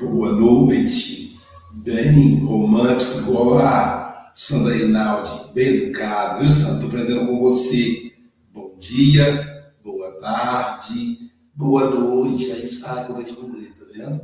boa 0.00 0.32
noite. 0.32 1.38
Bem 1.72 2.42
romântico, 2.44 3.58
a 3.58 4.32
Sandra 4.34 4.74
Rinaldi, 4.74 5.52
bem 5.52 5.68
educado, 5.74 6.40
viu, 6.40 6.48
Sandra? 6.48 6.84
Estou 6.84 6.88
aprendendo 6.88 7.26
com 7.26 7.40
você. 7.40 8.12
Bom 8.50 8.76
dia, 8.78 9.72
boa 9.84 10.12
tarde, 10.18 11.30
boa 11.54 11.90
noite. 11.90 12.50
Aí 12.50 12.66
sai 12.66 13.06
quando 13.06 13.20
a 13.20 13.22
gente 13.22 13.38
não 13.38 13.50
grita, 13.50 13.84
tá 13.84 13.92
vendo? 13.92 14.20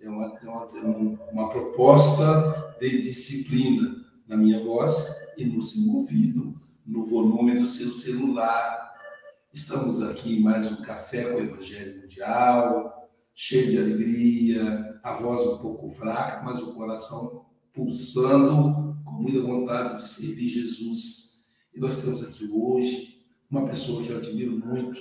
É 0.00 0.08
uma, 0.08 0.26
é 0.26 0.48
uma, 0.48 0.64
é 0.64 0.80
uma, 0.80 1.18
uma 1.32 1.50
proposta 1.50 2.76
de 2.78 3.02
disciplina 3.02 4.04
na 4.28 4.36
minha 4.36 4.62
voz 4.62 5.16
e 5.38 5.44
no 5.44 5.62
seu 5.62 5.90
ouvido, 5.94 6.54
no 6.86 7.04
volume 7.04 7.58
do 7.58 7.66
seu 7.66 7.92
celular 7.94 8.88
Estamos 9.50 10.02
aqui 10.02 10.36
em 10.36 10.40
mais 10.42 10.70
um 10.70 10.82
Café 10.82 11.24
com 11.24 11.38
o 11.38 11.42
Evangelho 11.42 12.02
Mundial, 12.02 12.97
cheio 13.40 13.70
de 13.70 13.78
alegria, 13.78 14.98
a 15.00 15.12
voz 15.12 15.46
um 15.46 15.58
pouco 15.58 15.92
fraca, 15.92 16.42
mas 16.42 16.60
o 16.60 16.72
coração 16.72 17.46
pulsando 17.72 18.98
com 19.04 19.12
muita 19.12 19.40
vontade 19.42 19.94
de 19.94 20.08
servir 20.08 20.48
Jesus. 20.48 21.46
E 21.72 21.78
nós 21.78 22.02
temos 22.02 22.24
aqui 22.24 22.50
hoje 22.52 23.24
uma 23.48 23.64
pessoa 23.64 24.02
que 24.02 24.10
eu 24.10 24.16
admiro 24.16 24.58
muito, 24.58 25.00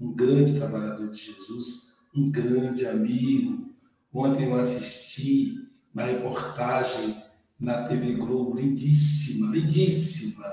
um 0.00 0.12
grande 0.12 0.58
trabalhador 0.58 1.08
de 1.08 1.18
Jesus, 1.18 1.98
um 2.12 2.28
grande 2.28 2.84
amigo. 2.84 3.72
Ontem 4.12 4.46
eu 4.46 4.58
assisti 4.58 5.64
uma 5.94 6.02
reportagem 6.02 7.22
na 7.60 7.86
TV 7.86 8.14
Globo, 8.14 8.58
lindíssima, 8.58 9.54
lindíssima, 9.54 10.52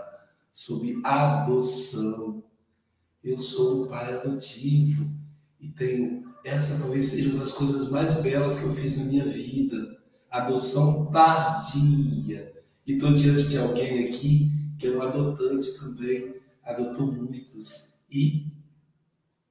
sobre 0.54 1.02
adoção. 1.04 2.44
Eu 3.24 3.40
sou 3.40 3.86
um 3.86 3.88
pai 3.88 4.14
adotivo 4.14 5.10
e 5.60 5.70
tenho. 5.70 6.35
Essa 6.46 6.78
talvez 6.78 7.08
seja 7.08 7.32
uma 7.32 7.40
das 7.40 7.54
coisas 7.54 7.90
mais 7.90 8.22
belas 8.22 8.60
que 8.60 8.66
eu 8.66 8.76
fiz 8.76 9.00
na 9.00 9.06
minha 9.06 9.26
vida. 9.26 9.98
Adoção 10.30 11.12
tardia. 11.12 12.54
E 12.86 12.94
estou 12.94 13.12
diante 13.16 13.48
de 13.48 13.58
alguém 13.58 14.08
aqui 14.08 14.52
que 14.78 14.86
é 14.86 14.92
um 14.92 15.02
adotante 15.02 15.76
também, 15.80 16.36
adotou 16.64 17.12
muitos. 17.12 18.02
E, 18.12 18.46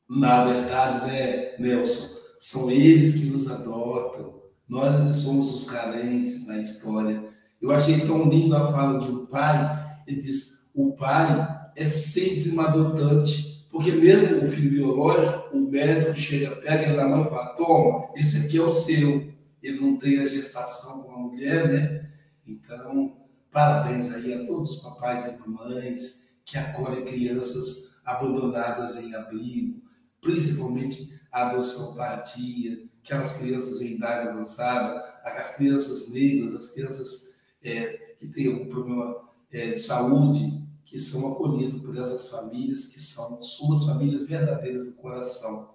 na 0.09 0.45
verdade, 0.45 1.05
né, 1.05 1.57
Nelson, 1.59 2.09
são 2.39 2.71
eles 2.71 3.17
que 3.17 3.25
nos 3.25 3.51
adotam. 3.51 4.41
Nós 4.69 5.17
somos 5.17 5.53
os 5.53 5.69
carentes 5.69 6.47
na 6.47 6.59
história. 6.59 7.25
Eu 7.61 7.73
achei 7.73 8.07
tão 8.07 8.29
lindo 8.29 8.55
a 8.55 8.71
fala 8.71 9.01
de 9.01 9.09
um 9.09 9.27
pai. 9.27 9.99
Ele 10.07 10.21
diz: 10.21 10.71
o 10.73 10.95
pai 10.95 11.73
é 11.75 11.87
sempre 11.87 12.53
um 12.53 12.61
adotante 12.61 13.54
porque 13.75 13.91
mesmo 13.91 14.45
o 14.45 14.47
filho 14.47 14.71
biológico, 14.71 15.57
o 15.57 15.69
médico 15.69 16.15
chega, 16.15 16.55
pega 16.55 16.85
ele 16.85 16.97
na 16.97 17.09
mão 17.09 17.27
e 17.27 17.29
fala: 17.29 17.57
toma, 17.57 18.09
esse 18.15 18.47
aqui 18.47 18.57
é 18.57 18.63
o 18.63 18.73
seu. 18.73 19.35
Ele 19.61 19.81
não 19.81 19.99
tem 19.99 20.21
a 20.21 20.29
gestação 20.29 21.03
com 21.03 21.13
a 21.13 21.19
mulher, 21.19 21.69
né? 21.69 22.09
Então, 22.47 23.17
parabéns 23.51 24.15
aí 24.15 24.33
a 24.33 24.47
todos 24.47 24.77
os 24.77 24.81
papais 24.81 25.27
e 25.27 25.37
mamães 25.41 26.37
que 26.45 26.57
acolhem 26.57 27.05
crianças 27.05 28.01
abandonadas 28.05 28.95
em 28.95 29.13
abrigo, 29.13 29.83
principalmente 30.21 31.13
a 31.33 31.49
adoção 31.49 31.97
tardia, 31.97 32.79
aquelas 33.03 33.39
crianças 33.39 33.83
em 33.83 33.97
idade 33.97 34.29
avançada, 34.29 35.03
as 35.25 35.57
crianças 35.57 36.13
negras, 36.13 36.55
as 36.55 36.71
crianças 36.71 37.41
é, 37.61 38.15
que 38.21 38.29
têm 38.29 38.53
algum 38.53 38.69
problema 38.69 39.17
é, 39.51 39.71
de 39.71 39.81
saúde, 39.81 40.64
que 40.95 41.01
são 41.01 41.33
acolhidos 41.33 41.83
por 41.83 41.97
essas 41.99 42.29
famílias, 42.29 42.87
que 42.87 43.03
são 43.03 43.43
suas 43.43 43.85
famílias 43.85 44.29
verdadeiras 44.29 44.85
do 44.85 44.93
coração. 44.93 45.75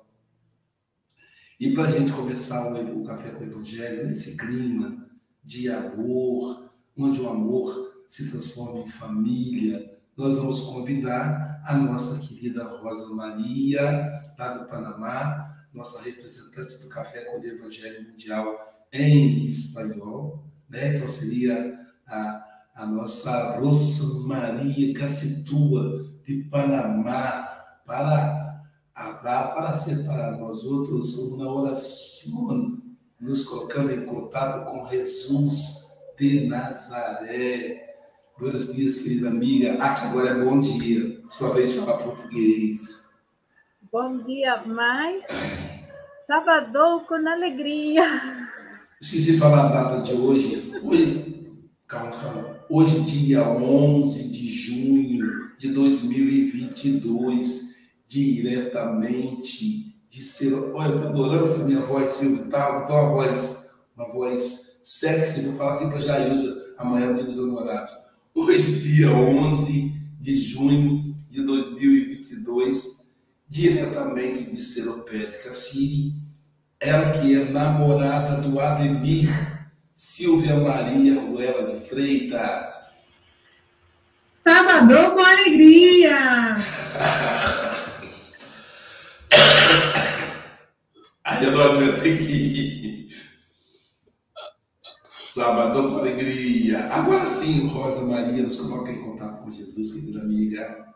E 1.59 1.73
para 1.73 1.89
a 1.89 1.91
gente 1.91 2.13
começar 2.13 2.71
o, 2.71 3.03
Café 3.03 3.31
com 3.31 3.43
o 3.43 3.47
Evangelho 3.47 4.07
nesse 4.07 4.37
clima 4.37 5.05
de 5.43 5.69
amor, 5.69 6.71
onde 6.97 7.19
o 7.19 7.27
amor 7.27 8.01
se 8.07 8.31
transforma 8.31 8.79
em 8.79 8.89
família, 8.91 9.99
nós 10.15 10.35
vamos 10.35 10.61
convidar 10.61 11.61
a 11.65 11.77
nossa 11.77 12.25
querida 12.25 12.63
Rosa 12.63 13.13
Maria, 13.13 14.33
lá 14.39 14.57
do 14.57 14.69
Panamá, 14.69 15.67
nossa 15.73 16.01
representante 16.01 16.77
do 16.77 16.87
Café 16.87 17.25
com 17.25 17.41
o 17.41 17.45
Evangelho 17.45 18.09
Mundial 18.09 18.87
em 18.93 19.47
espanhol, 19.47 20.45
né? 20.69 20.95
Então 20.95 21.09
seria 21.09 21.77
a 22.07 22.48
a 22.79 22.85
nossa 22.85 23.59
Rosa 23.59 24.25
Maria 24.25 24.93
Cacitua 24.93 26.05
de 26.25 26.43
Panamá, 26.45 27.45
para 27.85 28.63
hablar, 28.95 29.53
para 29.53 29.73
ser 29.73 30.05
para 30.05 30.31
nós 30.37 30.63
outros 30.63 31.17
uma 31.17 31.51
oração, 31.51 32.81
nos 33.19 33.43
colocando 33.43 33.91
em 33.91 34.05
contato 34.05 34.65
com 34.71 34.89
Jesus 34.89 35.89
de 36.17 36.47
Nazaré. 36.47 37.97
Buenos 38.39 38.73
dias, 38.73 38.99
querida 38.99 39.27
amiga. 39.27 39.73
Aqui 39.83 40.05
agora 40.05 40.29
é 40.29 40.45
bom 40.45 40.57
dia. 40.61 41.21
Sua 41.27 41.53
vez 41.53 41.73
de 41.73 41.79
falar 41.79 41.97
português. 41.97 43.13
Bom 43.91 44.23
dia, 44.23 44.63
mais. 44.65 45.25
Sábado 46.25 47.01
com 47.09 47.15
alegria. 47.27 48.05
Esqueci 49.01 49.33
de 49.33 49.37
falar 49.37 49.65
a 49.65 49.83
data 49.83 50.01
de 50.01 50.13
hoje. 50.13 50.79
Oi, 50.81 51.38
calma, 51.89 52.15
calma. 52.17 52.59
Hoje, 52.69 53.01
dia 53.01 53.43
11 53.43 54.29
de 54.29 54.53
junho 54.53 55.49
de 55.57 55.73
2022, 55.73 57.73
diretamente 58.07 59.99
de 60.07 60.21
ser. 60.21 60.53
Olha, 60.53 60.91
eu 60.91 60.97
estou 60.97 61.09
adorando 61.09 61.45
essa 61.45 61.65
minha 61.65 61.81
voz, 61.81 62.11
Silvio, 62.11 62.47
tá? 62.47 62.83
Então, 62.83 62.95
uma 62.95 63.09
voz, 63.09 63.71
uma 63.97 64.07
voz 64.13 64.79
sexy, 64.83 65.41
vou 65.41 65.55
falar 65.55 65.73
assim 65.73 65.89
para 65.89 65.99
Jailza 65.99 66.75
amanhã, 66.77 67.15
dia 67.15 67.23
dos 67.23 67.37
namorados. 67.37 67.91
Hoje, 68.35 68.81
dia 68.81 69.09
11 69.09 69.91
de 70.21 70.37
junho 70.37 71.15
de 71.27 71.41
2022, 71.41 73.15
diretamente 73.49 74.51
de 74.51 74.61
Seropédica 74.61 75.51
Siri, 75.53 76.13
ela 76.79 77.09
que 77.11 77.35
é 77.35 77.45
namorada 77.45 78.39
do 78.41 78.59
Ademir 78.59 79.58
Silvia 80.01 80.55
Maria 80.55 81.19
Ruela 81.19 81.67
de 81.67 81.85
Freitas. 81.89 83.19
Salvador 84.45 85.13
com 85.13 85.19
alegria! 85.19 86.55
Aí 91.25 91.43
eu 91.43 91.51
não 91.51 91.61
aguentei 91.61 92.17
que 92.17 92.23
ir. 92.23 93.09
Salvador 95.11 95.91
com 95.91 95.97
alegria. 95.97 96.87
Agora 96.93 97.25
sim, 97.25 97.67
Rosa 97.67 98.05
Maria 98.05 98.43
nos 98.43 98.57
coloca 98.57 98.93
em 98.93 99.03
contato 99.03 99.43
com 99.43 99.51
Jesus, 99.51 99.95
querida 99.95 100.21
amiga. 100.21 100.95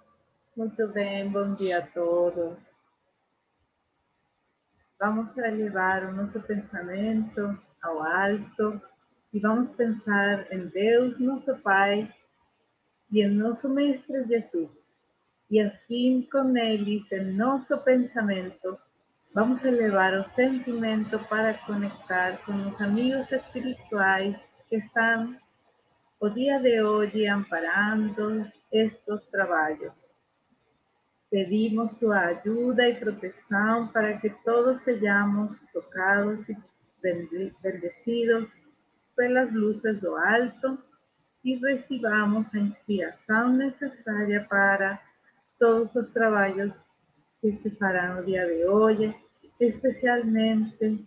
Muito 0.56 0.88
bem, 0.94 1.29
bom 1.29 1.53
dia 1.56 1.79
a 1.79 1.88
todos. 1.88 2.57
Vamos 4.97 5.35
elevar 5.35 6.06
o 6.06 6.15
nosso 6.15 6.39
pensamento 6.39 7.59
ao 7.81 8.01
alto 8.01 8.81
e 9.33 9.39
vamos 9.39 9.71
pensar 9.71 10.45
em 10.53 10.68
Deus, 10.68 11.19
nosso 11.19 11.56
Pai, 11.57 12.07
e 13.12 13.21
em 13.21 13.30
nosso 13.30 13.68
Mestre 13.68 14.24
Jesus. 14.25 14.69
E 15.50 15.59
assim, 15.59 16.27
com 16.31 16.56
eles, 16.56 17.12
em 17.12 17.33
nosso 17.33 17.75
pensamento, 17.80 18.77
vamos 19.33 19.65
elevar 19.65 20.13
o 20.13 20.30
sentimento 20.35 21.18
para 21.27 21.56
conectar 21.56 22.38
com 22.45 22.53
os 22.68 22.80
amigos 22.80 23.31
espirituais 23.31 24.35
que 24.69 24.75
estão 24.75 25.35
o 26.19 26.30
dia 26.30 26.59
de 26.59 26.81
hoje 26.81 27.27
amparando 27.27 28.45
estes 28.71 29.25
trabalhos. 29.31 29.94
Pedimos 31.30 31.97
sua 31.97 32.19
ajuda 32.19 32.88
e 32.88 32.95
proteção 32.95 33.88
para 33.88 34.18
que 34.19 34.30
todos 34.45 34.81
sejamos 34.83 35.59
tocados 35.74 36.47
e 36.47 36.56
bendecidos 37.62 38.47
pelas 39.15 39.51
luces 39.54 40.00
do 40.00 40.15
alto 40.15 40.77
e 41.44 41.56
recebamos 41.56 42.45
a 42.54 42.57
inspiração 42.57 43.54
necessária 43.54 44.45
para 44.50 45.01
todos 45.60 45.94
os 45.95 46.10
trabalhos 46.12 46.74
que 47.42 47.51
se 47.57 47.69
farão 47.71 48.18
no 48.18 48.25
dia 48.25 48.45
de 48.45 48.65
hoje, 48.65 49.15
especialmente 49.60 51.06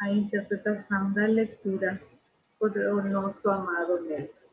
a 0.00 0.10
interpretação 0.10 1.12
da 1.12 1.26
leitura 1.26 2.00
por 2.58 2.76
o 2.76 3.02
nosso 3.08 3.48
amado 3.48 4.02
Nelson. 4.02 4.46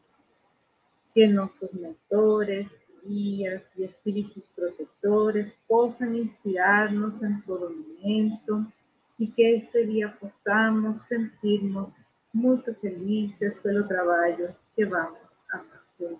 Que 1.14 1.28
nossos 1.28 1.72
mentores, 1.74 2.68
guias 3.06 3.64
e 3.76 3.84
espíritos 3.84 4.44
protetores 4.56 5.52
possam 5.68 6.14
inspirar-nos 6.14 7.22
em 7.24 7.42
todo 7.42 7.70
momento 7.70 8.72
e 9.20 9.28
que 9.28 9.42
este 9.42 9.86
dia 9.88 10.10
possamos 10.10 11.06
sentirmos 11.08 11.90
muito 12.34 12.74
felizes 12.76 13.54
pelo 13.60 13.88
trabalho 13.88 14.56
que 14.76 14.86
vamos 14.86 15.20
a 15.52 15.60
fazer. 15.60 16.18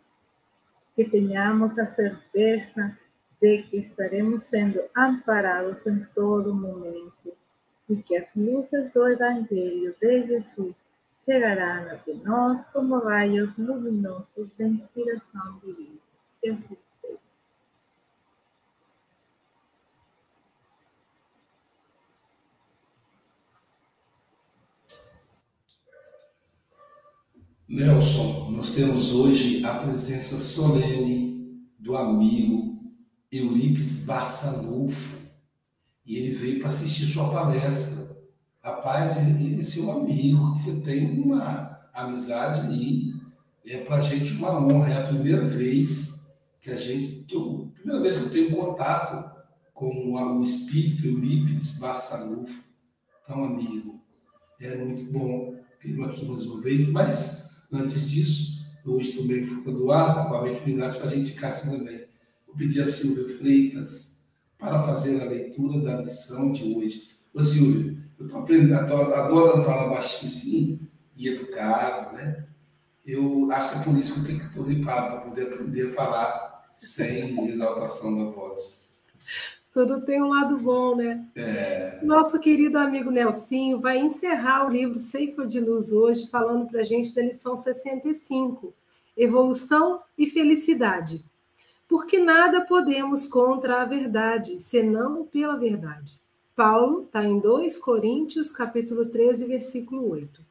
Que 0.96 1.06
tenhamos 1.06 1.78
a 1.80 1.88
certeza 1.88 2.98
de 3.42 3.64
que 3.64 3.78
estaremos 3.78 4.44
sendo 4.46 4.82
amparados 4.96 5.86
em 5.88 6.06
todo 6.14 6.54
momento 6.54 7.34
e 7.90 7.96
que 8.04 8.16
as 8.16 8.28
luzes 8.36 8.92
do 8.94 9.08
Evangelho 9.08 9.96
de 10.00 10.28
Jesus 10.28 10.76
chegarão 11.26 11.92
até 11.92 12.14
nós 12.14 12.66
como 12.72 13.00
raios 13.00 13.56
luminosos 13.58 14.50
de 14.58 14.64
inspiração 14.64 15.60
divina. 15.64 16.00
Que 16.42 16.50
assim 16.50 16.78
Nelson, 27.72 28.52
nós 28.52 28.74
temos 28.74 29.14
hoje 29.14 29.64
a 29.64 29.76
presença 29.76 30.36
solene 30.36 31.58
do 31.80 31.96
amigo 31.96 32.84
Eurípides 33.32 34.00
Barçanufo 34.00 35.18
e 36.06 36.18
ele 36.18 36.34
veio 36.34 36.60
para 36.60 36.68
assistir 36.68 37.06
sua 37.06 37.32
palestra. 37.32 38.14
Rapaz, 38.62 39.16
ele, 39.16 39.58
é 39.58 39.64
seu 39.64 39.90
amigo, 39.90 40.54
você 40.54 40.82
tem 40.82 41.18
uma 41.18 41.80
amizade 41.94 42.60
ali. 42.60 43.14
É 43.66 43.78
para 43.78 43.96
a 43.96 44.02
gente 44.02 44.34
uma 44.34 44.62
honra, 44.62 44.90
é 44.90 44.98
a 44.98 45.08
primeira 45.08 45.46
vez 45.46 46.30
que 46.60 46.72
a 46.72 46.76
gente, 46.76 47.24
que 47.24 47.38
eu, 47.38 47.72
primeira 47.74 48.02
vez 48.02 48.18
que 48.18 48.24
eu 48.24 48.32
tenho 48.32 48.54
contato 48.54 49.34
com 49.74 50.12
o 50.12 50.44
espírito 50.44 51.08
Eurípides 51.08 51.78
Barçanufo, 51.80 52.66
tão 53.26 53.46
amigo. 53.46 54.02
É 54.60 54.76
muito 54.76 55.10
bom 55.10 55.56
tê-lo 55.80 56.04
aqui 56.04 56.26
mais 56.26 56.46
uma 56.46 56.60
vez, 56.60 56.90
mas 56.90 57.41
Antes 57.72 58.10
disso, 58.10 58.68
eu 58.86 58.94
hoje 58.94 59.14
tomei 59.14 59.46
fogo 59.46 59.72
do 59.72 59.92
ar, 59.92 60.28
com 60.28 60.36
a 60.36 60.42
mediunidade, 60.44 60.98
para 60.98 61.10
a 61.10 61.16
gente 61.16 61.32
ficar 61.32 61.50
assim 61.50 61.78
também. 61.78 62.06
Vou 62.46 62.56
pedir 62.56 62.82
a 62.82 62.88
Silvia 62.88 63.38
Freitas 63.38 64.26
para 64.58 64.84
fazer 64.84 65.22
a 65.22 65.26
leitura 65.26 65.80
da 65.80 66.02
lição 66.02 66.52
de 66.52 66.64
hoje. 66.64 67.10
Ô 67.34 67.42
Silvia, 67.42 67.98
eu 68.20 68.26
estou 68.26 68.42
aprendendo, 68.42 68.76
adoro, 68.76 69.14
adoro 69.14 69.64
falar 69.64 69.90
baixinho 69.90 70.86
e 71.16 71.30
educado, 71.30 72.16
né? 72.16 72.48
Eu 73.06 73.50
acho 73.52 73.72
que 73.72 73.80
é 73.80 73.84
por 73.84 73.98
isso 73.98 74.14
que 74.14 74.20
eu 74.20 74.26
tenho 74.38 74.50
que 74.50 74.64
gripado, 74.64 75.08
para 75.08 75.22
poder 75.22 75.54
aprender 75.54 75.88
a 75.88 75.94
falar 75.94 76.72
sem 76.76 77.50
exaltação 77.50 78.18
da 78.18 78.32
voz. 78.32 78.81
Tudo 79.72 80.02
tem 80.02 80.22
um 80.22 80.28
lado 80.28 80.58
bom, 80.58 80.96
né? 80.96 81.26
É... 81.34 82.00
Nosso 82.04 82.40
querido 82.40 82.78
amigo 82.78 83.10
Nelsinho 83.10 83.80
vai 83.80 84.00
encerrar 84.00 84.68
o 84.68 84.70
livro 84.70 85.00
Ceifa 85.00 85.46
de 85.46 85.62
Luz 85.62 85.94
hoje, 85.94 86.28
falando 86.28 86.68
para 86.68 86.82
a 86.82 86.84
gente 86.84 87.16
da 87.16 87.22
lição 87.22 87.56
65, 87.56 88.74
Evolução 89.16 90.02
e 90.18 90.28
Felicidade. 90.28 91.24
Porque 91.88 92.20
nada 92.20 92.66
podemos 92.66 93.26
contra 93.26 93.82
a 93.82 93.86
verdade, 93.86 94.60
senão 94.60 95.26
pela 95.26 95.56
verdade. 95.56 96.20
Paulo 96.54 97.04
está 97.04 97.24
em 97.24 97.40
2 97.40 97.78
Coríntios, 97.78 98.52
capítulo 98.52 99.06
13, 99.06 99.46
versículo 99.46 100.10
8. 100.12 100.42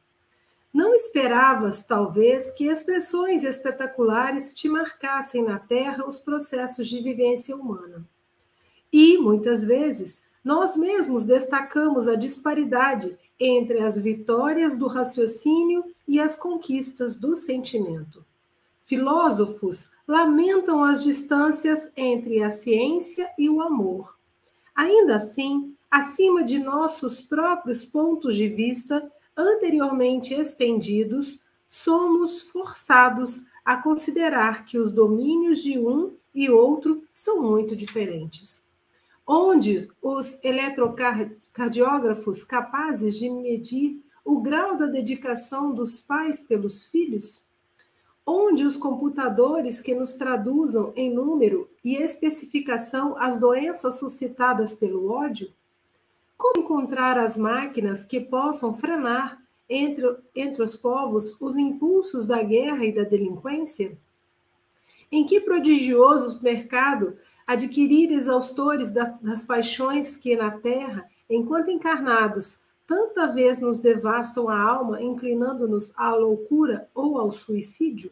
Não 0.73 0.95
esperavas, 0.95 1.83
talvez, 1.83 2.49
que 2.51 2.65
expressões 2.65 3.43
espetaculares 3.43 4.53
te 4.53 4.67
marcassem 4.67 5.43
na 5.43 5.59
Terra 5.59 6.07
os 6.07 6.19
processos 6.19 6.87
de 6.87 7.01
vivência 7.01 7.55
humana. 7.55 8.03
E, 8.91 9.17
muitas 9.17 9.63
vezes, 9.63 10.23
nós 10.43 10.75
mesmos 10.75 11.23
destacamos 11.23 12.07
a 12.07 12.15
disparidade 12.15 13.17
entre 13.39 13.79
as 13.79 13.97
vitórias 13.97 14.75
do 14.75 14.87
raciocínio 14.87 15.83
e 16.07 16.19
as 16.19 16.35
conquistas 16.35 17.15
do 17.15 17.35
sentimento. 17.35 18.25
Filósofos 18.83 19.89
lamentam 20.07 20.83
as 20.83 21.03
distâncias 21.03 21.89
entre 21.95 22.43
a 22.43 22.49
ciência 22.49 23.29
e 23.37 23.49
o 23.49 23.61
amor. 23.61 24.17
Ainda 24.75 25.15
assim, 25.15 25.73
acima 25.89 26.43
de 26.43 26.59
nossos 26.59 27.21
próprios 27.21 27.85
pontos 27.85 28.35
de 28.35 28.47
vista 28.47 29.09
anteriormente 29.37 30.33
expendidos, 30.33 31.39
somos 31.67 32.41
forçados 32.41 33.41
a 33.63 33.77
considerar 33.77 34.65
que 34.65 34.77
os 34.77 34.91
domínios 34.91 35.63
de 35.63 35.79
um 35.79 36.13
e 36.33 36.49
outro 36.49 37.03
são 37.13 37.41
muito 37.41 37.75
diferentes 37.75 38.69
onde 39.33 39.89
os 40.01 40.37
eletrocardiógrafos 40.43 42.43
capazes 42.43 43.17
de 43.17 43.29
medir 43.29 44.03
o 44.25 44.41
grau 44.41 44.75
da 44.75 44.87
dedicação 44.87 45.73
dos 45.73 46.01
pais 46.01 46.41
pelos 46.41 46.87
filhos? 46.87 47.41
Onde 48.25 48.65
os 48.65 48.75
computadores 48.75 49.79
que 49.79 49.95
nos 49.95 50.13
traduzam 50.13 50.91
em 50.97 51.13
número 51.13 51.69
e 51.81 51.95
especificação 51.95 53.17
as 53.17 53.39
doenças 53.39 53.95
suscitadas 53.95 54.75
pelo 54.75 55.09
ódio? 55.09 55.49
Como 56.35 56.65
encontrar 56.65 57.17
as 57.17 57.37
máquinas 57.37 58.03
que 58.03 58.19
possam 58.19 58.73
frenar 58.73 59.41
entre, 59.69 60.13
entre 60.35 60.61
os 60.61 60.75
povos 60.75 61.37
os 61.39 61.55
impulsos 61.55 62.25
da 62.25 62.43
guerra 62.43 62.83
e 62.83 62.91
da 62.91 63.03
delinquência? 63.03 63.97
Em 65.11 65.25
que 65.25 65.41
prodigioso 65.41 66.41
mercado 66.41 67.17
adquirir 67.45 68.11
exaustores 68.11 68.93
das 68.93 69.41
paixões 69.41 70.15
que 70.15 70.37
na 70.37 70.51
terra, 70.51 71.05
enquanto 71.29 71.69
encarnados, 71.69 72.61
tanta 72.87 73.27
vez 73.27 73.59
nos 73.59 73.79
devastam 73.79 74.47
a 74.47 74.57
alma, 74.57 75.01
inclinando-nos 75.01 75.91
à 75.97 76.15
loucura 76.15 76.89
ou 76.95 77.17
ao 77.17 77.31
suicídio? 77.31 78.11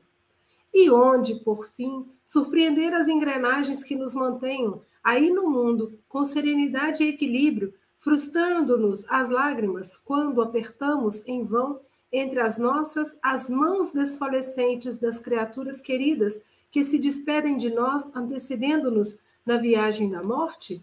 E 0.73 0.89
onde, 0.91 1.35
por 1.35 1.65
fim, 1.65 2.05
surpreender 2.25 2.93
as 2.93 3.07
engrenagens 3.07 3.83
que 3.83 3.95
nos 3.95 4.13
mantenham 4.13 4.81
aí 5.03 5.29
no 5.29 5.49
mundo 5.49 5.97
com 6.07 6.25
serenidade 6.25 7.03
e 7.03 7.09
equilíbrio, 7.09 7.73
frustrando-nos 7.97 9.09
as 9.09 9.29
lágrimas 9.29 9.97
quando 9.97 10.41
apertamos 10.41 11.25
em 11.27 11.45
vão 11.45 11.79
entre 12.11 12.39
as 12.39 12.57
nossas 12.57 13.19
as 13.21 13.49
mãos 13.49 13.93
desfalecentes 13.93 14.97
das 14.97 15.19
criaturas 15.19 15.79
queridas 15.79 16.41
que 16.71 16.83
se 16.83 16.99
despedem 16.99 17.57
de 17.57 17.69
nós, 17.69 18.09
antecedendo-nos 18.15 19.19
na 19.45 19.57
viagem 19.57 20.09
da 20.09 20.21
morte? 20.21 20.81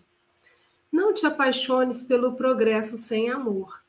Não 0.91 1.13
te 1.13 1.27
apaixones 1.27 2.03
pelo 2.03 2.35
progresso 2.35 2.97
sem 2.97 3.31
amor. 3.31 3.83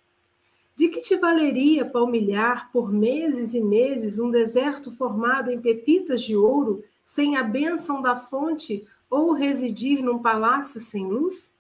De 0.76 0.90
que 0.90 1.02
te 1.02 1.16
valeria 1.16 1.86
palmilhar 1.86 2.72
por 2.72 2.92
meses 2.92 3.54
e 3.54 3.62
meses 3.62 4.20
um 4.20 4.30
deserto 4.30 4.92
formado 4.92 5.50
em 5.50 5.60
pepitas 5.60 6.22
de 6.22 6.36
ouro, 6.36 6.84
sem 7.04 7.36
a 7.36 7.44
bênção 7.44 8.02
da 8.02 8.16
fonte, 8.16 8.86
ou 9.10 9.32
residir 9.34 10.04
num 10.04 10.20
palácio 10.20 10.80
sem 10.80 11.08
luz? 11.08 11.56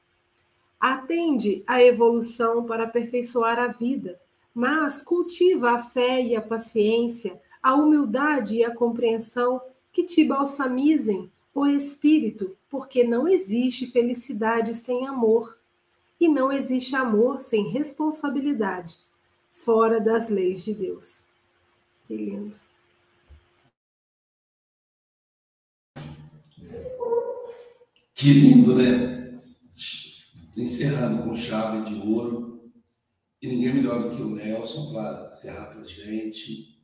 Atende 0.79 1.63
à 1.65 1.81
evolução 1.81 2.65
para 2.65 2.83
aperfeiçoar 2.83 3.57
a 3.57 3.67
vida, 3.67 4.19
mas 4.53 5.01
cultiva 5.01 5.71
a 5.71 5.79
fé 5.79 6.21
e 6.21 6.35
a 6.35 6.41
paciência, 6.41 7.41
a 7.63 7.73
humildade 7.73 8.57
e 8.57 8.63
a 8.63 8.73
compreensão 8.73 9.61
que 9.97 10.03
te 10.03 10.23
balsamizem 10.23 11.31
o 11.55 11.65
espírito, 11.65 12.55
porque 12.69 13.03
não 13.03 13.27
existe 13.27 13.87
felicidade 13.87 14.75
sem 14.75 15.07
amor, 15.07 15.59
e 16.19 16.27
não 16.27 16.51
existe 16.51 16.95
amor 16.95 17.39
sem 17.39 17.67
responsabilidade, 17.67 18.99
fora 19.49 19.99
das 19.99 20.29
leis 20.29 20.63
de 20.63 20.75
Deus. 20.75 21.25
Que 22.05 22.15
lindo. 22.15 22.57
Que 28.13 28.33
lindo, 28.33 28.75
né? 28.75 29.41
Encerrando 30.55 31.23
com 31.23 31.35
chave 31.35 31.89
de 31.89 32.07
ouro. 32.07 32.71
E 33.41 33.47
ninguém 33.47 33.73
melhor 33.73 34.03
do 34.03 34.15
que 34.15 34.21
o 34.21 34.29
Nelson 34.29 34.93
para 34.93 35.31
encerrar 35.31 35.65
para 35.71 35.81
a 35.81 35.87
gente. 35.87 36.79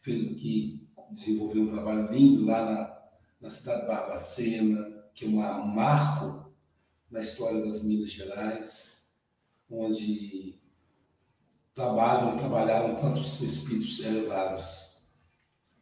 Fez 0.00 0.24
aqui 0.32 0.87
desenvolveu 1.12 1.62
um 1.62 1.68
trabalho 1.68 2.10
lindo 2.12 2.44
lá 2.44 2.64
na, 2.64 2.98
na 3.40 3.50
cidade 3.50 3.82
de 3.82 3.86
Barbacena, 3.88 5.04
que 5.14 5.24
é 5.24 5.28
um 5.28 5.66
marco 5.66 6.52
na 7.10 7.20
história 7.20 7.64
das 7.64 7.82
Minas 7.82 8.10
Gerais, 8.10 9.12
onde 9.70 10.58
trabalham 11.74 12.36
trabalharam 12.36 12.96
tantos 12.96 13.40
espíritos 13.40 14.04
elevados. 14.04 15.14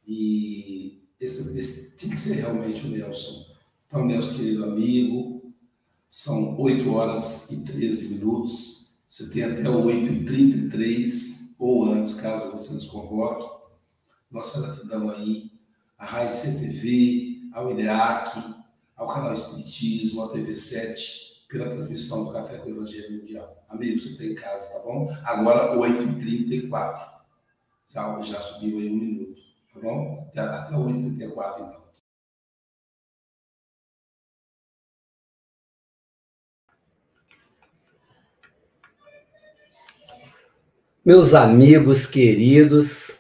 E 0.07 1.03
esse, 1.19 1.59
esse 1.59 1.97
tem 1.97 2.11
que 2.11 2.17
ser 2.17 2.35
realmente 2.35 2.87
o 2.87 2.91
Nelson. 2.91 3.47
Então, 3.87 4.05
Nelson, 4.05 4.37
querido 4.37 4.65
amigo, 4.65 5.55
são 6.09 6.59
8 6.61 6.91
horas 6.91 7.51
e 7.51 7.65
13 7.65 8.15
minutos. 8.15 9.03
Você 9.07 9.31
tem 9.31 9.45
até 9.45 9.69
8 9.69 10.13
e 10.13 10.25
33 10.25 11.57
ou 11.59 11.93
antes, 11.93 12.15
caso 12.15 12.51
você 12.51 12.75
nos 12.75 12.87
convoque. 12.87 13.66
Nossa 14.31 14.61
gratidão 14.61 15.11
aí 15.11 15.51
à 15.99 16.05
Raiz 16.05 16.37
CTV, 16.37 17.49
ao 17.53 17.71
IDEAC, 17.71 18.55
ao 18.97 19.07
canal 19.07 19.33
Espiritismo, 19.33 20.25
à 20.25 20.33
TV7, 20.33 21.47
pela 21.49 21.71
transmissão 21.71 22.25
do 22.25 22.33
Café 22.33 22.59
com 22.59 22.69
o 22.69 22.73
Evangelho 22.73 23.19
Mundial. 23.19 23.65
Amigo, 23.69 24.01
você 24.01 24.09
está 24.09 24.25
em 24.25 24.35
casa, 24.35 24.73
tá 24.73 24.81
bom? 24.81 25.09
Agora, 25.25 25.77
8h34. 25.77 27.17
Já, 27.89 28.21
já 28.21 28.41
subiu 28.41 28.79
aí 28.79 28.91
um 28.91 28.97
minuto, 28.97 29.41
tá 29.73 29.81
bom? 29.81 30.29
Até, 30.29 30.41
até 30.41 30.75
8h34, 30.75 31.57
então. 31.57 31.87
Meus 41.05 41.35
amigos 41.35 42.05
queridos, 42.05 43.16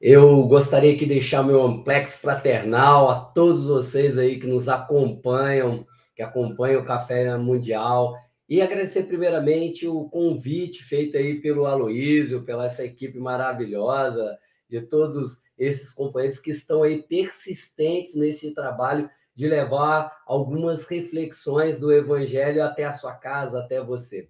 eu 0.00 0.44
gostaria 0.44 0.96
de 0.96 1.06
deixar 1.06 1.42
meu 1.42 1.62
amplex 1.62 2.20
fraternal 2.20 3.10
a 3.10 3.20
todos 3.20 3.66
vocês 3.66 4.16
aí 4.16 4.38
que 4.38 4.46
nos 4.46 4.68
acompanham 4.68 5.86
que 6.20 6.22
acompanha 6.22 6.78
o 6.78 6.84
Café 6.84 7.34
Mundial. 7.38 8.14
E 8.46 8.60
agradecer 8.60 9.04
primeiramente 9.04 9.88
o 9.88 10.06
convite 10.10 10.84
feito 10.84 11.16
aí 11.16 11.40
pelo 11.40 11.64
Aloísio, 11.64 12.44
pela 12.44 12.66
essa 12.66 12.84
equipe 12.84 13.18
maravilhosa, 13.18 14.36
de 14.68 14.82
todos 14.82 15.40
esses 15.56 15.90
companheiros 15.92 16.38
que 16.38 16.50
estão 16.50 16.82
aí 16.82 17.02
persistentes 17.02 18.14
nesse 18.14 18.52
trabalho 18.52 19.08
de 19.34 19.48
levar 19.48 20.14
algumas 20.26 20.86
reflexões 20.88 21.80
do 21.80 21.90
Evangelho 21.90 22.62
até 22.62 22.84
a 22.84 22.92
sua 22.92 23.14
casa, 23.14 23.60
até 23.60 23.82
você. 23.82 24.28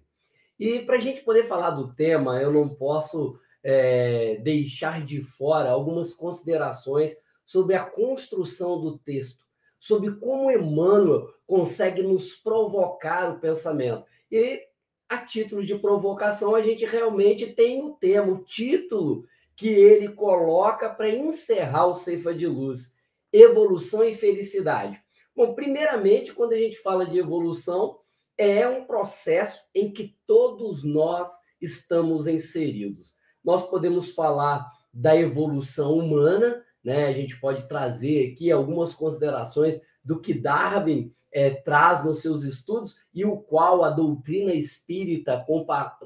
E 0.57 0.79
para 0.83 0.95
a 0.95 0.99
gente 0.99 1.21
poder 1.21 1.43
falar 1.43 1.71
do 1.71 1.93
tema, 1.93 2.39
eu 2.39 2.53
não 2.53 2.69
posso 2.69 3.37
é, 3.63 4.37
deixar 4.43 5.05
de 5.05 5.21
fora 5.21 5.69
algumas 5.69 6.13
considerações 6.13 7.15
sobre 7.45 7.75
a 7.75 7.83
construção 7.83 8.79
do 8.79 8.97
texto 8.97 9.41
sobre 9.81 10.11
como 10.11 10.51
Emmanuel 10.51 11.33
consegue 11.47 12.03
nos 12.03 12.35
provocar 12.35 13.31
o 13.31 13.39
pensamento. 13.39 14.05
E, 14.31 14.61
a 15.09 15.17
título 15.17 15.65
de 15.65 15.75
provocação, 15.77 16.55
a 16.55 16.61
gente 16.61 16.85
realmente 16.85 17.47
tem 17.47 17.83
o 17.83 17.95
tema, 17.95 18.31
o 18.31 18.43
título 18.45 19.25
que 19.55 19.67
ele 19.67 20.09
coloca 20.09 20.87
para 20.87 21.09
encerrar 21.09 21.87
o 21.87 21.95
Ceifa 21.95 22.33
de 22.33 22.47
Luz: 22.47 22.93
Evolução 23.33 24.03
e 24.03 24.13
Felicidade. 24.13 25.01
Bom, 25.35 25.55
primeiramente, 25.55 26.31
quando 26.31 26.53
a 26.53 26.57
gente 26.57 26.77
fala 26.77 27.05
de 27.05 27.17
evolução, 27.17 27.97
é 28.37 28.67
um 28.67 28.85
processo 28.85 29.61
em 29.73 29.91
que 29.91 30.15
todos 30.27 30.83
nós 30.83 31.27
estamos 31.59 32.27
inseridos. 32.27 33.15
Nós 33.43 33.69
podemos 33.69 34.13
falar 34.13 34.69
da 34.93 35.15
evolução 35.15 35.97
humana, 35.97 36.61
né? 36.83 37.05
A 37.05 37.13
gente 37.13 37.39
pode 37.39 37.67
trazer 37.67 38.31
aqui 38.31 38.51
algumas 38.51 38.93
considerações 38.93 39.81
do 40.03 40.19
que 40.19 40.33
Darwin 40.33 41.13
é, 41.31 41.49
traz 41.51 42.03
nos 42.03 42.21
seus 42.21 42.43
estudos 42.43 42.97
e 43.13 43.23
o 43.23 43.37
qual 43.37 43.83
a 43.83 43.89
doutrina 43.89 44.53
espírita 44.53 45.45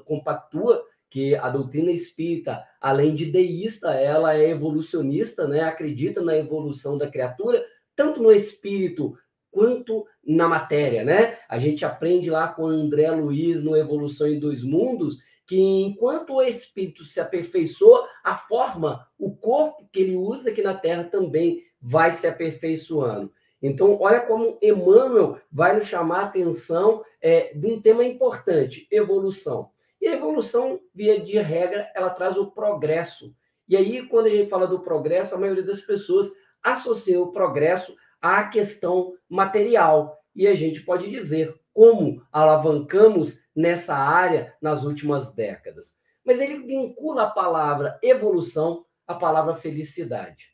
compactua, 0.04 0.84
que 1.10 1.34
a 1.34 1.48
doutrina 1.48 1.90
espírita, 1.90 2.62
além 2.80 3.14
de 3.14 3.26
deísta, 3.26 3.94
ela 3.94 4.36
é 4.36 4.50
evolucionista, 4.50 5.48
né? 5.48 5.62
acredita 5.62 6.22
na 6.22 6.36
evolução 6.36 6.98
da 6.98 7.10
criatura, 7.10 7.64
tanto 7.94 8.22
no 8.22 8.30
espírito 8.30 9.16
quanto 9.50 10.06
na 10.24 10.46
matéria, 10.46 11.02
né? 11.02 11.38
A 11.48 11.58
gente 11.58 11.82
aprende 11.82 12.28
lá 12.28 12.46
com 12.48 12.66
André 12.66 13.10
Luiz 13.10 13.62
no 13.62 13.74
Evolução 13.74 14.28
em 14.28 14.38
Dois 14.38 14.62
Mundos 14.62 15.18
que 15.46 15.58
enquanto 15.58 16.34
o 16.34 16.42
espírito 16.42 17.04
se 17.04 17.20
aperfeiçoa, 17.20 18.08
a 18.24 18.36
forma, 18.36 19.06
o 19.18 19.34
corpo 19.34 19.88
que 19.92 20.00
ele 20.00 20.16
usa 20.16 20.50
aqui 20.50 20.60
na 20.60 20.74
Terra 20.74 21.04
também 21.04 21.62
vai 21.80 22.12
se 22.12 22.26
aperfeiçoando. 22.26 23.32
Então, 23.62 23.98
olha 24.00 24.20
como 24.20 24.58
Emmanuel 24.60 25.40
vai 25.50 25.76
nos 25.76 25.86
chamar 25.86 26.20
a 26.20 26.24
atenção 26.24 27.02
é, 27.20 27.54
de 27.54 27.66
um 27.66 27.80
tema 27.80 28.04
importante: 28.04 28.86
evolução. 28.90 29.70
E 30.00 30.06
a 30.06 30.14
evolução, 30.14 30.80
via 30.94 31.20
de 31.20 31.38
regra, 31.38 31.90
ela 31.94 32.10
traz 32.10 32.36
o 32.36 32.50
progresso. 32.50 33.34
E 33.68 33.76
aí, 33.76 34.06
quando 34.06 34.26
a 34.26 34.30
gente 34.30 34.50
fala 34.50 34.66
do 34.66 34.80
progresso, 34.80 35.34
a 35.34 35.38
maioria 35.38 35.64
das 35.64 35.80
pessoas 35.80 36.30
associa 36.62 37.20
o 37.20 37.32
progresso 37.32 37.96
à 38.20 38.44
questão 38.44 39.14
material. 39.28 40.18
E 40.34 40.46
a 40.46 40.54
gente 40.54 40.82
pode 40.82 41.10
dizer 41.10 41.54
como 41.72 42.22
alavancamos 42.30 43.40
nessa 43.56 43.96
área 43.96 44.54
nas 44.60 44.84
últimas 44.84 45.34
décadas. 45.34 45.98
Mas 46.24 46.40
ele 46.40 46.58
vincula 46.58 47.22
a 47.22 47.30
palavra 47.30 47.98
evolução 48.02 48.84
à 49.06 49.14
palavra 49.14 49.54
felicidade. 49.54 50.50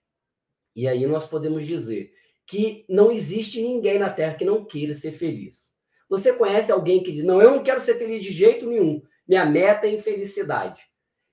E 0.77 0.87
aí 0.87 1.07
nós 1.07 1.27
podemos 1.27 1.67
dizer 1.67 2.15
que 2.47 2.85
não 2.89 3.11
existe 3.11 3.61
ninguém 3.61 3.99
na 3.99 4.11
Terra 4.11 4.35
que 4.35 4.45
não 4.45 4.65
queira 4.65 4.95
ser 4.95 5.13
feliz. 5.13 5.73
Você 6.09 6.33
conhece 6.33 6.71
alguém 6.71 7.03
que 7.03 7.13
diz: 7.13 7.25
Não, 7.25 7.41
eu 7.41 7.51
não 7.51 7.63
quero 7.63 7.81
ser 7.81 7.95
feliz 7.95 8.23
de 8.23 8.33
jeito 8.33 8.67
nenhum, 8.67 9.03
minha 9.27 9.45
meta 9.45 9.87
é 9.87 9.95
infelicidade. 9.95 10.83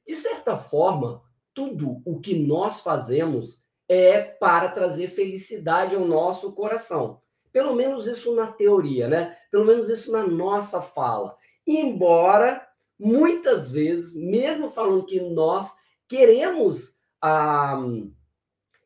De 0.08 0.16
certa 0.16 0.58
forma, 0.58 1.22
tudo 1.54 2.02
o 2.06 2.20
que 2.20 2.36
nós 2.36 2.82
fazemos 2.82 3.64
é 3.88 4.22
para 4.22 4.70
trazer 4.70 5.10
felicidade 5.10 5.96
ao 5.96 6.06
nosso 6.06 6.54
coração. 6.54 7.22
Pelo 7.52 7.76
menos 7.76 8.08
isso 8.08 8.36
na 8.36 8.48
teoria, 8.48 9.08
né? 9.08 9.38
Pelo 9.52 9.66
menos 9.66 9.90
isso 9.90 10.12
na 10.12 10.26
nossa 10.26 10.82
fala. 10.82 11.36
Embora 11.66 12.66
muitas 13.00 13.72
vezes, 13.72 14.16
mesmo 14.16 14.70
falando 14.70 15.06
que 15.06 15.20
nós 15.20 15.72
queremos 16.08 16.98
a 17.22 17.80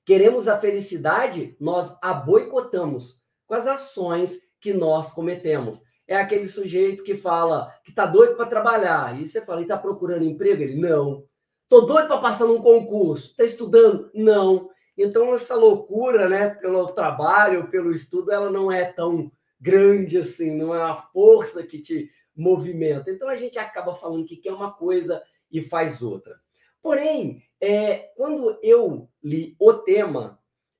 queremos 0.06 0.48
a 0.48 0.60
felicidade, 0.60 1.56
nós 1.60 1.98
a 2.02 2.14
boicotamos 2.14 3.22
com 3.48 3.56
as 3.56 3.68
ações 3.68 4.38
que 4.60 4.74
nós 4.74 5.12
cometemos. 5.12 5.82
É 6.06 6.18
aquele 6.18 6.48
sujeito 6.48 7.04
que 7.04 7.16
fala 7.16 7.74
que 7.84 7.94
tá 7.94 8.06
doido 8.06 8.36
para 8.36 8.46
trabalhar, 8.46 9.20
e 9.20 9.26
você 9.26 9.42
fala, 9.42 9.62
e 9.62 9.66
tá 9.66 9.78
procurando 9.78 10.26
emprego? 10.26 10.62
Ele, 10.62 10.76
não. 10.76 11.24
Tô 11.70 11.82
doido 11.82 12.08
para 12.08 12.18
passar 12.18 12.46
num 12.46 12.62
concurso. 12.62 13.34
Tá 13.36 13.46
estudando? 13.46 14.12
Não. 14.14 14.70
Então, 14.98 15.34
essa 15.34 15.56
loucura, 15.56 16.28
né, 16.28 16.50
pelo 16.50 16.86
trabalho, 16.88 17.70
pelo 17.70 17.94
estudo, 17.94 18.32
ela 18.32 18.52
não 18.52 18.72
é 18.72 18.84
tão 18.84 19.32
grande 19.60 20.18
assim, 20.18 20.52
não 20.52 20.76
é 20.76 20.80
uma 20.80 21.02
força 21.02 21.64
que 21.64 21.80
te 21.80 22.12
movimenta. 22.36 23.12
Então, 23.12 23.30
a 23.30 23.36
gente 23.36 23.58
acaba 23.60 23.94
falando 23.94 24.26
que 24.26 24.38
quer 24.38 24.54
uma 24.54 24.72
coisa 24.72 25.24
e 25.52 25.62
faz 25.62 26.02
outra. 26.02 26.36
Porém, 26.82 27.42
é, 27.62 28.12
quando 28.18 28.60
eu 28.62 29.10
li 29.24 29.56
o 29.60 29.74
tema 29.74 30.40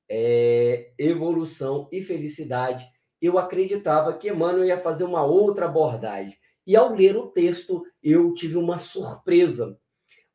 é, 0.10 0.92
evolução 0.98 1.88
e 1.92 2.02
felicidade, 2.02 2.86
eu 3.22 3.38
acreditava 3.38 4.14
que 4.14 4.30
Emmanuel 4.30 4.66
ia 4.66 4.78
fazer 4.78 5.06
uma 5.06 5.24
outra 5.24 5.66
abordagem. 5.66 6.38
E 6.68 6.76
ao 6.76 6.94
ler 6.94 7.16
o 7.16 7.28
texto, 7.28 7.86
eu 8.02 8.34
tive 8.34 8.58
uma 8.58 8.78
surpresa. 8.78 9.78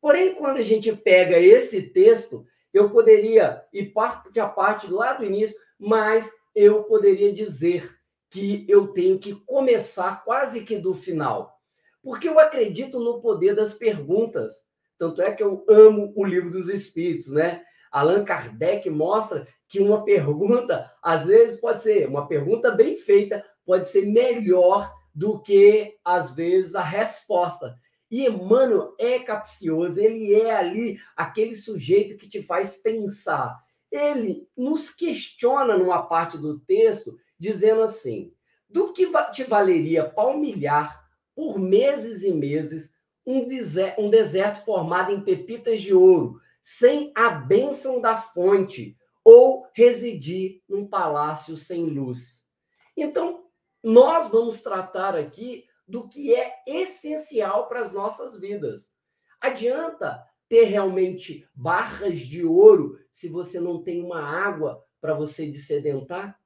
Porém, 0.01 0.35
quando 0.35 0.59
a 0.59 0.63
gente 0.63 0.95
pega 0.95 1.39
esse 1.39 1.83
texto, 1.83 2.47
eu 2.73 2.91
poderia 2.91 3.63
ir 3.73 3.93
parte 3.93 4.39
a 4.39 4.47
parte 4.47 4.91
lá 4.91 5.15
do 5.15 5.25
início, 5.25 5.57
mas 5.79 6.31
eu 6.55 6.85
poderia 6.85 7.33
dizer 7.33 7.98
que 8.31 8.65
eu 8.69 8.89
tenho 8.89 9.19
que 9.19 9.35
começar 9.35 10.25
quase 10.25 10.63
que 10.63 10.79
do 10.79 10.95
final. 10.95 11.59
Porque 12.03 12.29
eu 12.29 12.39
acredito 12.39 12.99
no 12.99 13.21
poder 13.21 13.55
das 13.55 13.75
perguntas. 13.75 14.55
Tanto 14.99 15.23
é 15.23 15.33
que 15.33 15.43
eu 15.43 15.65
amo 15.69 16.13
o 16.17 16.25
livro 16.25 16.51
dos 16.51 16.69
Espíritos, 16.69 17.29
né? 17.29 17.63
Allan 17.91 18.25
Kardec 18.25 18.89
mostra 18.91 19.47
que 19.67 19.81
uma 19.81 20.05
pergunta, 20.05 20.91
às 21.03 21.27
vezes, 21.27 21.61
pode 21.61 21.83
ser 21.83 22.09
uma 22.09 22.27
pergunta 22.27 22.71
bem 22.71 22.97
feita, 22.97 23.45
pode 23.64 23.88
ser 23.88 24.07
melhor 24.07 24.93
do 25.14 25.41
que, 25.41 25.97
às 26.05 26.35
vezes, 26.35 26.75
a 26.75 26.83
resposta. 26.83 27.77
E 28.11 28.27
Emmanuel 28.27 28.95
é 28.99 29.19
capcioso, 29.19 30.01
ele 30.01 30.35
é 30.35 30.55
ali 30.55 30.99
aquele 31.17 31.55
sujeito 31.55 32.17
que 32.17 32.29
te 32.29 32.43
faz 32.43 32.77
pensar. 32.77 33.59
Ele 33.90 34.46
nos 34.57 34.90
questiona 34.90 35.77
numa 35.77 36.03
parte 36.03 36.37
do 36.37 36.59
texto, 36.61 37.18
dizendo 37.38 37.83
assim: 37.83 38.33
do 38.68 38.92
que 38.92 39.07
te 39.33 39.44
valeria 39.44 40.09
palmilhar 40.09 41.09
por 41.35 41.59
meses 41.59 42.22
e 42.22 42.33
meses 42.33 42.92
um 43.24 43.46
deserto, 43.46 44.01
um 44.01 44.11
deserto 44.11 44.64
formado 44.64 45.12
em 45.12 45.20
pepitas 45.20 45.81
de 45.81 45.94
ouro, 45.94 46.40
sem 46.61 47.12
a 47.14 47.31
bênção 47.31 48.01
da 48.01 48.16
fonte, 48.16 48.96
ou 49.24 49.66
residir 49.72 50.62
num 50.68 50.87
palácio 50.87 51.57
sem 51.57 51.87
luz? 51.87 52.48
Então, 52.96 53.44
nós 53.83 54.31
vamos 54.31 54.62
tratar 54.62 55.14
aqui 55.14 55.64
do 55.87 56.09
que 56.09 56.35
é 56.35 56.55
essencial 56.66 57.68
para 57.68 57.81
as 57.81 57.92
nossas 57.92 58.38
vidas. 58.38 58.92
Adianta 59.40 60.22
ter 60.48 60.64
realmente 60.64 61.46
barras 61.55 62.18
de 62.18 62.44
ouro 62.44 62.98
se 63.18 63.28
você 63.28 63.59
não 63.59 63.83
tem 63.83 64.00
uma 64.00 64.20
água 64.20 64.81
para 65.00 65.12
você 65.12 65.44
dessedentar? 65.44 66.38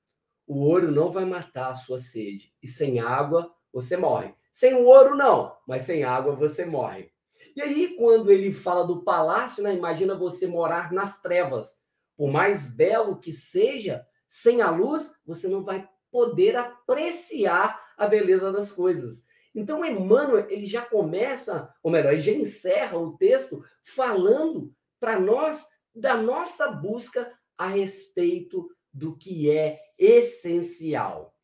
O 0.46 0.64
ouro 0.64 0.90
não 0.90 1.10
vai 1.10 1.26
matar 1.26 1.70
a 1.70 1.74
sua 1.74 1.98
sede. 1.98 2.50
E 2.62 2.66
sem 2.66 2.98
água, 2.98 3.54
você 3.70 3.94
morre. 3.94 4.34
Sem 4.54 4.72
o 4.72 4.86
ouro, 4.86 5.14
não, 5.14 5.54
mas 5.68 5.82
sem 5.82 6.02
água 6.02 6.34
você 6.34 6.64
morre. 6.64 7.12
E 7.54 7.60
aí, 7.60 7.94
quando 7.98 8.32
ele 8.32 8.54
fala 8.54 8.86
do 8.86 9.04
palácio, 9.04 9.62
né, 9.62 9.74
imagina 9.74 10.14
você 10.14 10.46
morar 10.46 10.90
nas 10.92 11.20
trevas. 11.20 11.76
Por 12.16 12.32
mais 12.32 12.74
belo 12.74 13.20
que 13.20 13.34
seja, 13.34 14.06
sem 14.26 14.62
a 14.62 14.70
luz, 14.70 15.12
você 15.26 15.48
não 15.48 15.62
vai 15.62 15.86
poder 16.10 16.56
apreciar 16.56 17.78
a 17.98 18.06
beleza 18.06 18.50
das 18.50 18.72
coisas. 18.72 19.26
Então, 19.54 19.84
Emmanuel, 19.84 20.48
ele 20.48 20.64
já 20.64 20.80
começa, 20.80 21.70
ou 21.82 21.92
melhor, 21.92 22.14
ele 22.14 22.22
já 22.22 22.32
encerra 22.32 22.96
o 22.96 23.14
texto 23.18 23.62
falando 23.84 24.74
para 24.98 25.20
nós 25.20 25.66
da 25.94 26.16
nossa 26.16 26.70
busca 26.70 27.32
a 27.56 27.68
respeito 27.68 28.68
do 28.92 29.16
que 29.16 29.50
é 29.50 29.78
essencial. 29.98 31.34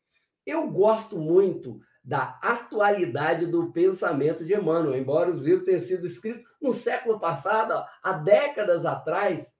Eu 0.45 0.69
gosto 0.69 1.17
muito 1.17 1.79
da 2.03 2.39
atualidade 2.41 3.45
do 3.45 3.71
pensamento 3.71 4.43
de 4.43 4.53
Emmanuel, 4.53 4.97
embora 4.97 5.29
os 5.29 5.41
livros 5.41 5.65
tenham 5.65 5.79
sido 5.79 6.07
escritos 6.07 6.43
no 6.61 6.73
século 6.73 7.19
passado, 7.19 7.83
há 8.01 8.13
décadas 8.13 8.85
atrás. 8.85 9.53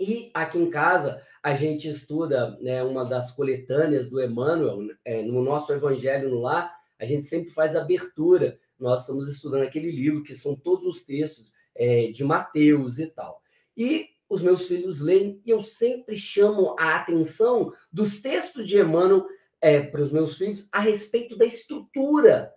E 0.00 0.30
aqui 0.34 0.58
em 0.58 0.70
casa 0.70 1.22
a 1.42 1.54
gente 1.54 1.88
estuda 1.88 2.58
né, 2.60 2.82
uma 2.82 3.04
das 3.04 3.32
coletâneas 3.32 4.08
do 4.08 4.22
Emmanuel, 4.22 4.78
é, 5.04 5.22
no 5.22 5.42
nosso 5.42 5.72
Evangelho 5.72 6.30
no 6.30 6.40
Lar, 6.40 6.74
a 6.98 7.04
gente 7.04 7.24
sempre 7.24 7.50
faz 7.50 7.76
abertura. 7.76 8.58
Nós 8.78 9.00
estamos 9.00 9.28
estudando 9.28 9.62
aquele 9.62 9.90
livro 9.90 10.22
que 10.22 10.34
são 10.34 10.56
todos 10.56 10.86
os 10.86 11.04
textos 11.04 11.52
é, 11.74 12.10
de 12.12 12.24
Mateus 12.24 12.98
e 12.98 13.06
tal. 13.08 13.42
E 13.76 14.08
os 14.28 14.42
meus 14.42 14.68
filhos 14.68 15.00
leem 15.00 15.40
e 15.44 15.50
eu 15.50 15.62
sempre 15.62 16.16
chamo 16.16 16.74
a 16.78 16.96
atenção 16.96 17.72
dos 17.92 18.20
textos 18.20 18.66
de 18.66 18.78
Emmanuel 18.78 19.26
é, 19.60 19.80
para 19.80 20.02
os 20.02 20.12
meus 20.12 20.36
filhos 20.36 20.68
a 20.72 20.80
respeito 20.80 21.36
da 21.36 21.44
estrutura. 21.44 22.52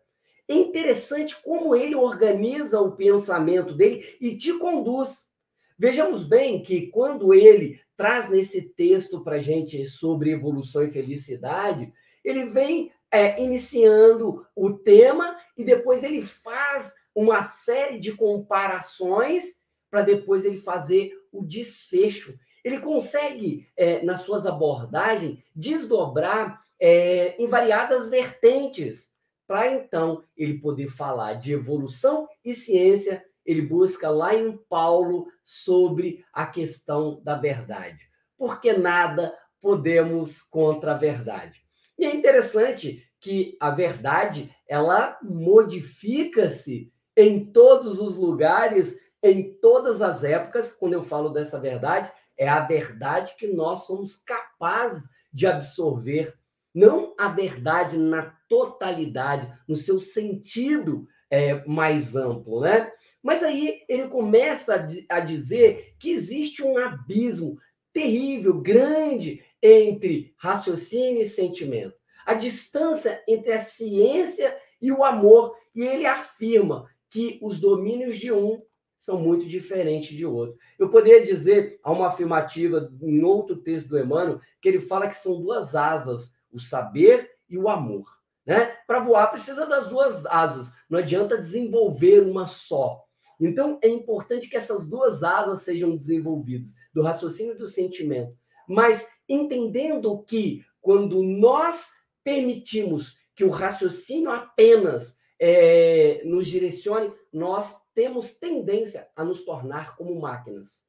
É 0.48 0.54
interessante 0.54 1.36
como 1.42 1.76
ele 1.76 1.96
organiza 1.96 2.80
o 2.80 2.96
pensamento 2.96 3.74
dele 3.74 4.04
e 4.20 4.38
te 4.38 4.54
conduz. 4.58 5.34
Vejamos 5.78 6.28
bem 6.28 6.64
que 6.64 6.88
quando 6.88 7.34
ele 7.34 7.80
traz 7.96 8.30
nesse 8.30 8.70
texto 8.70 9.24
para 9.24 9.42
gente 9.42 9.86
sobre 9.86 10.32
evolução 10.32 10.84
e 10.84 10.90
felicidade, 10.90 11.92
ele 12.24 12.46
vem 12.46 12.92
é, 13.12 13.42
iniciando 13.42 14.46
o 14.56 14.74
tema 14.74 15.38
e 15.56 15.64
depois 15.64 16.04
ele 16.04 16.22
faz 16.22 16.94
uma 17.14 17.44
série 17.44 18.00
de 18.00 18.14
comparações 18.14 19.58
para 19.90 20.02
depois 20.02 20.46
ele 20.46 20.58
fazer 20.58 21.12
o 21.32 21.46
desfecho. 21.46 22.38
Ele 22.64 22.80
consegue, 22.80 23.68
é, 23.78 24.04
nas 24.04 24.22
suas 24.22 24.46
abordagens, 24.46 25.40
desdobrar 25.56 26.62
é, 26.80 27.42
em 27.42 27.48
variadas 27.48 28.10
vertentes, 28.10 29.12
para 29.48 29.74
então 29.74 30.24
ele 30.36 30.60
poder 30.60 30.90
falar 30.90 31.36
de 31.36 31.54
evolução 31.54 32.28
e 32.44 32.54
ciência. 32.54 33.24
Ele 33.46 33.62
busca 33.62 34.10
lá 34.10 34.36
em 34.36 34.58
Paulo 34.70 35.28
sobre 35.46 36.26
a 36.34 36.46
questão 36.46 37.22
da 37.24 37.36
verdade. 37.36 38.06
Porque 38.38 38.74
nada 38.74 39.34
podemos 39.62 40.42
contra 40.42 40.92
a 40.92 40.98
verdade. 40.98 41.62
E 41.98 42.06
é 42.06 42.14
interessante 42.14 43.04
que 43.20 43.58
a 43.60 43.72
verdade 43.72 44.54
ela 44.68 45.18
modifica-se 45.24 46.92
em 47.16 47.46
todos 47.52 48.00
os 48.00 48.16
lugares 48.16 48.96
em 49.24 49.54
todas 49.60 50.02
as 50.02 50.24
épocas, 50.24 50.72
quando 50.74 50.94
eu 50.94 51.04
falo 51.04 51.30
dessa 51.30 51.60
verdade, 51.60 52.12
é 52.38 52.48
a 52.48 52.60
verdade 52.60 53.36
que 53.38 53.48
nós 53.48 53.86
somos 53.86 54.16
capazes 54.18 55.10
de 55.34 55.48
absorver, 55.48 56.36
não 56.74 57.16
a 57.18 57.28
verdade 57.28 57.98
na 57.98 58.36
totalidade, 58.48 59.52
no 59.68 59.76
seu 59.76 60.00
sentido 60.00 61.08
é, 61.30 61.66
mais 61.66 62.16
amplo, 62.16 62.62
né? 62.62 62.92
Mas 63.22 63.44
aí 63.44 63.82
ele 63.90 64.08
começa 64.08 64.76
a, 64.76 65.18
a 65.18 65.20
dizer 65.20 65.96
que 66.00 66.12
existe 66.12 66.64
um 66.64 66.78
abismo 66.78 67.58
terrível, 67.92 68.62
grande, 68.62 69.44
entre 69.62 70.34
raciocínio 70.38 71.22
e 71.22 71.26
sentimento. 71.26 71.96
A 72.26 72.36
distância 72.36 73.24
entre 73.28 73.52
a 73.52 73.60
ciência 73.60 74.56
e 74.82 74.92
o 74.92 75.04
amor, 75.04 75.56
e 75.74 75.82
ele 75.82 76.06
afirma 76.06 76.88
que 77.10 77.40
os 77.42 77.60
domínios 77.60 78.18
de 78.18 78.32
um 78.32 78.62
são 79.00 79.20
muito 79.20 79.46
diferentes 79.46 80.16
de 80.16 80.26
outro. 80.26 80.58
Eu 80.78 80.90
poderia 80.90 81.26
dizer, 81.26 81.80
há 81.84 81.92
uma 81.92 82.08
afirmativa 82.08 82.92
em 83.02 83.24
outro 83.24 83.58
texto 83.58 83.90
do 83.90 84.00
Emmanuel, 84.00 84.42
que 84.62 84.68
ele 84.68 84.80
fala 84.80 85.08
que 85.08 85.16
são 85.16 85.40
duas 85.40 85.76
asas, 85.76 86.34
o 86.52 86.60
saber 86.60 87.30
e 87.50 87.58
o 87.58 87.70
amor. 87.70 88.06
Né? 88.46 88.66
Para 88.88 89.00
voar 89.00 89.28
precisa 89.28 89.66
das 89.66 89.90
duas 89.90 90.26
asas, 90.26 90.74
não 90.90 91.00
adianta 91.00 91.38
desenvolver 91.38 92.22
uma 92.22 92.48
só. 92.48 93.04
Então 93.40 93.78
é 93.84 93.90
importante 93.90 94.50
que 94.50 94.58
essas 94.58 94.90
duas 94.90 95.22
asas 95.22 95.62
sejam 95.62 95.96
desenvolvidas, 95.96 96.74
do 96.94 97.02
raciocínio 97.02 97.54
e 97.54 97.58
do 97.58 97.68
sentimento. 97.68 98.36
Mas 98.68 99.08
entendendo 99.30 100.24
que 100.24 100.64
quando 100.82 101.22
nós 101.22 101.90
permitimos 102.24 103.18
que 103.36 103.44
o 103.44 103.50
raciocínio 103.50 104.32
apenas 104.32 105.18
é, 105.40 106.22
nos 106.26 106.48
direcione, 106.48 107.14
nós 107.32 107.76
temos 107.98 108.36
tendência 108.36 109.08
a 109.16 109.24
nos 109.24 109.44
tornar 109.44 109.98
como 109.98 110.22
máquinas. 110.22 110.86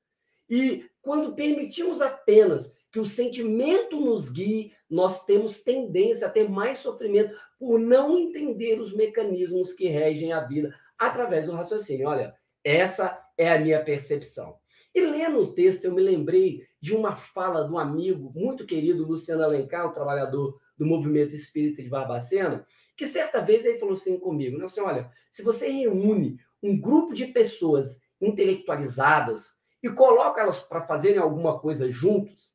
E 0.46 0.84
quando 1.00 1.34
permitimos 1.34 2.02
apenas 2.02 2.76
que 2.92 3.00
o 3.00 3.06
sentimento 3.06 3.98
nos 3.98 4.30
guie, 4.30 4.74
nós 4.90 5.24
temos 5.24 5.62
tendência 5.62 6.26
a 6.26 6.30
ter 6.30 6.50
mais 6.50 6.76
sofrimento 6.76 7.34
por 7.58 7.80
não 7.80 8.18
entender 8.18 8.78
os 8.78 8.94
mecanismos 8.94 9.72
que 9.72 9.88
regem 9.88 10.34
a 10.34 10.44
vida 10.44 10.74
através 10.98 11.46
do 11.46 11.52
raciocínio. 11.52 12.08
Olha, 12.08 12.34
essa 12.62 13.18
é 13.38 13.50
a 13.50 13.58
minha 13.58 13.82
percepção. 13.82 14.58
E 14.94 15.00
lendo 15.00 15.38
o 15.38 15.54
texto, 15.54 15.86
eu 15.86 15.94
me 15.94 16.02
lembrei 16.02 16.66
de 16.78 16.94
uma 16.94 17.16
fala 17.16 17.66
de 17.66 17.72
um 17.72 17.78
amigo 17.78 18.30
muito 18.34 18.66
querido, 18.66 19.06
Luciano 19.06 19.44
Alencar, 19.44 19.88
um 19.88 19.94
trabalhador 19.94 20.60
do 20.76 20.84
movimento 20.84 21.34
espírita 21.34 21.82
de 21.82 21.88
Barbacena, 21.88 22.66
que 22.98 23.06
certa 23.06 23.40
vez 23.40 23.64
ele 23.64 23.78
falou 23.78 23.94
assim 23.94 24.18
comigo, 24.18 24.58
né? 24.58 24.66
Assim, 24.66 24.82
olha, 24.82 25.10
se 25.30 25.42
você 25.42 25.70
reúne 25.70 26.38
um 26.62 26.78
grupo 26.78 27.14
de 27.14 27.26
pessoas 27.26 28.00
intelectualizadas 28.20 29.56
e 29.82 29.88
coloca 29.88 30.40
elas 30.40 30.60
para 30.60 30.82
fazerem 30.82 31.18
alguma 31.18 31.58
coisa 31.58 31.90
juntos, 31.90 32.50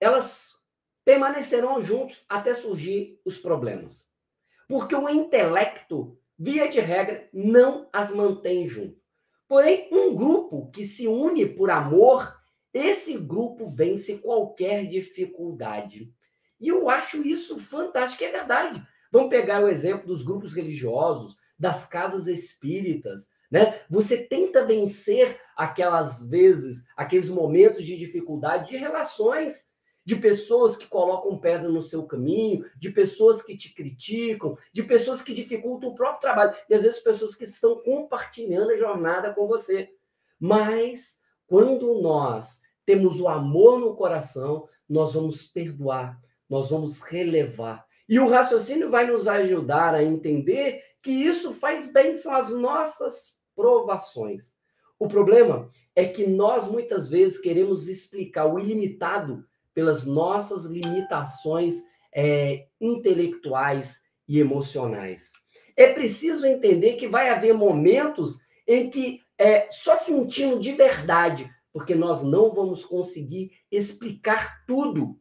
elas 0.00 0.58
permanecerão 1.04 1.82
juntos 1.82 2.24
até 2.28 2.54
surgir 2.54 3.20
os 3.24 3.38
problemas. 3.38 4.08
Porque 4.68 4.94
o 4.94 5.08
intelecto, 5.08 6.18
via 6.38 6.68
de 6.68 6.80
regra, 6.80 7.28
não 7.32 7.88
as 7.92 8.14
mantém 8.14 8.66
juntos. 8.66 9.00
Porém, 9.48 9.88
um 9.90 10.14
grupo 10.14 10.70
que 10.70 10.84
se 10.84 11.08
une 11.08 11.44
por 11.44 11.70
amor, 11.70 12.40
esse 12.72 13.16
grupo 13.18 13.66
vence 13.66 14.18
qualquer 14.18 14.86
dificuldade. 14.86 16.14
E 16.60 16.68
eu 16.68 16.88
acho 16.88 17.26
isso 17.26 17.58
fantástico, 17.58 18.22
é 18.22 18.30
verdade. 18.30 18.86
Vamos 19.10 19.28
pegar 19.28 19.64
o 19.64 19.68
exemplo 19.68 20.06
dos 20.06 20.22
grupos 20.22 20.54
religiosos, 20.54 21.36
das 21.60 21.86
casas 21.86 22.26
espíritas, 22.26 23.28
né? 23.50 23.80
Você 23.90 24.16
tenta 24.16 24.64
vencer 24.64 25.38
aquelas 25.54 26.26
vezes, 26.26 26.86
aqueles 26.96 27.28
momentos 27.28 27.84
de 27.84 27.98
dificuldade 27.98 28.70
de 28.70 28.78
relações, 28.78 29.68
de 30.02 30.16
pessoas 30.16 30.76
que 30.76 30.86
colocam 30.86 31.38
pedra 31.38 31.68
no 31.68 31.82
seu 31.82 32.04
caminho, 32.04 32.64
de 32.76 32.88
pessoas 32.90 33.42
que 33.42 33.54
te 33.54 33.74
criticam, 33.74 34.56
de 34.72 34.82
pessoas 34.82 35.20
que 35.20 35.34
dificultam 35.34 35.90
o 35.90 35.94
próprio 35.94 36.22
trabalho, 36.22 36.56
e 36.68 36.74
às 36.74 36.82
vezes 36.82 37.00
pessoas 37.00 37.34
que 37.34 37.44
estão 37.44 37.76
compartilhando 37.82 38.70
a 38.70 38.76
jornada 38.76 39.34
com 39.34 39.46
você. 39.46 39.90
Mas 40.38 41.20
quando 41.46 42.00
nós 42.00 42.60
temos 42.86 43.20
o 43.20 43.28
amor 43.28 43.78
no 43.78 43.94
coração, 43.94 44.66
nós 44.88 45.12
vamos 45.12 45.42
perdoar, 45.42 46.18
nós 46.48 46.70
vamos 46.70 47.02
relevar. 47.02 47.84
E 48.08 48.18
o 48.18 48.28
raciocínio 48.28 48.90
vai 48.90 49.06
nos 49.06 49.28
ajudar 49.28 49.94
a 49.94 50.02
entender 50.02 50.82
que 51.02 51.10
isso 51.10 51.52
faz 51.52 51.92
bem, 51.92 52.14
são 52.14 52.34
as 52.34 52.50
nossas 52.50 53.36
provações. 53.54 54.54
O 54.98 55.08
problema 55.08 55.70
é 55.94 56.06
que 56.06 56.26
nós 56.26 56.66
muitas 56.66 57.08
vezes 57.10 57.38
queremos 57.38 57.88
explicar 57.88 58.46
o 58.46 58.58
ilimitado 58.58 59.44
pelas 59.74 60.04
nossas 60.04 60.64
limitações 60.64 61.74
é, 62.14 62.66
intelectuais 62.80 64.02
e 64.28 64.38
emocionais. 64.38 65.32
É 65.76 65.92
preciso 65.92 66.46
entender 66.46 66.94
que 66.94 67.08
vai 67.08 67.30
haver 67.30 67.54
momentos 67.54 68.38
em 68.66 68.90
que 68.90 69.20
é, 69.38 69.70
só 69.70 69.96
sentindo 69.96 70.60
de 70.60 70.72
verdade, 70.72 71.50
porque 71.72 71.94
nós 71.94 72.22
não 72.22 72.52
vamos 72.52 72.84
conseguir 72.84 73.52
explicar 73.70 74.64
tudo. 74.66 75.18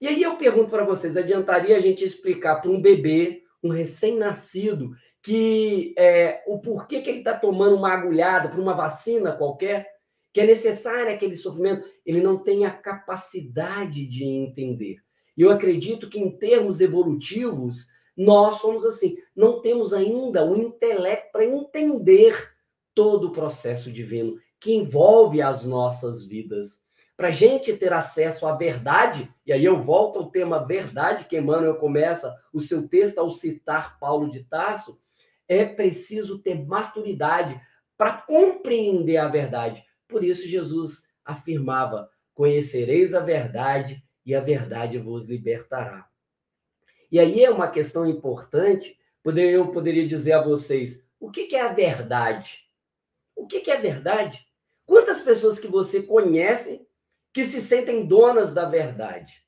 E 0.00 0.06
aí 0.06 0.22
eu 0.22 0.36
pergunto 0.36 0.70
para 0.70 0.84
vocês: 0.84 1.16
adiantaria 1.16 1.76
a 1.76 1.80
gente 1.80 2.04
explicar 2.04 2.60
para 2.60 2.70
um 2.70 2.80
bebê, 2.80 3.42
um 3.62 3.70
recém-nascido, 3.70 4.90
que 5.22 5.94
é, 5.98 6.44
o 6.46 6.60
porquê 6.60 7.00
que 7.00 7.10
ele 7.10 7.18
está 7.18 7.36
tomando 7.36 7.76
uma 7.76 7.92
agulhada 7.92 8.48
para 8.48 8.60
uma 8.60 8.74
vacina 8.74 9.36
qualquer, 9.36 9.88
que 10.32 10.40
é 10.40 10.46
necessário 10.46 11.12
aquele 11.12 11.34
sofrimento, 11.34 11.88
ele 12.04 12.20
não 12.20 12.42
tem 12.42 12.64
a 12.64 12.70
capacidade 12.70 14.06
de 14.06 14.24
entender. 14.24 14.96
E 15.36 15.42
eu 15.42 15.50
acredito 15.50 16.08
que, 16.08 16.18
em 16.18 16.36
termos 16.36 16.80
evolutivos, 16.80 17.86
nós 18.16 18.56
somos 18.56 18.84
assim, 18.84 19.16
não 19.34 19.60
temos 19.60 19.92
ainda 19.92 20.44
o 20.44 20.56
intelecto 20.56 21.30
para 21.32 21.44
entender 21.44 22.34
todo 22.94 23.28
o 23.28 23.32
processo 23.32 23.92
divino 23.92 24.36
que 24.60 24.74
envolve 24.74 25.40
as 25.40 25.64
nossas 25.64 26.26
vidas. 26.26 26.82
Para 27.18 27.28
a 27.28 27.32
gente 27.32 27.76
ter 27.76 27.92
acesso 27.92 28.46
à 28.46 28.54
verdade, 28.54 29.28
e 29.44 29.52
aí 29.52 29.64
eu 29.64 29.82
volto 29.82 30.20
ao 30.20 30.30
tema 30.30 30.64
verdade, 30.64 31.24
que 31.24 31.36
Emmanuel 31.36 31.74
começa 31.74 32.32
o 32.52 32.60
seu 32.60 32.86
texto 32.86 33.18
ao 33.18 33.28
citar 33.28 33.98
Paulo 33.98 34.30
de 34.30 34.44
Tarso, 34.44 35.00
é 35.48 35.64
preciso 35.64 36.38
ter 36.38 36.64
maturidade 36.64 37.60
para 37.96 38.12
compreender 38.12 39.16
a 39.16 39.26
verdade. 39.26 39.84
Por 40.06 40.22
isso, 40.22 40.46
Jesus 40.46 41.08
afirmava: 41.24 42.08
Conhecereis 42.32 43.12
a 43.12 43.20
verdade 43.20 44.00
e 44.24 44.32
a 44.32 44.40
verdade 44.40 44.96
vos 44.96 45.24
libertará. 45.24 46.08
E 47.10 47.18
aí 47.18 47.42
é 47.42 47.50
uma 47.50 47.68
questão 47.68 48.06
importante, 48.06 48.96
eu 49.24 49.72
poderia 49.72 50.06
dizer 50.06 50.34
a 50.34 50.42
vocês: 50.44 51.04
o 51.18 51.32
que 51.32 51.56
é 51.56 51.62
a 51.62 51.72
verdade? 51.72 52.60
O 53.34 53.44
que 53.48 53.68
é 53.68 53.76
verdade? 53.76 54.46
Quantas 54.86 55.20
pessoas 55.20 55.58
que 55.58 55.66
você 55.66 56.04
conhece 56.04 56.86
que 57.32 57.44
se 57.44 57.60
sentem 57.60 58.06
donas 58.06 58.52
da 58.52 58.68
verdade? 58.68 59.42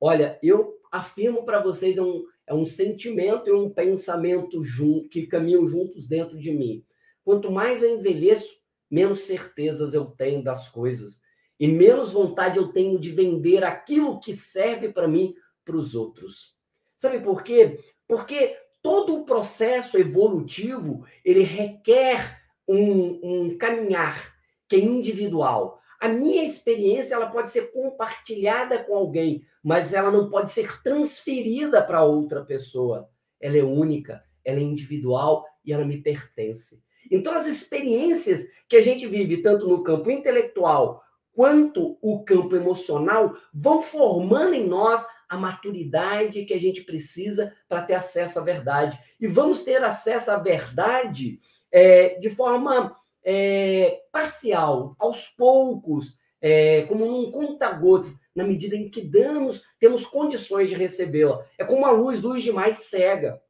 Olha, 0.00 0.38
eu 0.42 0.74
afirmo 0.92 1.44
para 1.44 1.62
vocês, 1.62 1.98
é 1.98 2.02
um, 2.02 2.24
é 2.46 2.54
um 2.54 2.66
sentimento 2.66 3.48
e 3.48 3.52
um 3.52 3.70
pensamento 3.70 4.62
junto, 4.62 5.08
que 5.08 5.26
caminham 5.26 5.66
juntos 5.66 6.06
dentro 6.06 6.38
de 6.38 6.52
mim. 6.52 6.84
Quanto 7.24 7.50
mais 7.50 7.82
eu 7.82 7.98
envelheço, 7.98 8.62
menos 8.90 9.20
certezas 9.20 9.94
eu 9.94 10.06
tenho 10.06 10.42
das 10.42 10.68
coisas 10.68 11.20
e 11.58 11.68
menos 11.68 12.12
vontade 12.12 12.58
eu 12.58 12.72
tenho 12.72 12.98
de 12.98 13.10
vender 13.10 13.64
aquilo 13.64 14.20
que 14.20 14.34
serve 14.34 14.88
para 14.88 15.08
mim 15.08 15.34
para 15.64 15.76
os 15.76 15.94
outros. 15.94 16.54
Sabe 16.96 17.20
por 17.20 17.42
quê? 17.42 17.80
Porque 18.06 18.56
todo 18.82 19.16
o 19.16 19.24
processo 19.24 19.96
evolutivo 19.96 21.06
ele 21.24 21.42
requer 21.42 22.42
um, 22.68 23.20
um 23.22 23.58
caminhar 23.58 24.34
que 24.68 24.76
é 24.76 24.80
individual. 24.80 25.80
A 26.04 26.08
minha 26.08 26.44
experiência 26.44 27.14
ela 27.14 27.30
pode 27.30 27.50
ser 27.50 27.72
compartilhada 27.72 28.84
com 28.84 28.94
alguém, 28.94 29.42
mas 29.62 29.94
ela 29.94 30.10
não 30.10 30.28
pode 30.28 30.52
ser 30.52 30.82
transferida 30.82 31.82
para 31.82 32.04
outra 32.04 32.44
pessoa. 32.44 33.08
Ela 33.40 33.56
é 33.56 33.62
única, 33.62 34.22
ela 34.44 34.58
é 34.58 34.62
individual 34.62 35.46
e 35.64 35.72
ela 35.72 35.82
me 35.82 35.96
pertence. 36.02 36.84
Então, 37.10 37.32
as 37.32 37.46
experiências 37.46 38.46
que 38.68 38.76
a 38.76 38.82
gente 38.82 39.06
vive, 39.06 39.40
tanto 39.40 39.66
no 39.66 39.82
campo 39.82 40.10
intelectual 40.10 41.02
quanto 41.32 41.96
o 42.02 42.22
campo 42.22 42.54
emocional, 42.54 43.34
vão 43.54 43.80
formando 43.80 44.52
em 44.52 44.68
nós 44.68 45.06
a 45.26 45.38
maturidade 45.38 46.44
que 46.44 46.52
a 46.52 46.60
gente 46.60 46.82
precisa 46.82 47.56
para 47.66 47.80
ter 47.80 47.94
acesso 47.94 48.38
à 48.38 48.42
verdade. 48.42 49.00
E 49.18 49.26
vamos 49.26 49.62
ter 49.62 49.82
acesso 49.82 50.30
à 50.30 50.36
verdade 50.36 51.40
é, 51.72 52.18
de 52.18 52.28
forma 52.28 52.94
é, 53.24 54.02
parcial, 54.12 54.94
aos 54.98 55.28
poucos, 55.28 56.16
é, 56.40 56.82
como 56.82 57.06
num 57.06 57.30
conta-gotas, 57.30 58.20
na 58.34 58.44
medida 58.44 58.76
em 58.76 58.90
que 58.90 59.00
damos, 59.00 59.64
temos 59.80 60.06
condições 60.06 60.68
de 60.68 60.74
recebê-la. 60.74 61.44
É 61.56 61.64
como 61.64 61.86
a 61.86 61.90
luz, 61.90 62.20
luz 62.20 62.42
demais 62.42 62.78
cega. 62.78 63.40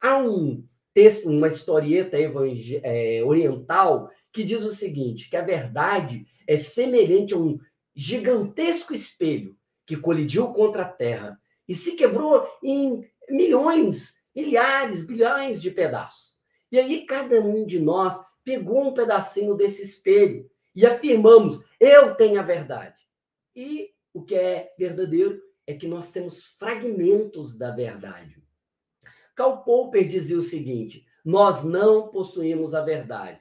Há 0.00 0.18
um 0.18 0.62
texto, 0.92 1.28
uma 1.28 1.48
historieta 1.48 2.18
é, 2.18 3.22
oriental 3.24 4.10
que 4.30 4.44
diz 4.44 4.62
o 4.62 4.74
seguinte, 4.74 5.30
que 5.30 5.36
a 5.36 5.42
verdade 5.42 6.26
é 6.46 6.56
semelhante 6.56 7.32
a 7.32 7.38
um 7.38 7.58
gigantesco 7.96 8.92
espelho 8.92 9.56
que 9.86 9.96
colidiu 9.96 10.48
contra 10.48 10.82
a 10.82 10.88
Terra 10.88 11.38
e 11.66 11.74
se 11.74 11.92
quebrou 11.92 12.46
em 12.62 13.08
milhões, 13.28 14.14
milhares, 14.34 15.06
bilhões 15.06 15.62
de 15.62 15.70
pedaços. 15.70 16.34
E 16.70 16.78
aí 16.78 17.06
cada 17.06 17.40
um 17.40 17.64
de 17.64 17.78
nós 17.78 18.16
pegou 18.44 18.88
um 18.88 18.94
pedacinho 18.94 19.54
desse 19.54 19.82
espelho 19.82 20.50
e 20.74 20.86
afirmamos: 20.86 21.64
eu 21.80 22.14
tenho 22.14 22.38
a 22.38 22.42
verdade. 22.42 23.02
E 23.54 23.90
o 24.12 24.22
que 24.22 24.34
é 24.34 24.72
verdadeiro 24.78 25.42
é 25.66 25.74
que 25.74 25.86
nós 25.86 26.10
temos 26.10 26.44
fragmentos 26.44 27.56
da 27.56 27.70
verdade. 27.70 28.42
Karl 29.34 29.58
Popper 29.64 30.06
dizia 30.06 30.38
o 30.38 30.42
seguinte: 30.42 31.06
nós 31.24 31.64
não 31.64 32.08
possuímos 32.08 32.74
a 32.74 32.82
verdade, 32.82 33.40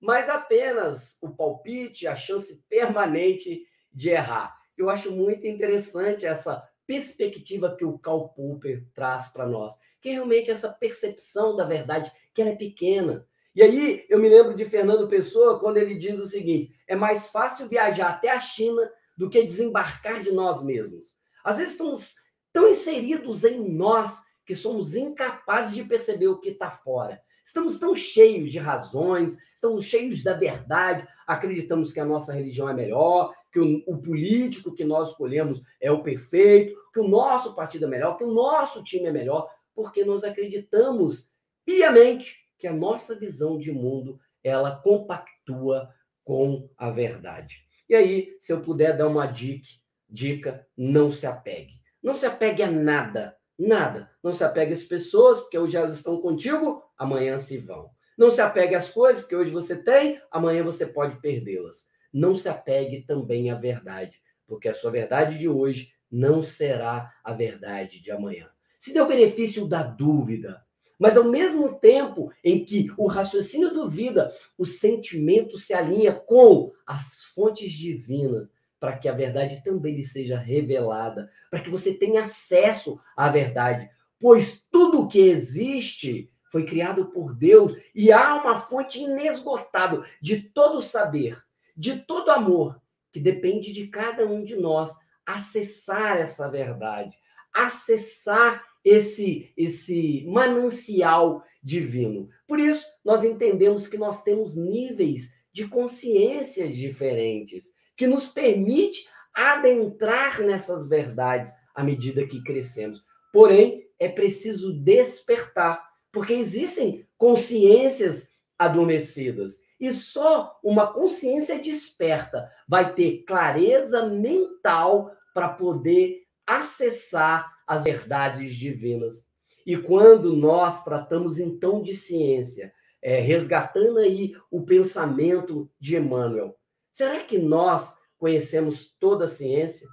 mas 0.00 0.28
apenas 0.28 1.18
o 1.20 1.30
palpite, 1.30 2.06
a 2.06 2.14
chance 2.14 2.62
permanente 2.68 3.66
de 3.92 4.10
errar. 4.10 4.58
Eu 4.76 4.90
acho 4.90 5.10
muito 5.10 5.46
interessante 5.46 6.26
essa 6.26 6.66
perspectiva 6.86 7.74
que 7.74 7.84
o 7.84 7.98
Karl 7.98 8.28
Popper 8.28 8.86
traz 8.94 9.28
para 9.28 9.46
nós, 9.46 9.74
que 10.00 10.10
é 10.10 10.12
realmente 10.12 10.50
essa 10.50 10.68
percepção 10.68 11.56
da 11.56 11.64
verdade, 11.64 12.12
que 12.34 12.42
ela 12.42 12.50
é 12.50 12.56
pequena, 12.56 13.26
e 13.54 13.62
aí 13.62 14.04
eu 14.08 14.18
me 14.18 14.28
lembro 14.28 14.54
de 14.54 14.64
Fernando 14.64 15.08
Pessoa 15.08 15.60
quando 15.60 15.76
ele 15.76 15.96
diz 15.96 16.18
o 16.18 16.26
seguinte: 16.26 16.74
é 16.88 16.96
mais 16.96 17.30
fácil 17.30 17.68
viajar 17.68 18.08
até 18.08 18.30
a 18.30 18.40
China 18.40 18.90
do 19.16 19.30
que 19.30 19.42
desembarcar 19.42 20.22
de 20.22 20.32
nós 20.32 20.62
mesmos. 20.64 21.16
Às 21.44 21.58
vezes 21.58 21.72
estamos 21.72 22.14
tão 22.52 22.68
inseridos 22.68 23.44
em 23.44 23.68
nós 23.68 24.22
que 24.44 24.54
somos 24.54 24.94
incapazes 24.94 25.74
de 25.74 25.84
perceber 25.84 26.28
o 26.28 26.38
que 26.38 26.50
está 26.50 26.70
fora. 26.70 27.20
Estamos 27.44 27.78
tão 27.78 27.94
cheios 27.94 28.50
de 28.50 28.58
razões, 28.58 29.36
estamos 29.54 29.84
cheios 29.84 30.22
da 30.22 30.32
verdade, 30.32 31.06
acreditamos 31.26 31.92
que 31.92 32.00
a 32.00 32.04
nossa 32.04 32.32
religião 32.32 32.68
é 32.68 32.74
melhor, 32.74 33.34
que 33.52 33.60
o, 33.60 33.82
o, 33.86 33.98
político 33.98 34.74
que 34.74 34.82
nós 34.82 35.10
escolhemos 35.10 35.62
é 35.80 35.92
o 35.92 36.02
perfeito, 36.02 36.74
que 36.92 37.00
o 37.00 37.06
nosso 37.06 37.54
partido 37.54 37.84
é 37.84 37.88
melhor, 37.88 38.16
que 38.16 38.24
o 38.24 38.32
nosso 38.32 38.82
time 38.82 39.06
é 39.06 39.12
melhor, 39.12 39.48
porque 39.74 40.04
nós 40.04 40.24
acreditamos 40.24 41.28
piamente 41.64 42.43
que 42.58 42.66
a 42.66 42.72
nossa 42.72 43.18
visão 43.18 43.58
de 43.58 43.72
mundo 43.72 44.18
ela 44.42 44.76
compactua 44.76 45.88
com 46.22 46.68
a 46.76 46.90
verdade. 46.90 47.64
E 47.88 47.94
aí, 47.94 48.36
se 48.40 48.52
eu 48.52 48.60
puder 48.60 48.96
dar 48.96 49.08
uma 49.08 49.26
dica, 49.26 49.68
dica, 50.08 50.66
não 50.76 51.10
se 51.10 51.26
apegue. 51.26 51.74
Não 52.02 52.14
se 52.14 52.26
apegue 52.26 52.62
a 52.62 52.70
nada, 52.70 53.36
nada. 53.58 54.10
Não 54.22 54.32
se 54.32 54.44
apegue 54.44 54.72
às 54.72 54.82
pessoas, 54.82 55.40
porque 55.40 55.58
hoje 55.58 55.76
elas 55.76 55.96
estão 55.96 56.20
contigo, 56.20 56.82
amanhã 56.98 57.38
se 57.38 57.58
vão. 57.58 57.90
Não 58.16 58.30
se 58.30 58.40
apegue 58.40 58.74
às 58.74 58.90
coisas, 58.90 59.22
porque 59.22 59.36
hoje 59.36 59.50
você 59.50 59.82
tem, 59.82 60.20
amanhã 60.30 60.62
você 60.62 60.86
pode 60.86 61.20
perdê-las. 61.20 61.88
Não 62.12 62.34
se 62.34 62.48
apegue 62.48 63.02
também 63.02 63.50
à 63.50 63.56
verdade, 63.56 64.22
porque 64.46 64.68
a 64.68 64.74
sua 64.74 64.90
verdade 64.90 65.38
de 65.38 65.48
hoje 65.48 65.92
não 66.10 66.42
será 66.42 67.12
a 67.24 67.32
verdade 67.32 68.00
de 68.00 68.10
amanhã. 68.12 68.48
Se 68.78 68.92
dê 68.92 69.00
o 69.00 69.08
benefício 69.08 69.66
da 69.66 69.82
dúvida, 69.82 70.63
mas 70.98 71.16
ao 71.16 71.24
mesmo 71.24 71.78
tempo 71.78 72.32
em 72.42 72.64
que 72.64 72.88
o 72.96 73.06
raciocínio 73.06 73.72
duvida, 73.72 74.32
o 74.56 74.64
sentimento 74.64 75.58
se 75.58 75.74
alinha 75.74 76.12
com 76.12 76.72
as 76.86 77.24
fontes 77.34 77.72
divinas, 77.72 78.48
para 78.78 78.96
que 78.98 79.08
a 79.08 79.12
verdade 79.12 79.62
também 79.64 79.96
lhe 79.96 80.04
seja 80.04 80.38
revelada, 80.38 81.30
para 81.50 81.60
que 81.60 81.70
você 81.70 81.94
tenha 81.94 82.22
acesso 82.22 83.00
à 83.16 83.28
verdade. 83.30 83.88
Pois 84.20 84.66
tudo 84.70 85.02
o 85.02 85.08
que 85.08 85.20
existe 85.20 86.30
foi 86.50 86.64
criado 86.64 87.06
por 87.06 87.34
Deus 87.34 87.72
e 87.94 88.12
há 88.12 88.36
uma 88.36 88.60
fonte 88.60 89.00
inesgotável 89.00 90.04
de 90.20 90.40
todo 90.40 90.82
saber, 90.82 91.42
de 91.76 91.98
todo 92.00 92.30
amor, 92.30 92.80
que 93.10 93.18
depende 93.18 93.72
de 93.72 93.88
cada 93.88 94.26
um 94.26 94.44
de 94.44 94.56
nós 94.56 94.96
acessar 95.26 96.18
essa 96.18 96.48
verdade, 96.48 97.16
acessar 97.52 98.62
esse 98.84 99.52
esse 99.56 100.24
manancial 100.26 101.42
divino. 101.62 102.28
Por 102.46 102.60
isso, 102.60 102.86
nós 103.04 103.24
entendemos 103.24 103.88
que 103.88 103.96
nós 103.96 104.22
temos 104.22 104.56
níveis 104.56 105.32
de 105.52 105.66
consciências 105.66 106.76
diferentes, 106.76 107.72
que 107.96 108.06
nos 108.06 108.26
permite 108.26 109.08
adentrar 109.32 110.40
nessas 110.42 110.88
verdades 110.88 111.52
à 111.74 111.82
medida 111.82 112.26
que 112.26 112.42
crescemos. 112.42 113.02
Porém, 113.32 113.84
é 113.98 114.08
preciso 114.08 114.72
despertar, 114.72 115.82
porque 116.12 116.34
existem 116.34 117.06
consciências 117.16 118.30
adormecidas. 118.58 119.60
E 119.80 119.92
só 119.92 120.58
uma 120.62 120.92
consciência 120.92 121.58
desperta 121.58 122.48
vai 122.68 122.94
ter 122.94 123.24
clareza 123.24 124.06
mental 124.06 125.10
para 125.32 125.48
poder 125.48 126.22
acessar 126.46 127.53
as 127.66 127.84
verdades 127.84 128.54
divinas. 128.54 129.26
E 129.66 129.76
quando 129.76 130.36
nós 130.36 130.84
tratamos 130.84 131.38
então 131.38 131.82
de 131.82 131.96
ciência, 131.96 132.72
é, 133.02 133.20
resgatando 133.20 133.98
aí 133.98 134.34
o 134.50 134.62
pensamento 134.62 135.70
de 135.78 135.96
Emmanuel, 135.96 136.56
será 136.92 137.22
que 137.22 137.38
nós 137.38 137.94
conhecemos 138.18 138.94
toda 138.98 139.24
a 139.24 139.28
ciência, 139.28 139.88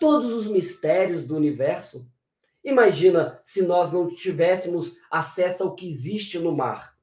todos 0.00 0.32
os 0.32 0.46
mistérios 0.46 1.26
do 1.26 1.36
universo? 1.36 2.06
Imagina 2.62 3.40
se 3.44 3.62
nós 3.62 3.92
não 3.92 4.08
tivéssemos 4.08 4.96
acesso 5.10 5.62
ao 5.62 5.74
que 5.74 5.88
existe 5.88 6.38
no 6.38 6.54
mar 6.54 6.94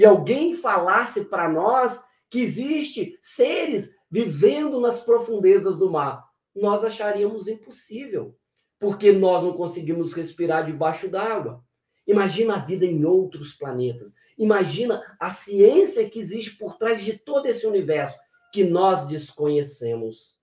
e 0.00 0.04
alguém 0.06 0.54
falasse 0.54 1.26
para 1.26 1.46
nós 1.46 2.02
que 2.30 2.40
existe 2.40 3.18
seres 3.20 3.94
vivendo 4.10 4.80
nas 4.80 5.00
profundezas 5.00 5.76
do 5.76 5.90
mar. 5.90 6.26
Nós 6.54 6.84
acharíamos 6.84 7.48
impossível, 7.48 8.34
porque 8.80 9.12
nós 9.12 9.42
não 9.44 9.52
conseguimos 9.52 10.12
respirar 10.14 10.64
debaixo 10.64 11.08
d'água. 11.08 11.62
Imagina 12.06 12.56
a 12.56 12.58
vida 12.58 12.86
em 12.86 13.04
outros 13.04 13.54
planetas. 13.54 14.14
Imagina 14.36 15.02
a 15.20 15.30
ciência 15.30 16.08
que 16.08 16.18
existe 16.18 16.56
por 16.56 16.76
trás 16.78 17.04
de 17.04 17.18
todo 17.18 17.46
esse 17.46 17.66
universo 17.66 18.18
que 18.52 18.64
nós 18.64 19.06
desconhecemos. 19.06 20.34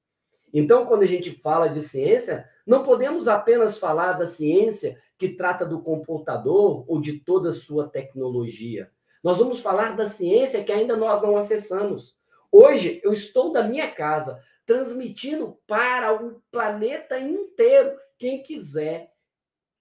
Então, 0.54 0.86
quando 0.86 1.02
a 1.04 1.08
gente 1.08 1.32
fala 1.32 1.68
de 1.68 1.82
ciência, 1.82 2.48
não 2.66 2.84
podemos 2.84 3.28
apenas 3.28 3.78
falar 3.78 4.14
da 4.14 4.26
ciência 4.26 5.02
que 5.18 5.30
trata 5.30 5.66
do 5.66 5.82
computador 5.82 6.86
ou 6.88 7.02
de 7.02 7.20
toda 7.20 7.52
sua 7.52 7.90
tecnologia. 7.90 8.90
Nós 9.24 9.40
vamos 9.40 9.60
falar 9.60 9.96
da 9.96 10.06
ciência 10.06 10.64
que 10.64 10.72
ainda 10.72 10.96
nós 10.96 11.22
não 11.22 11.36
acessamos. 11.36 12.16
Hoje, 12.52 13.02
eu 13.04 13.12
estou 13.12 13.52
da 13.52 13.64
minha 13.64 13.92
casa 13.92 14.40
transmitindo 14.66 15.58
para 15.66 16.14
o 16.14 16.42
planeta 16.52 17.18
inteiro. 17.20 17.98
Quem 18.18 18.42
quiser 18.42 19.14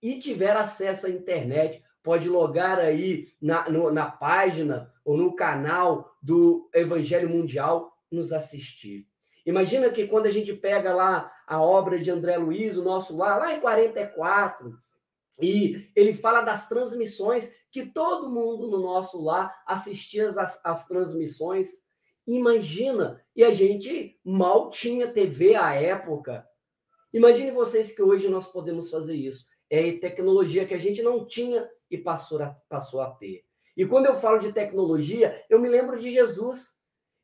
e 0.02 0.18
tiver 0.18 0.56
acesso 0.56 1.06
à 1.06 1.10
internet, 1.10 1.82
pode 2.02 2.28
logar 2.28 2.78
aí 2.78 3.28
na, 3.40 3.68
no, 3.68 3.90
na 3.90 4.10
página 4.10 4.92
ou 5.04 5.16
no 5.16 5.34
canal 5.34 6.16
do 6.22 6.70
Evangelho 6.72 7.28
Mundial 7.28 7.92
nos 8.10 8.32
assistir. 8.32 9.08
Imagina 9.44 9.90
que 9.90 10.06
quando 10.06 10.26
a 10.26 10.30
gente 10.30 10.52
pega 10.52 10.94
lá 10.94 11.32
a 11.46 11.60
obra 11.60 11.98
de 11.98 12.10
André 12.10 12.36
Luiz, 12.36 12.76
o 12.76 12.84
nosso 12.84 13.16
lá, 13.16 13.36
lá 13.36 13.54
em 13.54 13.60
44, 13.60 14.76
e 15.40 15.90
ele 15.94 16.14
fala 16.14 16.40
das 16.40 16.68
transmissões 16.68 17.52
que 17.70 17.86
todo 17.86 18.30
mundo 18.30 18.68
no 18.68 18.80
nosso 18.80 19.22
lá 19.22 19.54
assistia 19.66 20.28
as, 20.28 20.64
as 20.64 20.88
transmissões. 20.88 21.68
Imagina, 22.26 23.22
e 23.34 23.44
a 23.44 23.50
gente 23.50 24.18
mal 24.24 24.70
tinha 24.70 25.12
TV 25.12 25.54
à 25.54 25.74
época. 25.74 26.46
Imagine 27.16 27.50
vocês 27.50 27.96
que 27.96 28.02
hoje 28.02 28.28
nós 28.28 28.46
podemos 28.52 28.90
fazer 28.90 29.14
isso. 29.14 29.46
É 29.70 29.90
tecnologia 29.92 30.66
que 30.66 30.74
a 30.74 30.78
gente 30.78 31.00
não 31.00 31.24
tinha 31.24 31.66
e 31.90 31.96
passou 31.96 32.42
a, 32.42 32.50
passou 32.68 33.00
a 33.00 33.10
ter. 33.10 33.42
E 33.74 33.86
quando 33.86 34.04
eu 34.04 34.16
falo 34.16 34.38
de 34.38 34.52
tecnologia, 34.52 35.42
eu 35.48 35.58
me 35.58 35.66
lembro 35.66 35.98
de 35.98 36.12
Jesus, 36.12 36.76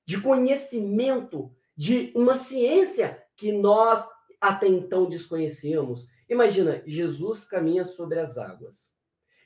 de 0.06 0.18
conhecimento, 0.18 1.54
de 1.76 2.10
uma 2.16 2.34
ciência 2.36 3.22
que 3.36 3.52
nós 3.52 4.02
até 4.40 4.66
então 4.66 5.10
desconhecíamos. 5.10 6.08
Imagina, 6.26 6.82
Jesus 6.86 7.44
caminha 7.44 7.84
sobre 7.84 8.18
as 8.18 8.38
águas. 8.38 8.90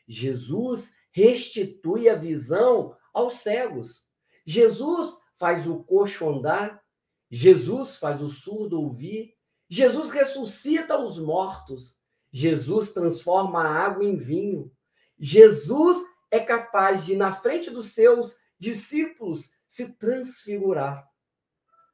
Jesus 0.07 0.95
restitui 1.11 2.09
a 2.09 2.15
visão 2.15 2.97
aos 3.13 3.41
cegos. 3.41 4.07
Jesus 4.47 5.19
faz 5.35 5.67
o 5.67 5.83
coxo 5.83 6.29
andar. 6.31 6.81
Jesus 7.29 7.97
faz 7.97 8.23
o 8.23 8.31
surdo 8.31 8.81
ouvir. 8.81 9.36
Jesus 9.69 10.11
ressuscita 10.11 10.99
os 10.99 11.19
mortos. 11.19 11.99
Jesus 12.33 12.93
transforma 12.93 13.63
a 13.63 13.87
água 13.87 14.05
em 14.05 14.17
vinho. 14.17 14.71
Jesus 15.19 15.99
é 16.31 16.41
capaz 16.41 17.05
de, 17.05 17.17
na 17.17 17.33
frente 17.33 17.71
dos 17.71 17.93
seus 17.93 18.37
discípulos, 18.59 19.51
se 19.69 19.97
transfigurar. 19.97 21.09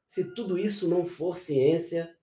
Se 0.07 0.35
tudo 0.35 0.59
isso 0.59 0.89
não 0.89 1.05
for 1.05 1.37
ciência, 1.37 2.15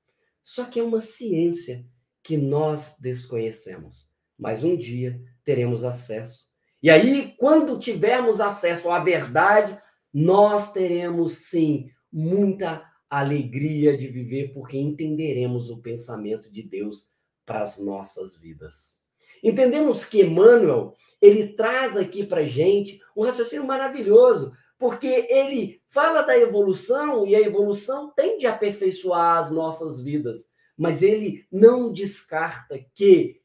só 0.43 0.65
que 0.65 0.79
é 0.79 0.83
uma 0.83 1.01
ciência 1.01 1.85
que 2.23 2.37
nós 2.37 2.97
desconhecemos. 2.99 4.09
Mas 4.37 4.63
um 4.63 4.75
dia 4.75 5.19
teremos 5.43 5.83
acesso. 5.83 6.49
E 6.81 6.89
aí, 6.89 7.35
quando 7.37 7.79
tivermos 7.79 8.39
acesso 8.39 8.89
à 8.89 8.99
verdade, 8.99 9.77
nós 10.13 10.71
teremos 10.71 11.49
sim 11.49 11.91
muita 12.11 12.88
alegria 13.09 13.97
de 13.97 14.07
viver, 14.07 14.53
porque 14.53 14.77
entenderemos 14.77 15.69
o 15.69 15.81
pensamento 15.81 16.51
de 16.51 16.61
Deus 16.61 17.09
para 17.45 17.61
as 17.61 17.79
nossas 17.79 18.37
vidas. 18.37 19.01
Entendemos 19.43 20.05
que 20.05 20.21
Emmanuel, 20.21 20.93
ele 21.21 21.53
traz 21.53 21.97
aqui 21.97 22.25
para 22.25 22.43
gente 22.43 23.01
um 23.15 23.23
raciocínio 23.23 23.65
maravilhoso, 23.65 24.53
porque 24.77 25.27
ele 25.29 25.81
fala 25.87 26.21
da 26.21 26.37
evolução 26.37 27.25
e 27.25 27.35
a 27.35 27.41
evolução 27.41 28.11
tende 28.15 28.45
a 28.45 28.53
aperfeiçoar 28.53 29.39
as 29.39 29.51
nossas 29.51 30.01
vidas, 30.01 30.49
mas 30.77 31.01
ele 31.01 31.45
não 31.51 31.91
descarta 31.91 32.79
que 32.95 33.41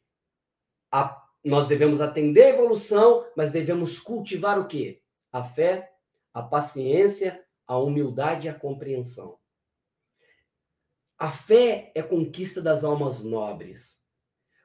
a, 0.92 1.20
nós 1.44 1.66
devemos 1.66 2.00
atender 2.00 2.44
a 2.44 2.50
evolução, 2.50 3.26
mas 3.36 3.50
devemos 3.50 3.98
cultivar 3.98 4.60
o 4.60 4.68
quê? 4.68 5.00
A 5.32 5.42
fé, 5.42 5.92
a 6.32 6.42
paciência, 6.42 7.44
a 7.66 7.78
humildade 7.78 8.46
e 8.46 8.50
a 8.50 8.54
compreensão. 8.54 9.36
A 11.18 11.30
fé 11.30 11.92
é 11.94 12.02
conquista 12.02 12.60
das 12.60 12.84
almas 12.84 13.24
nobres. 13.24 13.94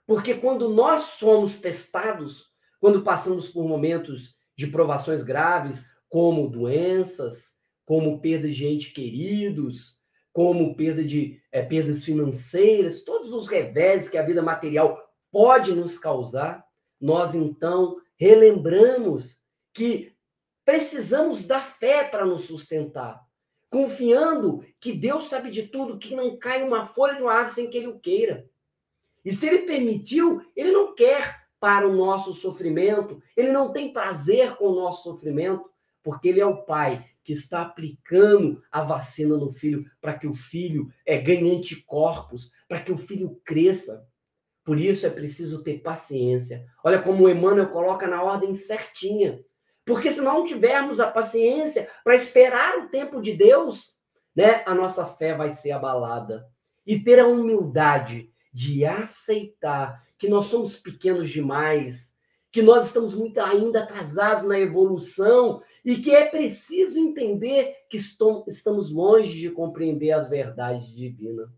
Porque 0.06 0.34
quando 0.34 0.70
nós 0.70 1.02
somos 1.02 1.60
testados, 1.60 2.48
quando 2.80 3.04
passamos 3.04 3.48
por 3.48 3.68
momentos 3.68 4.36
de 4.58 4.68
provações 4.68 5.24
graves, 5.24 5.86
como 6.10 6.50
doenças, 6.50 7.60
como 7.86 8.20
perda 8.20 8.48
de 8.48 8.54
gente 8.54 8.92
queridos, 8.92 10.00
como 10.34 10.76
perda 10.76 11.04
de 11.04 11.42
é, 11.52 11.62
perdas 11.62 12.04
financeiras, 12.04 13.04
todos 13.04 13.34
os 13.34 13.48
revés 13.48 14.10
que 14.10 14.18
a 14.18 14.26
vida 14.26 14.42
material 14.42 15.00
pode 15.32 15.74
nos 15.74 15.98
causar, 15.98 16.66
nós 17.00 17.36
então 17.36 17.98
relembramos 18.18 19.40
que 19.74 20.16
precisamos 20.66 21.46
da 21.46 21.62
fé 21.62 22.04
para 22.04 22.26
nos 22.26 22.42
sustentar, 22.42 23.20
confiando 23.70 24.64
que 24.80 24.94
Deus 24.94 25.30
sabe 25.30 25.52
de 25.52 25.64
tudo, 25.64 26.00
que 26.00 26.16
não 26.16 26.38
cai 26.38 26.64
uma 26.64 26.86
folha 26.86 27.16
de 27.16 27.22
uma 27.22 27.34
árvore 27.34 27.56
sem 27.56 27.70
que 27.70 27.78
ele 27.78 27.88
o 27.88 28.00
queira. 28.00 28.50
E 29.24 29.32
se 29.32 29.48
ele 29.48 29.60
permitiu, 29.60 30.42
ele 30.56 30.72
não 30.72 30.96
quer 30.96 31.48
para 31.60 31.88
o 31.88 31.96
nosso 31.96 32.34
sofrimento, 32.34 33.22
ele 33.36 33.52
não 33.52 33.72
tem 33.72 33.92
prazer 33.92 34.56
com 34.56 34.70
o 34.70 34.76
nosso 34.76 35.04
sofrimento, 35.04 35.70
porque 36.02 36.30
ele 36.30 36.40
é 36.40 36.46
o 36.46 36.64
pai 36.64 37.06
que 37.24 37.34
está 37.34 37.62
aplicando 37.62 38.64
a 38.72 38.82
vacina 38.82 39.38
no 39.38 39.52
filho 39.52 39.86
para 40.02 40.18
que 40.18 40.26
o 40.26 40.34
filho 40.34 40.92
é, 41.06 41.18
ganhe 41.18 41.56
anticorpos, 41.56 42.52
para 42.68 42.82
que 42.82 42.92
o 42.92 42.98
filho 42.98 43.40
cresça. 43.44 44.08
Por 44.64 44.80
isso 44.80 45.06
é 45.06 45.10
preciso 45.10 45.64
ter 45.64 45.82
paciência. 45.82 46.66
Olha 46.84 47.02
como 47.02 47.26
o 47.26 47.30
Emmanuel 47.30 47.70
coloca 47.70 48.08
na 48.08 48.24
ordem 48.24 48.54
certinha. 48.54 49.44
Porque 49.90 50.12
se 50.12 50.22
não 50.22 50.46
tivermos 50.46 51.00
a 51.00 51.10
paciência 51.10 51.90
para 52.04 52.14
esperar 52.14 52.78
o 52.78 52.90
tempo 52.90 53.20
de 53.20 53.34
Deus, 53.34 53.98
né, 54.36 54.62
a 54.68 54.76
nossa 54.76 55.04
fé 55.04 55.34
vai 55.34 55.50
ser 55.50 55.72
abalada. 55.72 56.48
E 56.86 57.00
ter 57.00 57.20
a 57.20 57.28
humildade 57.28 58.32
de 58.54 58.86
aceitar 58.86 60.06
que 60.16 60.30
nós 60.30 60.46
somos 60.46 60.76
pequenos 60.76 61.28
demais, 61.28 62.16
que 62.52 62.62
nós 62.62 62.86
estamos 62.86 63.16
muito 63.16 63.40
ainda 63.40 63.82
atrasados 63.82 64.48
na 64.48 64.60
evolução 64.60 65.60
e 65.84 65.96
que 65.96 66.12
é 66.12 66.26
preciso 66.26 67.00
entender 67.00 67.74
que 67.90 67.98
estamos 67.98 68.92
longe 68.92 69.40
de 69.40 69.50
compreender 69.50 70.12
as 70.12 70.30
verdades 70.30 70.88
divinas. 70.90 71.50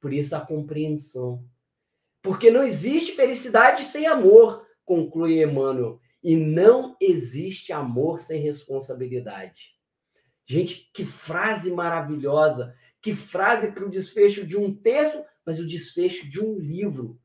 Por 0.00 0.12
isso 0.12 0.36
a 0.36 0.40
compreensão. 0.40 1.44
Porque 2.22 2.52
não 2.52 2.62
existe 2.62 3.16
felicidade 3.16 3.82
sem 3.82 4.06
amor, 4.06 4.64
conclui 4.84 5.42
Emmanuel, 5.42 5.99
e 6.22 6.36
não 6.36 6.96
existe 7.00 7.72
amor 7.72 8.18
sem 8.18 8.40
responsabilidade. 8.40 9.74
Gente, 10.46 10.90
que 10.92 11.04
frase 11.04 11.70
maravilhosa, 11.70 12.74
que 13.00 13.14
frase 13.14 13.72
para 13.72 13.86
o 13.86 13.90
desfecho 13.90 14.46
de 14.46 14.56
um 14.56 14.74
texto 14.74 15.24
mas 15.44 15.58
o 15.58 15.66
desfecho 15.66 16.28
de 16.28 16.40
um 16.40 16.58
livro. 16.58 17.18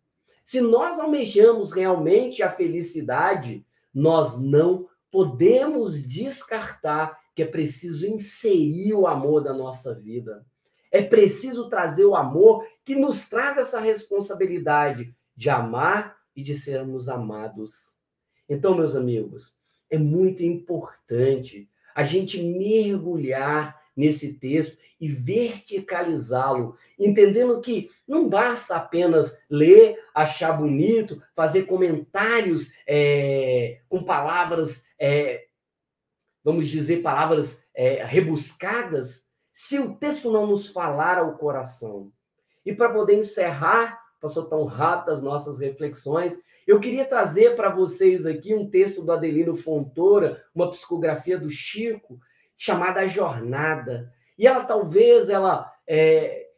Se 0.43 0.61
nós 0.61 0.99
almejamos 0.99 1.71
realmente 1.71 2.43
a 2.43 2.51
felicidade, 2.51 3.65
nós 3.93 4.41
não 4.41 4.87
podemos 5.11 6.01
descartar 6.03 7.19
que 7.35 7.43
é 7.43 7.45
preciso 7.45 8.07
inserir 8.07 8.93
o 8.93 9.07
amor 9.07 9.43
da 9.43 9.53
nossa 9.53 9.93
vida. 9.93 10.45
É 10.91 11.03
preciso 11.03 11.69
trazer 11.69 12.05
o 12.05 12.15
amor 12.15 12.65
que 12.85 12.95
nos 12.95 13.27
traz 13.27 13.57
essa 13.57 13.79
responsabilidade 13.79 15.15
de 15.35 15.49
amar 15.49 16.17
e 16.35 16.41
de 16.41 16.55
sermos 16.55 17.09
amados. 17.09 17.99
Então, 18.47 18.75
meus 18.75 18.95
amigos, 18.95 19.57
é 19.89 19.97
muito 19.97 20.43
importante 20.43 21.69
a 21.95 22.03
gente 22.03 22.41
mergulhar 22.41 23.81
nesse 23.95 24.39
texto 24.39 24.77
e 24.99 25.07
verticalizá-lo, 25.07 26.77
entendendo 26.97 27.61
que 27.61 27.89
não 28.07 28.29
basta 28.29 28.75
apenas 28.75 29.41
ler, 29.49 29.97
achar 30.13 30.53
bonito, 30.53 31.21
fazer 31.35 31.63
comentários 31.63 32.71
é, 32.87 33.81
com 33.89 34.03
palavras, 34.03 34.83
é, 34.99 35.45
vamos 36.43 36.67
dizer, 36.67 37.01
palavras 37.01 37.63
é, 37.73 38.03
rebuscadas, 38.03 39.25
se 39.53 39.79
o 39.79 39.95
texto 39.95 40.31
não 40.31 40.47
nos 40.47 40.67
falar 40.67 41.17
ao 41.17 41.37
coração. 41.37 42.11
E 42.65 42.73
para 42.73 42.89
poder 42.89 43.15
encerrar, 43.15 44.01
passou 44.19 44.45
tão 44.45 44.65
rápido 44.65 45.11
as 45.11 45.21
nossas 45.21 45.59
reflexões. 45.59 46.41
Eu 46.65 46.79
queria 46.79 47.05
trazer 47.05 47.55
para 47.55 47.69
vocês 47.69 48.25
aqui 48.25 48.53
um 48.53 48.67
texto 48.69 49.03
do 49.03 49.11
Adelino 49.11 49.55
Fontoura, 49.55 50.43
uma 50.53 50.71
psicografia 50.71 51.37
do 51.37 51.49
Chico, 51.49 52.19
chamada 52.57 53.01
A 53.01 53.07
Jornada. 53.07 54.11
E 54.37 54.47
ela 54.47 54.63
talvez 54.63 55.29
ela 55.29 55.71
é, 55.87 56.49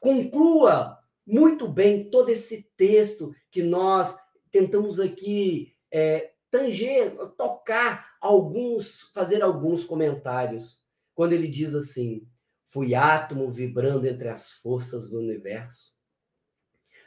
conclua 0.00 0.98
muito 1.26 1.66
bem 1.66 2.10
todo 2.10 2.28
esse 2.28 2.68
texto 2.76 3.34
que 3.50 3.62
nós 3.62 4.18
tentamos 4.50 5.00
aqui 5.00 5.74
é, 5.90 6.32
tanger, 6.50 7.16
tocar 7.36 8.16
alguns, 8.20 9.00
fazer 9.14 9.42
alguns 9.42 9.86
comentários. 9.86 10.82
Quando 11.14 11.32
ele 11.32 11.48
diz 11.48 11.74
assim: 11.74 12.28
Fui 12.66 12.94
átomo 12.94 13.50
vibrando 13.50 14.06
entre 14.06 14.28
as 14.28 14.52
forças 14.52 15.08
do 15.08 15.18
universo, 15.18 15.94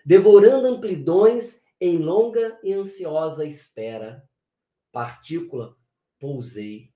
devorando 0.04 0.67
amplidões 0.67 1.62
em 1.79 1.97
longa 1.97 2.59
e 2.63 2.73
ansiosa 2.73 3.45
espera. 3.45 4.27
Partícula, 4.91 5.75
pousei. 6.19 6.91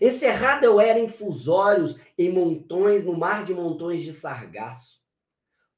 Encerrado 0.00 0.64
eu 0.64 0.80
era 0.80 0.98
em 0.98 1.08
fusórios, 1.08 1.98
em 2.16 2.32
montões, 2.32 3.04
no 3.04 3.16
mar 3.16 3.44
de 3.44 3.54
montões 3.54 4.02
de 4.02 4.12
sargaço. 4.12 5.02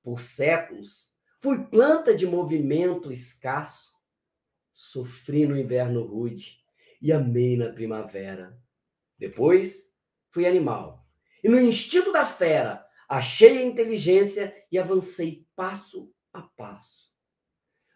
Por 0.02 0.20
séculos, 0.20 1.12
fui 1.40 1.64
planta 1.66 2.16
de 2.16 2.26
movimento 2.26 3.12
escasso. 3.12 3.92
Sofri 4.72 5.46
no 5.46 5.58
inverno 5.58 6.04
rude 6.04 6.58
e 7.00 7.12
amei 7.12 7.56
na 7.56 7.70
primavera. 7.70 8.58
Depois, 9.18 9.94
fui 10.30 10.46
animal. 10.46 11.06
E 11.42 11.48
no 11.48 11.60
instinto 11.60 12.10
da 12.12 12.24
fera, 12.24 12.84
achei 13.08 13.58
a 13.58 13.64
inteligência 13.64 14.54
e 14.70 14.78
avancei 14.78 15.46
passo 15.54 16.12
a 16.32 16.42
passo. 16.42 17.13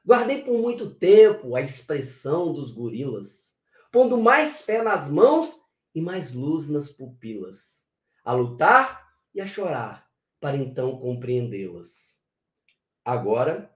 Guardei 0.09 0.41
por 0.41 0.59
muito 0.59 0.89
tempo 0.89 1.55
a 1.55 1.61
expressão 1.61 2.55
dos 2.55 2.73
gorilas, 2.73 3.55
pondo 3.93 4.17
mais 4.17 4.63
fé 4.63 4.83
nas 4.83 5.11
mãos 5.11 5.61
e 5.95 6.01
mais 6.01 6.33
luz 6.33 6.67
nas 6.67 6.91
pupilas, 6.91 7.87
a 8.25 8.33
lutar 8.33 9.07
e 9.35 9.41
a 9.43 9.47
chorar, 9.47 10.11
para 10.41 10.57
então 10.57 10.99
compreendê-las. 10.99 12.17
Agora, 13.05 13.71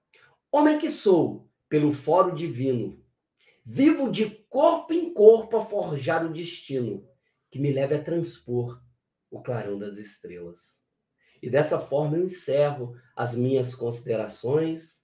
homem 0.50 0.78
que 0.78 0.90
sou, 0.90 1.50
pelo 1.68 1.92
foro 1.92 2.34
divino, 2.34 3.04
vivo 3.62 4.10
de 4.10 4.30
corpo 4.48 4.94
em 4.94 5.12
corpo 5.12 5.58
a 5.58 5.60
forjar 5.60 6.24
o 6.24 6.32
destino 6.32 7.06
que 7.50 7.58
me 7.58 7.70
leve 7.70 7.94
a 7.94 8.02
transpor 8.02 8.82
o 9.30 9.42
clarão 9.42 9.78
das 9.78 9.98
estrelas. 9.98 10.82
E 11.42 11.50
dessa 11.50 11.78
forma 11.78 12.16
eu 12.16 12.24
encerro 12.24 12.96
as 13.14 13.34
minhas 13.34 13.74
considerações 13.74 15.01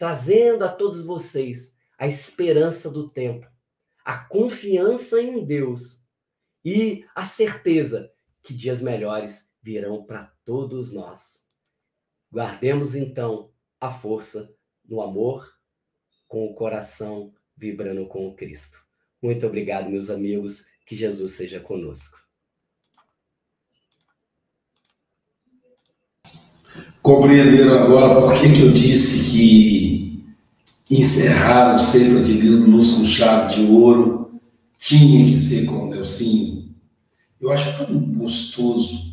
trazendo 0.00 0.64
a 0.64 0.68
todos 0.70 1.04
vocês 1.04 1.76
a 1.98 2.06
esperança 2.06 2.90
do 2.90 3.10
tempo, 3.10 3.46
a 4.02 4.16
confiança 4.16 5.20
em 5.20 5.44
Deus 5.44 6.02
e 6.64 7.04
a 7.14 7.26
certeza 7.26 8.10
que 8.42 8.54
dias 8.54 8.80
melhores 8.80 9.46
virão 9.62 10.02
para 10.02 10.32
todos 10.42 10.90
nós. 10.90 11.44
Guardemos 12.32 12.94
então 12.94 13.52
a 13.78 13.92
força 13.92 14.50
no 14.88 15.02
amor, 15.02 15.46
com 16.26 16.46
o 16.46 16.54
coração 16.54 17.34
vibrando 17.54 18.06
com 18.06 18.26
o 18.26 18.34
Cristo. 18.34 18.82
Muito 19.20 19.46
obrigado, 19.46 19.90
meus 19.90 20.08
amigos. 20.08 20.64
Que 20.86 20.96
Jesus 20.96 21.32
seja 21.34 21.60
conosco. 21.60 22.18
Compreenderam 27.02 27.84
agora 27.84 28.20
por 28.20 28.34
que, 28.40 28.52
que 28.52 28.62
eu 28.62 28.72
disse 28.72 29.30
que 29.30 29.89
encerrar 30.90 31.76
o 31.76 31.78
centro 31.78 32.24
de 32.24 32.40
luz 32.40 32.92
com 32.92 33.06
chave 33.06 33.54
de 33.54 33.72
ouro 33.72 34.40
tinha 34.78 35.24
que 35.24 35.40
ser 35.40 35.66
com 35.66 35.86
o 35.86 35.90
Nelsinho? 35.90 36.74
Eu 37.40 37.50
acho 37.50 37.78
tão 37.78 37.98
gostoso 37.98 39.10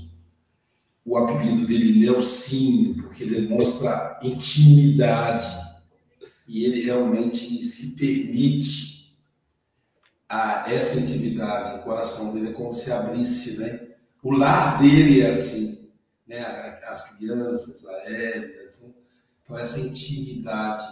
o 1.05 1.17
apelido 1.17 1.65
dele, 1.65 1.99
Nelsinho, 1.99 2.95
porque 3.03 3.25
demonstra 3.25 4.19
intimidade 4.21 5.47
e 6.45 6.65
ele 6.65 6.83
realmente 6.83 7.63
se 7.63 7.95
permite 7.95 9.17
a 10.27 10.65
essa 10.69 10.99
intimidade. 10.99 11.79
O 11.79 11.83
coração 11.83 12.33
dele 12.33 12.49
é 12.49 12.51
como 12.51 12.73
se 12.73 12.91
abrisse, 12.91 13.59
né? 13.59 13.87
O 14.21 14.31
lar 14.31 14.81
dele 14.81 15.21
é 15.21 15.29
assim 15.29 15.77
né, 16.27 16.41
as 16.87 17.17
crianças, 17.17 17.85
a 17.85 18.09
Érica, 18.09 18.73
então, 18.75 18.93
então, 19.43 19.57
essa 19.57 19.79
intimidade. 19.79 20.85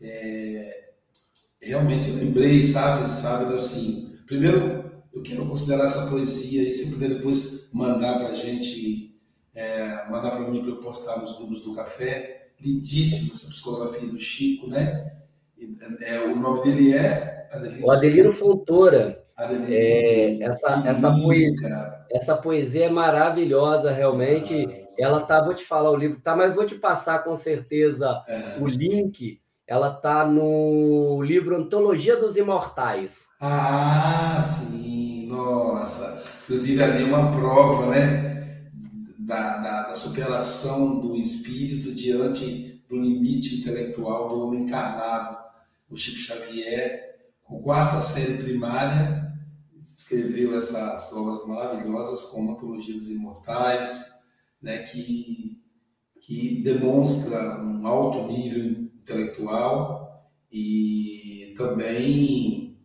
É, 0.00 0.90
realmente 1.60 2.10
eu 2.10 2.16
lembrei, 2.16 2.64
sabe, 2.64 3.06
sabe, 3.08 3.54
assim, 3.54 4.18
primeiro 4.26 4.84
eu 5.12 5.22
quero 5.22 5.46
considerar 5.46 5.86
essa 5.86 6.10
poesia 6.10 6.62
e 6.62 6.72
se 6.72 6.92
puder 6.92 7.08
depois 7.08 7.70
mandar 7.72 8.18
para 8.18 8.28
a 8.28 8.34
gente, 8.34 9.18
é, 9.54 10.08
mandar 10.10 10.32
para 10.32 10.50
mim 10.50 10.60
para 10.60 10.70
eu 10.70 10.76
postar 10.76 11.20
nos 11.20 11.36
grupos 11.36 11.62
do 11.62 11.74
café, 11.74 12.50
lindíssima 12.60 13.34
essa 13.34 13.48
psicografia 13.48 14.08
do 14.08 14.18
Chico, 14.18 14.66
né? 14.66 15.12
É, 16.02 16.20
o 16.20 16.36
nome 16.36 16.62
dele 16.62 16.94
é 16.94 17.48
Adelino, 17.50 17.86
o 17.86 17.90
Adelino 17.90 18.32
Fontoura. 18.32 19.24
É, 19.68 20.42
essa, 20.42 20.82
essa, 20.86 21.12
poesia, 21.12 22.06
essa 22.10 22.36
poesia 22.36 22.86
é 22.86 22.90
maravilhosa, 22.90 23.90
realmente. 23.90 24.66
Ah. 24.66 24.86
Ela 24.98 25.20
tá, 25.20 25.42
vou 25.42 25.52
te 25.52 25.62
falar 25.62 25.90
o 25.90 25.96
livro, 25.96 26.20
tá, 26.20 26.34
mas 26.34 26.54
vou 26.54 26.64
te 26.64 26.74
passar 26.74 27.22
com 27.22 27.36
certeza 27.36 28.22
é. 28.26 28.56
o 28.58 28.66
link. 28.66 29.40
Ela 29.66 29.90
tá 29.90 30.24
no 30.24 31.20
livro 31.22 31.56
Antologia 31.56 32.16
dos 32.16 32.36
Imortais. 32.36 33.26
Ah, 33.40 34.40
sim, 34.40 35.26
nossa. 35.26 36.22
Inclusive 36.44 36.80
ali 36.80 37.02
é 37.02 37.06
uma 37.06 37.32
prova, 37.32 37.86
né, 37.86 38.70
da, 39.18 39.56
da, 39.56 39.82
da 39.88 39.94
superação 39.96 41.00
do 41.00 41.16
espírito 41.16 41.92
diante 41.92 42.84
do 42.88 42.96
limite 42.96 43.56
intelectual 43.56 44.28
do 44.28 44.40
homem 44.42 44.62
encarnado. 44.62 45.36
O 45.90 45.96
Chico 45.96 46.18
Xavier, 46.18 47.16
com 47.42 47.60
quarta 47.60 48.00
série 48.00 48.38
primária, 48.38 49.32
escreveu 49.82 50.56
essas 50.56 51.12
obras 51.12 51.44
maravilhosas 51.44 52.30
como 52.30 52.52
Antologia 52.52 52.94
dos 52.94 53.10
Imortais, 53.10 54.12
né, 54.62 54.78
que, 54.84 55.60
que 56.20 56.62
demonstra 56.62 57.60
um 57.60 57.84
alto 57.84 58.30
nível 58.30 58.85
intelectual 59.06 60.28
e 60.50 61.54
também 61.56 62.76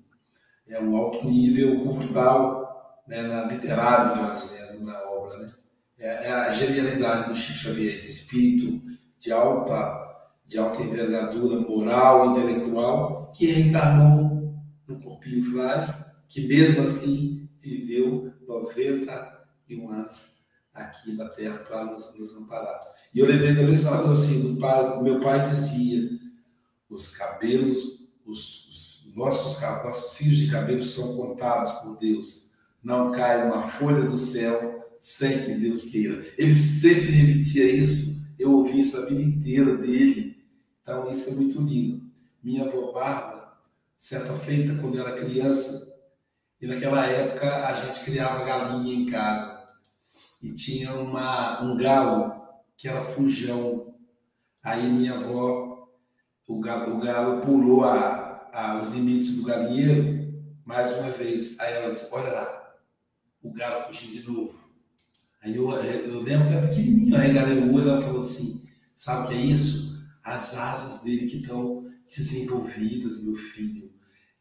é 0.68 0.80
um 0.80 0.96
alto 0.96 1.26
nível 1.26 1.84
cultural, 1.84 3.04
né, 3.08 3.24
na, 3.24 3.46
literário, 3.46 4.16
melhor 4.16 4.32
dizendo, 4.32 4.86
na 4.86 5.02
obra. 5.10 5.40
Né? 5.40 5.52
É, 5.98 6.28
é 6.28 6.32
a 6.32 6.52
genialidade 6.52 7.30
do 7.30 7.36
Chico 7.36 7.60
Xavier, 7.60 7.96
esse 7.96 8.10
espírito 8.10 8.82
de 9.20 9.32
alta, 9.32 10.30
de 10.46 10.58
alta 10.58 10.82
envergadura 10.82 11.60
moral 11.60 12.32
intelectual 12.32 13.32
que 13.32 13.48
reencarnou 13.48 14.56
no 14.88 15.00
corpinho 15.02 15.44
frágil 15.44 16.02
que 16.28 16.48
mesmo 16.48 16.88
assim 16.88 17.50
viveu 17.60 18.34
91 18.48 19.92
anos 19.92 20.38
aqui 20.74 21.14
na 21.14 21.28
Terra 21.30 21.58
para 21.60 21.86
nos, 21.86 22.18
nos 22.18 22.38
amparar. 22.38 22.80
E 23.14 23.20
eu 23.20 23.26
lembrei 23.26 23.53
da 23.53 23.64
história 23.64 24.09
assim, 24.12 24.57
meu 25.03 25.20
pai 25.20 25.41
dizia, 25.41 26.09
os 26.89 27.18
cabelos, 27.18 28.09
os, 28.26 28.70
os 28.70 29.16
nossos, 29.16 29.62
nossos 29.62 30.18
fios 30.18 30.38
de 30.38 30.49
cabelo 30.49 30.84
são 30.86 31.18
contados 31.18 31.72
por 31.80 31.97
Deus. 31.97 32.51
Não 32.84 33.12
cai 33.12 33.45
uma 33.45 33.64
folha 33.64 34.03
do 34.03 34.18
céu 34.18 34.95
sem 34.99 35.43
que 35.43 35.53
Deus 35.55 35.84
queira. 35.86 36.26
Ele 36.38 36.55
sempre 36.55 37.12
repetia 37.12 37.70
isso. 37.70 38.28
Eu 38.39 38.53
ouvi 38.53 38.80
isso 38.80 38.97
a 38.97 39.05
vida 39.05 39.22
inteira 39.22 39.76
dele. 39.78 40.38
Então, 40.82 41.12
isso 41.12 41.30
é 41.30 41.34
muito 41.34 41.62
lindo. 41.62 42.01
Minha 42.41 42.66
avó 42.66 42.91
Bárbara, 42.91 43.53
certa 43.97 44.34
feita, 44.34 44.76
quando 44.82 44.99
era 44.99 45.14
criança, 45.14 45.91
e 46.59 46.68
naquela 46.68 47.05
época 47.05 47.68
a 47.68 47.74
gente 47.74 48.03
criava 48.05 48.45
galinha 48.45 48.93
em 48.93 49.05
casa. 49.07 49.62
E 50.41 50.53
tinha 50.53 50.93
uma, 50.93 51.62
um 51.64 51.78
galo 51.78 52.41
que 52.82 52.88
era 52.88 53.04
fujão. 53.04 53.94
Aí 54.64 54.90
minha 54.90 55.14
avó, 55.14 55.88
o 56.48 56.60
galo, 56.60 56.96
o 56.96 57.00
galo 57.00 57.42
pulou 57.42 57.86
a, 57.86 58.50
a, 58.52 58.82
os 58.82 58.90
limites 58.90 59.36
do 59.36 59.44
galinheiro 59.44 60.34
mais 60.66 60.92
uma 60.98 61.12
vez. 61.12 61.60
Aí 61.60 61.76
ela 61.76 61.94
disse: 61.94 62.10
Olha 62.12 62.34
lá, 62.34 62.74
o 63.44 63.54
galo 63.54 63.86
fugiu 63.86 64.12
de 64.12 64.28
novo. 64.28 64.60
Aí 65.44 65.56
eu, 65.56 65.72
eu 65.72 66.22
lembro 66.22 66.48
que 66.48 66.54
era 66.54 66.68
pequenininho, 66.68 67.16
aí 67.16 67.28
regalei 67.28 67.60
o 67.60 67.72
olho 67.72 67.90
ela 67.90 68.02
falou 68.02 68.20
assim: 68.20 68.68
Sabe 68.96 69.26
o 69.26 69.28
que 69.28 69.36
é 69.36 69.42
isso? 69.46 70.04
As 70.24 70.58
asas 70.58 71.04
dele 71.04 71.28
que 71.28 71.38
estão 71.38 71.88
desenvolvidas, 72.08 73.22
meu 73.22 73.36
filho. 73.36 73.92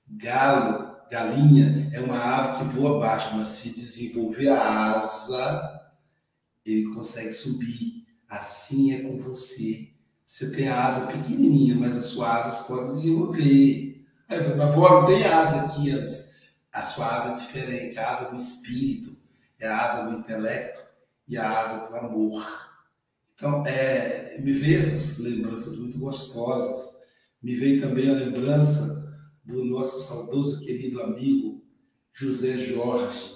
Galo 0.08 0.90
galinha 1.10 1.90
é 1.92 2.00
uma 2.00 2.18
ave 2.18 2.58
que 2.58 2.76
voa 2.76 3.00
baixo, 3.00 3.36
mas 3.36 3.48
se 3.48 3.74
desenvolver 3.74 4.48
a 4.48 4.94
asa, 4.94 5.90
ele 6.64 6.84
consegue 6.94 7.34
subir. 7.34 7.99
Assim 8.30 8.94
é 8.94 9.02
com 9.02 9.18
você. 9.18 9.88
Você 10.24 10.52
tem 10.52 10.68
a 10.68 10.86
asa 10.86 11.08
pequenininha, 11.08 11.74
mas 11.74 11.96
as 11.96 12.06
suas 12.06 12.28
asas 12.28 12.66
podem 12.68 12.92
desenvolver. 12.92 14.06
Aí 14.28 14.38
eu 14.38 14.44
falei, 14.44 14.56
mas 14.56 14.74
vó, 14.76 15.00
não 15.00 15.04
tem 15.04 15.24
asa 15.24 15.62
aqui. 15.62 15.90
A 16.72 16.86
sua 16.86 17.16
asa 17.16 17.32
é 17.32 17.44
diferente, 17.44 17.98
a 17.98 18.10
asa 18.12 18.30
do 18.30 18.36
espírito, 18.36 19.16
é 19.58 19.66
a 19.66 19.84
asa 19.84 20.08
do 20.08 20.18
intelecto 20.18 20.80
e 21.26 21.36
a 21.36 21.60
asa 21.60 21.88
do 21.88 21.96
amor. 21.96 22.70
Então, 23.34 23.66
é, 23.66 24.38
me 24.38 24.52
veio 24.52 24.78
essas 24.78 25.18
lembranças 25.18 25.76
muito 25.76 25.98
gostosas. 25.98 27.00
Me 27.42 27.56
veio 27.56 27.80
também 27.80 28.08
a 28.08 28.12
lembrança 28.12 29.18
do 29.44 29.64
nosso 29.64 30.00
saudoso 30.06 30.64
querido 30.64 31.02
amigo 31.02 31.64
José 32.12 32.58
Jorge, 32.58 33.32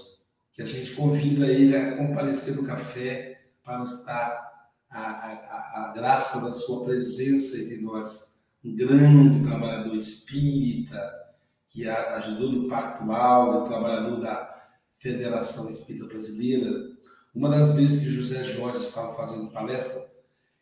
que 0.52 0.62
a 0.62 0.66
gente 0.66 0.92
convida 0.92 1.46
ele 1.46 1.74
a 1.74 1.96
comparecer 1.96 2.54
no 2.54 2.64
café 2.64 3.40
para 3.64 3.78
nos 3.78 4.04
dar 4.04 4.43
a, 4.94 5.00
a, 5.00 5.90
a 5.90 5.92
graça 5.92 6.40
da 6.40 6.52
sua 6.52 6.84
presença 6.84 7.58
entre 7.58 7.80
nós. 7.80 8.34
Um 8.64 8.74
grande 8.74 9.44
trabalhador 9.44 9.94
espírita, 9.94 11.12
que 11.68 11.86
ajudou 11.88 12.52
no 12.52 12.68
Pacto 12.68 13.10
Áureo, 13.10 13.66
trabalhador 13.66 14.20
da 14.20 14.54
Federação 14.98 15.68
Espírita 15.68 16.06
Brasileira, 16.06 16.94
uma 17.34 17.50
das 17.50 17.74
vezes 17.74 18.00
que 18.00 18.08
José 18.08 18.44
Jorge 18.44 18.78
estava 18.78 19.14
fazendo 19.14 19.50
palestra, 19.50 20.06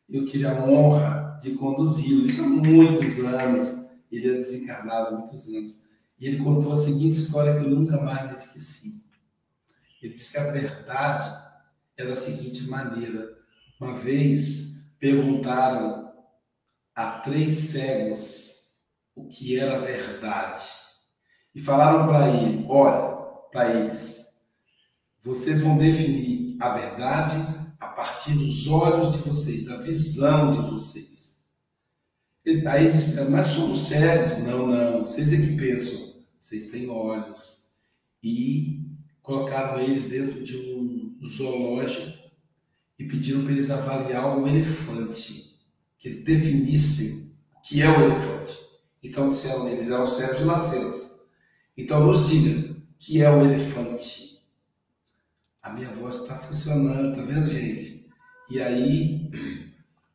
eu 0.09 0.25
tive 0.25 0.47
a 0.47 0.65
honra 0.65 1.39
de 1.41 1.53
conduzi-lo. 1.53 2.27
Isso 2.27 2.43
há 2.43 2.49
muitos 2.49 3.19
anos. 3.19 3.83
Ele 4.11 4.31
é 4.31 4.35
desencarnado 4.35 5.09
há 5.09 5.19
muitos 5.19 5.47
anos. 5.49 5.83
E 6.19 6.27
ele 6.27 6.43
contou 6.43 6.73
a 6.73 6.77
seguinte 6.77 7.19
história 7.19 7.59
que 7.59 7.65
eu 7.65 7.71
nunca 7.71 8.01
mais 8.01 8.31
me 8.31 8.37
esqueci. 8.37 9.05
Ele 10.03 10.15
disse 10.15 10.33
que 10.33 10.39
a 10.39 10.51
verdade 10.51 11.31
é 11.97 12.07
da 12.07 12.17
seguinte 12.17 12.69
maneira: 12.69 13.42
uma 13.83 13.97
vez 13.97 14.95
perguntaram 15.01 16.13
a 16.95 17.19
três 17.19 17.57
cegos 17.57 18.77
o 19.13 19.27
que 19.27 19.59
era 19.59 19.81
verdade. 19.81 20.63
E 21.53 21.61
falaram 21.61 22.07
para 22.07 22.29
ele: 22.29 22.65
olha, 22.69 23.17
para 23.51 23.75
eles, 23.75 24.37
vocês 25.21 25.61
vão 25.61 25.77
definir 25.77 26.57
a 26.61 26.69
verdade 26.71 27.37
a 27.81 27.89
partir 27.89 28.35
dos 28.35 28.69
olhos 28.69 29.13
de 29.13 29.19
vocês, 29.19 29.65
da 29.65 29.79
visão 29.79 30.51
de 30.51 30.59
vocês. 30.71 31.51
E 32.47 32.67
aí 32.67 32.91
diz, 32.91 33.17
mas 33.29 33.49
somos 33.49 33.81
cegos. 33.81 34.39
Não, 34.39 34.67
não, 34.67 35.01
vocês 35.01 35.33
é 35.33 35.37
que 35.37 35.57
pensam. 35.57 36.23
Vocês 36.39 36.71
têm 36.71 36.89
olhos. 36.89 37.73
E 38.23 38.81
colocaram 39.23 39.81
eles 39.81 40.09
dentro 40.09 40.43
de 40.43 40.57
um 40.57 41.19
zoológico 41.27 42.23
e 42.99 43.05
pediram 43.05 43.43
para 43.43 43.53
eles 43.53 43.71
avaliar 43.71 44.39
o 44.39 44.47
elefante, 44.47 45.59
que 45.99 46.09
eles 46.09 46.25
definissem 46.25 47.33
o 47.57 47.61
que 47.61 47.83
é 47.83 47.89
o 47.89 48.05
elefante. 48.05 48.59
Então 49.03 49.29
disseram, 49.29 49.69
eles 49.69 49.91
eram 49.91 50.07
cegos 50.07 50.39
de 50.39 50.45
nascença. 50.45 51.23
Então 51.77 52.07
nos 52.07 52.29
diga, 52.29 52.73
o 52.73 52.77
que 52.99 53.23
é 53.23 53.31
o 53.31 53.43
elefante? 53.43 54.33
a 55.63 55.71
minha 55.71 55.91
voz 55.91 56.17
está 56.17 56.37
funcionando, 56.37 57.15
tá 57.15 57.23
vendo, 57.23 57.49
gente? 57.49 58.11
E 58.51 58.61
aí, 58.61 59.31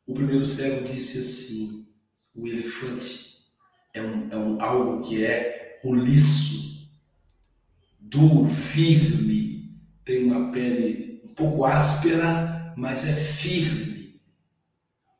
o 0.06 0.14
primeiro 0.14 0.46
cego 0.46 0.84
disse 0.84 1.20
assim: 1.20 1.88
o 2.36 2.46
elefante 2.46 3.38
é, 3.94 4.02
um, 4.02 4.28
é 4.30 4.38
um, 4.38 4.62
algo 4.62 5.08
que 5.08 5.24
é 5.24 5.80
roliço, 5.82 6.90
duro, 7.98 8.50
firme, 8.50 9.80
tem 10.04 10.26
uma 10.26 10.52
pele 10.52 11.22
um 11.24 11.34
pouco 11.34 11.64
áspera, 11.64 12.57
mas 12.78 13.06
é 13.06 13.14
firme. 13.14 14.22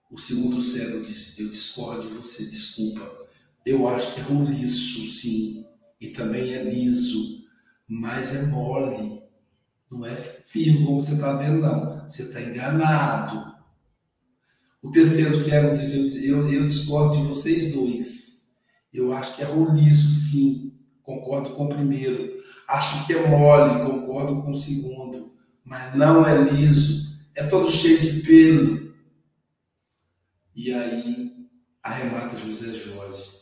O 0.10 0.18
segundo 0.18 0.62
cego 0.62 1.02
disse: 1.02 1.42
Eu 1.42 1.50
discordo 1.50 2.08
de 2.08 2.14
você, 2.14 2.46
desculpa. 2.46 3.28
Eu 3.66 3.90
acho 3.90 4.14
que 4.14 4.22
é 4.22 4.24
roliço, 4.24 5.06
sim, 5.12 5.66
e 6.00 6.08
também 6.10 6.54
é 6.54 6.64
liso, 6.64 7.46
mas 7.86 8.34
é 8.34 8.44
mole 8.44 9.18
não 9.90 10.06
é 10.06 10.16
firme 10.48 10.86
como 10.86 11.02
você 11.02 11.14
está 11.14 11.34
vendo, 11.34 11.62
não. 11.62 12.08
Você 12.08 12.24
está 12.24 12.42
enganado. 12.42 13.54
O 14.82 14.92
terceiro 14.92 15.38
cego 15.38 15.78
diz: 15.78 15.94
eu, 16.24 16.52
eu 16.52 16.66
discordo 16.66 17.18
de 17.18 17.24
vocês 17.24 17.74
dois. 17.74 18.58
Eu 18.94 19.14
acho 19.14 19.36
que 19.36 19.42
é 19.42 19.46
roliço, 19.46 20.12
sim. 20.12 20.74
Concordo 21.04 21.52
com 21.52 21.66
o 21.66 21.70
primeiro. 21.70 22.38
Acho 22.68 23.06
que 23.06 23.14
é 23.14 23.28
mole, 23.28 23.86
concordo 23.86 24.42
com 24.42 24.52
o 24.52 24.58
segundo. 24.58 25.34
Mas 25.64 25.96
não 25.96 26.26
é 26.28 26.52
liso. 26.52 27.07
É 27.38 27.44
todo 27.48 27.72
cheio 27.72 28.00
de 28.00 28.22
pelo. 28.22 28.94
E 30.54 30.74
aí 30.74 31.32
arremata 31.82 32.38
José 32.38 32.74
Jorge. 32.74 33.38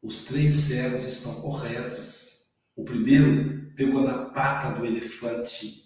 Os 0.00 0.24
três 0.24 0.54
cegos 0.54 1.04
estão 1.04 1.34
corretos. 1.42 2.52
O 2.74 2.84
primeiro 2.84 3.72
pegou 3.76 4.02
na 4.02 4.26
pata 4.30 4.78
do 4.78 4.86
elefante 4.86 5.82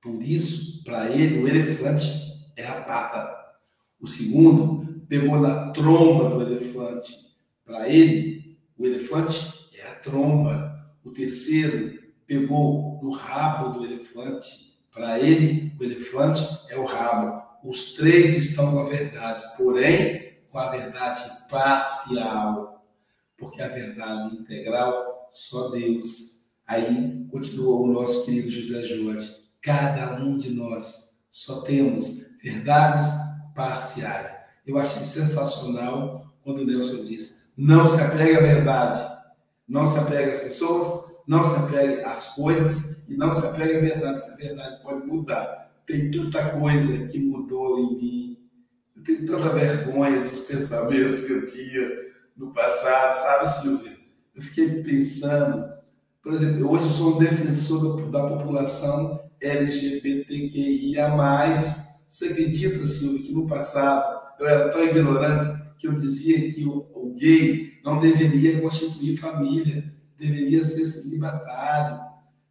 por 0.00 0.22
isso, 0.22 0.82
para 0.82 1.10
ele, 1.10 1.42
o 1.42 1.48
elefante 1.48 2.08
é 2.56 2.66
a 2.66 2.80
pata. 2.82 3.38
O 4.00 4.06
segundo 4.06 5.04
pegou 5.06 5.38
na 5.38 5.70
tromba 5.72 6.30
do 6.30 6.42
elefante. 6.42 7.12
Para 7.64 7.86
ele, 7.86 8.58
o 8.78 8.86
elefante 8.86 9.68
é 9.74 9.82
a 9.86 9.96
tromba. 9.96 10.74
O 11.04 11.10
terceiro 11.10 12.00
pegou 12.26 12.98
no 13.02 13.10
rabo 13.10 13.78
do 13.78 13.84
elefante. 13.84 14.69
Para 15.00 15.18
ele, 15.18 15.74
o 15.80 15.82
elefante 15.82 16.46
é 16.68 16.76
o 16.76 16.84
rabo. 16.84 17.42
Os 17.64 17.94
três 17.94 18.36
estão 18.36 18.70
com 18.70 18.80
a 18.80 18.84
verdade, 18.90 19.42
porém, 19.56 20.34
com 20.50 20.58
a 20.58 20.68
verdade 20.68 21.22
parcial. 21.48 22.84
Porque 23.38 23.62
a 23.62 23.68
verdade 23.68 24.36
integral, 24.36 25.30
só 25.32 25.70
Deus. 25.70 26.50
Aí 26.66 27.26
continua 27.30 27.80
o 27.80 27.86
nosso 27.86 28.26
querido 28.26 28.50
José 28.50 28.82
Jorge. 28.82 29.34
Cada 29.62 30.22
um 30.22 30.36
de 30.36 30.50
nós 30.50 31.24
só 31.30 31.62
temos 31.62 32.36
verdades 32.42 33.10
parciais. 33.54 34.36
Eu 34.66 34.76
achei 34.76 35.02
sensacional 35.02 36.30
quando 36.42 36.66
Nelson 36.66 37.04
disse: 37.04 37.44
não 37.56 37.86
se 37.86 38.02
apegue 38.02 38.36
à 38.36 38.40
verdade, 38.40 39.00
não 39.66 39.86
se 39.86 39.98
apegue 39.98 40.32
às 40.32 40.40
pessoas, 40.40 40.99
não 41.30 41.44
se 41.44 41.56
apegue 41.60 42.02
às 42.02 42.34
coisas 42.34 43.04
e 43.08 43.16
não 43.16 43.30
se 43.30 43.46
apegue 43.46 43.76
à 43.76 43.80
verdade, 43.80 44.20
porque 44.20 44.32
a 44.32 44.48
verdade 44.48 44.82
pode 44.82 45.06
mudar. 45.06 45.70
Tem 45.86 46.10
tanta 46.10 46.58
coisa 46.58 47.06
que 47.06 47.20
mudou 47.20 47.78
em 47.78 47.96
mim, 47.96 48.36
eu 48.96 49.02
tenho 49.04 49.24
tanta 49.26 49.50
vergonha 49.50 50.22
dos 50.22 50.40
pensamentos 50.40 51.20
que 51.20 51.32
eu 51.32 51.48
tinha 51.48 51.88
no 52.36 52.52
passado, 52.52 53.14
sabe, 53.14 53.48
Silvia? 53.48 53.96
Eu 54.34 54.42
fiquei 54.42 54.82
pensando, 54.82 55.72
por 56.20 56.32
exemplo, 56.32 56.68
hoje 56.68 56.86
eu 56.86 56.90
sou 56.90 57.14
um 57.14 57.18
defensor 57.20 58.10
da 58.10 58.26
população 58.26 59.30
LGBTQIA+. 59.40 61.16
Você 62.08 62.24
acredita, 62.26 62.84
Silvio, 62.88 63.22
que 63.22 63.32
no 63.32 63.46
passado 63.46 64.20
eu 64.40 64.48
era 64.48 64.68
tão 64.70 64.82
ignorante 64.82 65.48
que 65.78 65.86
eu 65.86 65.92
dizia 65.92 66.52
que 66.52 66.66
o 66.66 67.14
gay 67.16 67.78
não 67.84 68.00
deveria 68.00 68.60
constituir 68.60 69.16
família, 69.16 69.99
deveria 70.20 70.62
ser 70.62 70.84
celibatário. 70.84 71.98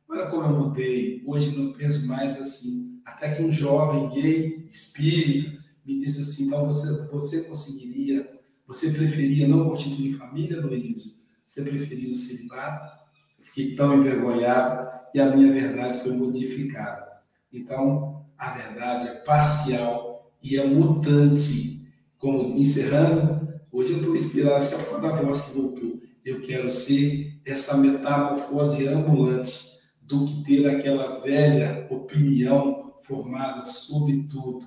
Olha 0.10 0.26
como 0.26 0.44
eu 0.44 0.60
mudei. 0.60 1.24
Hoje 1.26 1.56
não 1.56 1.72
penso 1.74 2.06
mais 2.08 2.42
assim. 2.42 3.00
Até 3.06 3.36
que 3.36 3.44
um 3.44 3.52
jovem 3.52 4.10
gay 4.10 4.68
espírita 4.70 5.60
me 5.86 6.00
disse 6.00 6.22
assim: 6.22 6.48
então 6.48 6.66
você, 6.66 7.06
você 7.08 7.42
conseguiria, 7.44 8.28
você 8.68 8.92
preferia 8.92 9.48
não 9.48 9.70
constituir 9.70 10.18
família, 10.18 10.60
Luiz? 10.60 11.16
Você 11.46 11.62
preferia 11.62 12.12
o 12.12 12.16
celibato? 12.16 12.92
Eu 13.38 13.46
fiquei 13.46 13.76
tão 13.76 14.00
envergonhado 14.00 14.90
e 15.14 15.20
a 15.20 15.36
minha 15.36 15.54
verdade 15.54 16.02
foi 16.02 16.12
modificada. 16.12 17.08
Então, 17.54 18.26
a 18.38 18.52
verdade 18.52 19.08
é 19.08 19.14
parcial 19.16 20.34
e 20.42 20.58
é 20.58 20.66
mutante. 20.66 21.80
Como 22.18 22.58
encerrando, 22.58 23.48
hoje 23.72 23.94
eu 23.94 24.00
estou 24.00 24.16
inspirado, 24.16 24.56
acho 24.56 24.76
que 24.76 24.94
é 24.94 25.00
da 25.00 25.12
voz 25.12 25.42
que 25.42 25.58
voltou. 25.58 25.99
Eu 26.24 26.42
quero 26.42 26.70
ser 26.70 27.40
essa 27.46 27.78
metamorfose 27.78 28.88
ambulante 28.88 29.70
do 30.02 30.26
que 30.26 30.44
ter 30.44 30.68
aquela 30.68 31.20
velha 31.20 31.88
opinião 31.90 32.94
formada 33.02 33.64
sobre 33.64 34.24
tudo, 34.24 34.66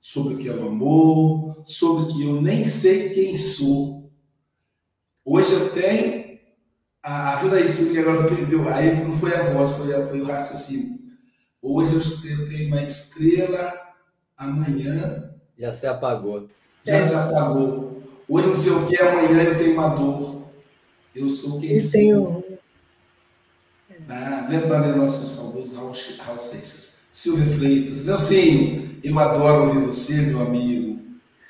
sobre 0.00 0.34
o 0.34 0.38
que 0.38 0.48
é 0.48 0.54
o 0.54 0.68
amor, 0.68 1.62
sobre 1.64 2.04
o 2.04 2.08
que 2.08 2.24
eu 2.24 2.42
nem 2.42 2.64
sei 2.64 3.10
quem 3.10 3.36
sou. 3.36 4.10
Hoje 5.24 5.52
eu 5.52 5.70
tenho 5.70 6.38
a, 7.02 7.36
ajuda 7.36 7.56
aí, 7.56 7.64
que 7.64 7.98
agora 7.98 8.28
perdeu. 8.28 8.68
Aí 8.68 9.04
não 9.04 9.12
foi 9.12 9.34
a 9.34 9.52
voz, 9.52 9.70
foi, 9.70 9.92
foi 10.06 10.20
o 10.20 10.24
raciocínio. 10.24 11.00
Hoje 11.60 11.94
eu 12.28 12.48
tenho 12.48 12.68
uma 12.68 12.82
estrela, 12.82 13.72
amanhã. 14.36 15.30
Já 15.58 15.72
se 15.72 15.86
apagou. 15.86 16.48
Já 16.84 16.96
é. 16.96 17.06
se 17.06 17.14
apagou. 17.14 18.02
Hoje 18.28 18.48
não 18.48 18.56
sei 18.56 18.72
o 18.72 18.86
que, 18.86 18.96
amanhã 19.00 19.42
eu 19.42 19.58
tenho 19.58 19.74
uma 19.74 19.88
dor. 19.88 20.41
Eu 21.14 21.28
sou 21.28 21.60
quem 21.60 21.72
eu 21.72 21.80
sou. 21.80 21.90
Tenho... 21.90 22.44
Ah, 24.08 24.46
lembrando 24.50 24.96
nosso 24.96 25.28
saudoso 25.28 25.76
Raul, 25.76 25.92
Raul 26.18 26.40
Seixas. 26.40 27.06
Silvia 27.10 27.56
Freitas. 27.56 28.06
Nelsinho, 28.06 28.98
eu 29.02 29.18
adoro 29.18 29.68
ouvir 29.68 29.86
você, 29.86 30.14
meu 30.22 30.40
amigo. 30.40 31.00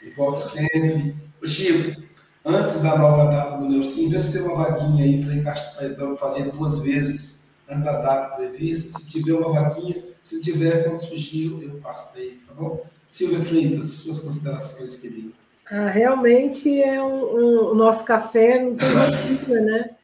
E 0.02 0.10
volto 0.10 0.36
sempre 0.36 1.14
Chico, 1.44 2.00
antes 2.44 2.80
da 2.82 2.96
nova 2.96 3.30
data 3.30 3.58
do 3.58 3.68
Nelson, 3.68 4.08
vê 4.08 4.18
se 4.18 4.32
tem 4.32 4.42
uma 4.42 4.64
vaguinha 4.64 5.04
aí 5.04 5.24
para 5.24 5.34
encaixar, 5.34 5.74
fazer 6.18 6.50
duas 6.52 6.82
vezes 6.82 7.52
antes 7.68 7.84
da 7.84 8.00
data 8.00 8.36
prevista. 8.36 8.98
Se 8.98 9.06
tiver 9.06 9.32
uma 9.34 9.52
vaguinha, 9.52 10.04
se 10.22 10.40
tiver, 10.40 10.84
quando 10.84 11.00
surgir, 11.00 11.50
eu 11.62 11.80
passo 11.82 12.12
para 12.12 12.20
ele, 12.20 12.40
tá 12.46 12.54
bom? 12.54 12.84
Silvia 13.08 13.44
Freitas, 13.44 13.88
suas 13.90 14.20
considerações, 14.20 14.98
querida. 14.98 15.32
Ah, 15.74 15.88
realmente 15.88 16.82
é 16.82 17.02
um, 17.02 17.24
um, 17.34 17.70
o 17.70 17.74
nosso 17.74 18.04
café 18.04 18.62
não 18.62 18.76
tem 18.76 18.88
rotina, 18.92 19.58
né? 19.62 19.96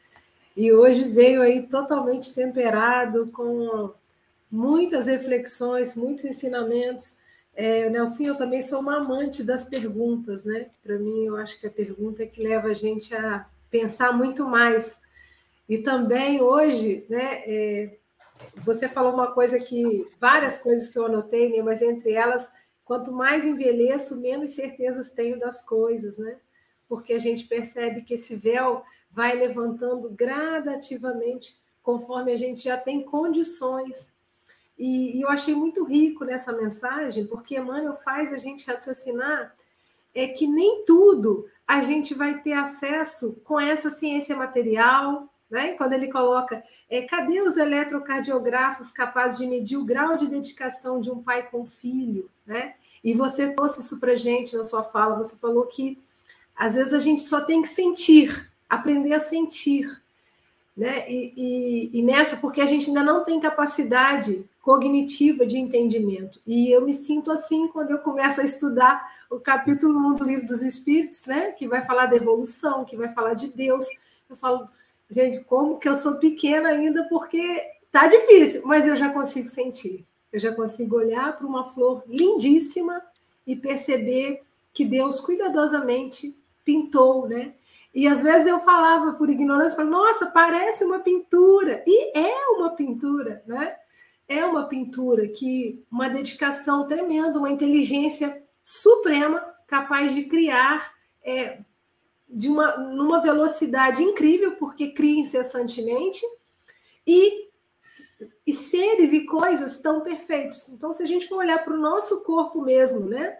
E 0.56 0.72
hoje 0.72 1.04
veio 1.04 1.42
aí 1.42 1.66
totalmente 1.66 2.34
temperado, 2.34 3.26
com 3.26 3.92
muitas 4.50 5.08
reflexões, 5.08 5.94
muitos 5.94 6.24
ensinamentos. 6.24 7.18
É, 7.54 7.90
Nelson, 7.90 8.22
eu 8.22 8.34
também 8.34 8.62
sou 8.62 8.80
uma 8.80 8.96
amante 8.96 9.42
das 9.44 9.66
perguntas, 9.66 10.42
né? 10.42 10.68
Para 10.82 10.98
mim, 10.98 11.26
eu 11.26 11.36
acho 11.36 11.60
que 11.60 11.66
a 11.66 11.70
pergunta 11.70 12.22
é 12.22 12.26
que 12.26 12.42
leva 12.42 12.68
a 12.68 12.74
gente 12.74 13.14
a 13.14 13.44
pensar 13.70 14.10
muito 14.16 14.46
mais. 14.46 14.98
E 15.68 15.76
também 15.76 16.40
hoje, 16.40 17.04
né? 17.10 17.42
É, 17.44 17.90
você 18.56 18.88
falou 18.88 19.12
uma 19.12 19.32
coisa 19.32 19.58
que 19.58 20.08
várias 20.18 20.56
coisas 20.56 20.88
que 20.88 20.98
eu 20.98 21.04
anotei, 21.04 21.50
né? 21.54 21.62
Mas 21.62 21.82
entre 21.82 22.12
elas, 22.12 22.48
quanto 22.88 23.12
mais 23.12 23.46
envelheço, 23.46 24.20
menos 24.20 24.50
certezas 24.52 25.12
tenho 25.12 25.38
das 25.38 25.64
coisas, 25.64 26.18
né? 26.18 26.38
Porque 26.88 27.12
a 27.12 27.18
gente 27.18 27.46
percebe 27.46 28.02
que 28.02 28.14
esse 28.14 28.34
véu 28.34 28.82
vai 29.10 29.36
levantando 29.36 30.10
gradativamente 30.10 31.54
conforme 31.82 32.32
a 32.32 32.36
gente 32.36 32.64
já 32.64 32.76
tem 32.76 33.04
condições 33.04 34.12
e, 34.78 35.16
e 35.16 35.20
eu 35.20 35.28
achei 35.28 35.54
muito 35.54 35.82
rico 35.84 36.24
nessa 36.24 36.52
mensagem, 36.52 37.26
porque 37.26 37.58
Emmanuel 37.58 37.94
faz 37.94 38.32
a 38.32 38.36
gente 38.36 38.66
raciocinar 38.66 39.52
é 40.14 40.28
que 40.28 40.46
nem 40.46 40.84
tudo 40.84 41.46
a 41.66 41.82
gente 41.82 42.14
vai 42.14 42.40
ter 42.40 42.52
acesso 42.52 43.40
com 43.44 43.60
essa 43.60 43.90
ciência 43.90 44.36
material, 44.36 45.28
né? 45.50 45.72
Quando 45.72 45.94
ele 45.94 46.08
coloca, 46.08 46.62
é, 46.90 47.02
cadê 47.02 47.40
os 47.40 47.56
eletrocardiografos 47.56 48.90
capazes 48.90 49.38
de 49.38 49.46
medir 49.46 49.76
o 49.76 49.84
grau 49.84 50.16
de 50.16 50.28
dedicação 50.28 51.00
de 51.00 51.10
um 51.10 51.22
pai 51.22 51.48
com 51.48 51.64
filho, 51.64 52.30
né? 52.46 52.74
E 53.02 53.14
você 53.14 53.52
trouxe 53.52 53.80
isso 53.80 53.98
para 53.98 54.14
gente 54.14 54.56
na 54.56 54.66
sua 54.66 54.82
fala. 54.82 55.16
Você 55.16 55.36
falou 55.36 55.66
que 55.66 55.98
às 56.54 56.74
vezes 56.74 56.92
a 56.92 56.98
gente 56.98 57.22
só 57.22 57.40
tem 57.40 57.62
que 57.62 57.68
sentir, 57.68 58.50
aprender 58.68 59.12
a 59.14 59.20
sentir, 59.20 60.02
né? 60.76 61.10
E, 61.10 61.32
e, 61.36 61.98
e 61.98 62.02
nessa, 62.02 62.36
porque 62.36 62.60
a 62.60 62.66
gente 62.66 62.88
ainda 62.88 63.02
não 63.02 63.24
tem 63.24 63.40
capacidade 63.40 64.48
cognitiva 64.60 65.46
de 65.46 65.56
entendimento. 65.56 66.40
E 66.46 66.70
eu 66.70 66.84
me 66.84 66.92
sinto 66.92 67.32
assim 67.32 67.68
quando 67.68 67.90
eu 67.90 68.00
começo 68.00 68.40
a 68.40 68.44
estudar 68.44 69.02
o 69.30 69.40
capítulo 69.40 69.98
1 70.10 70.14
do 70.16 70.24
Livro 70.24 70.46
dos 70.46 70.60
Espíritos, 70.60 71.24
né? 71.24 71.52
Que 71.52 71.66
vai 71.66 71.80
falar 71.80 72.06
da 72.06 72.16
evolução, 72.16 72.84
que 72.84 72.96
vai 72.96 73.08
falar 73.08 73.32
de 73.32 73.48
Deus. 73.48 73.86
Eu 74.28 74.36
falo, 74.36 74.68
gente, 75.10 75.44
como 75.44 75.78
que 75.78 75.88
eu 75.88 75.94
sou 75.94 76.18
pequena 76.18 76.70
ainda, 76.70 77.04
porque 77.04 77.60
tá 77.90 78.06
difícil, 78.06 78.62
mas 78.66 78.86
eu 78.86 78.96
já 78.96 79.10
consigo 79.10 79.48
sentir. 79.48 80.04
Eu 80.32 80.38
já 80.38 80.52
consigo 80.52 80.96
olhar 80.96 81.36
para 81.36 81.46
uma 81.46 81.64
flor 81.64 82.02
lindíssima 82.06 83.02
e 83.46 83.56
perceber 83.56 84.42
que 84.72 84.84
Deus 84.84 85.20
cuidadosamente 85.20 86.36
pintou, 86.64 87.26
né? 87.26 87.54
E 87.94 88.06
às 88.06 88.22
vezes 88.22 88.46
eu 88.46 88.60
falava 88.60 89.12
por 89.14 89.30
ignorância, 89.30 89.76
falava, 89.76 89.96
nossa, 89.96 90.26
parece 90.26 90.84
uma 90.84 91.00
pintura. 91.00 91.82
E 91.86 92.16
é 92.16 92.48
uma 92.50 92.70
pintura, 92.70 93.42
né? 93.46 93.74
é 94.28 94.44
uma 94.44 94.64
pintura 94.64 95.26
que 95.26 95.82
uma 95.90 96.08
dedicação 96.08 96.86
tremenda, 96.86 97.38
uma 97.38 97.50
inteligência 97.50 98.42
suprema 98.62 99.42
capaz 99.66 100.14
de 100.14 100.24
criar 100.24 100.92
é, 101.24 101.60
de 102.28 102.48
uma 102.48 102.76
numa 102.76 103.20
velocidade 103.20 104.02
incrível, 104.02 104.56
porque 104.56 104.90
cria 104.90 105.20
incessantemente 105.20 106.20
e, 107.06 107.48
e 108.46 108.52
seres 108.52 109.12
e 109.12 109.24
coisas 109.24 109.80
tão 109.80 110.02
perfeitos. 110.02 110.68
Então, 110.68 110.92
se 110.92 111.02
a 111.02 111.06
gente 111.06 111.26
for 111.26 111.38
olhar 111.38 111.64
para 111.64 111.74
o 111.74 111.80
nosso 111.80 112.22
corpo 112.22 112.60
mesmo, 112.60 113.06
né? 113.06 113.38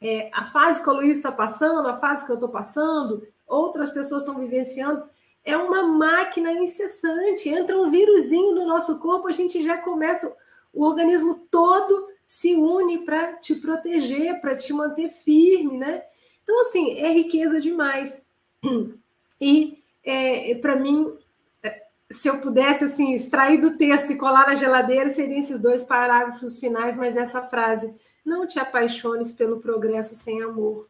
É, 0.00 0.30
a 0.32 0.44
fase 0.44 0.82
que 0.82 0.88
a 0.88 0.92
Luísa 0.92 1.18
está 1.18 1.32
passando, 1.32 1.88
a 1.88 1.96
fase 1.96 2.24
que 2.24 2.30
eu 2.30 2.36
estou 2.36 2.48
passando, 2.48 3.26
outras 3.46 3.90
pessoas 3.90 4.22
estão 4.22 4.38
vivenciando, 4.38 5.02
é 5.44 5.56
uma 5.56 5.82
máquina 5.82 6.52
incessante. 6.52 7.48
Entra 7.48 7.80
um 7.80 7.88
vírusinho 7.88 8.54
no 8.54 8.66
nosso 8.66 8.98
corpo, 8.98 9.28
a 9.28 9.32
gente 9.32 9.62
já 9.62 9.78
começa, 9.78 10.32
o 10.72 10.84
organismo 10.84 11.46
todo 11.50 12.08
se 12.26 12.54
une 12.54 12.98
para 13.04 13.34
te 13.34 13.54
proteger, 13.54 14.40
para 14.40 14.54
te 14.54 14.72
manter 14.72 15.08
firme, 15.08 15.78
né? 15.78 16.02
Então, 16.48 16.62
assim, 16.62 16.98
é 16.98 17.12
riqueza 17.12 17.60
demais. 17.60 18.22
E, 19.40 19.84
é, 20.02 20.56
para 20.56 20.74
mim, 20.74 21.16
é, 21.62 21.86
se 22.10 22.26
eu 22.26 22.38
pudesse, 22.40 22.82
assim, 22.82 23.14
extrair 23.14 23.60
do 23.60 23.76
texto 23.76 24.10
e 24.10 24.16
colar 24.16 24.48
na 24.48 24.56
geladeira, 24.56 25.10
seriam 25.10 25.38
esses 25.38 25.60
dois 25.60 25.84
parágrafos 25.84 26.58
finais, 26.58 26.96
mas 26.96 27.16
essa 27.16 27.40
frase, 27.40 27.94
não 28.26 28.48
te 28.48 28.58
apaixones 28.58 29.30
pelo 29.30 29.60
progresso 29.60 30.16
sem 30.16 30.42
amor. 30.42 30.88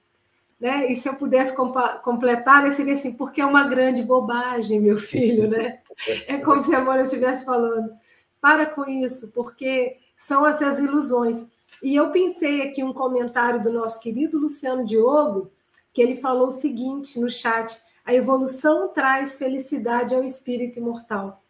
Né? 0.59 0.91
E 0.91 0.97
se 0.97 1.11
eu 1.11 1.15
pudesse 1.17 1.55
completar, 2.03 2.73
seria 2.73 2.95
assim, 2.95 3.13
porque 3.13 3.43
é 3.43 3.45
uma 3.45 3.65
grande 3.65 4.03
bobagem, 4.03 4.81
meu 4.81 4.97
filho, 4.97 5.47
né? 5.47 5.81
É 6.27 6.39
como 6.39 6.63
se 6.63 6.75
a 6.75 6.81
mãe 6.81 7.03
estivesse 7.03 7.45
falando. 7.45 7.93
Para 8.41 8.65
com 8.65 8.89
isso, 8.89 9.31
porque 9.33 9.99
são 10.17 10.47
essas 10.47 10.79
ilusões. 10.79 11.45
E 11.83 11.95
eu 11.95 12.11
pensei 12.11 12.63
aqui 12.63 12.83
um 12.83 12.93
comentário 12.93 13.63
do 13.63 13.73
nosso 13.73 14.01
querido 14.01 14.39
Luciano 14.39 14.85
Diogo, 14.85 15.51
que 15.93 16.03
ele 16.03 16.17
falou 16.17 16.49
o 16.49 16.53
seguinte 16.53 17.21
no 17.21 17.31
chat: 17.31 17.79
a 18.05 18.15
evolução 18.15 18.89
traz 18.89 19.39
felicidade 19.39 20.15
ao 20.15 20.25
espírito 20.25 20.79
imortal. 20.79 21.43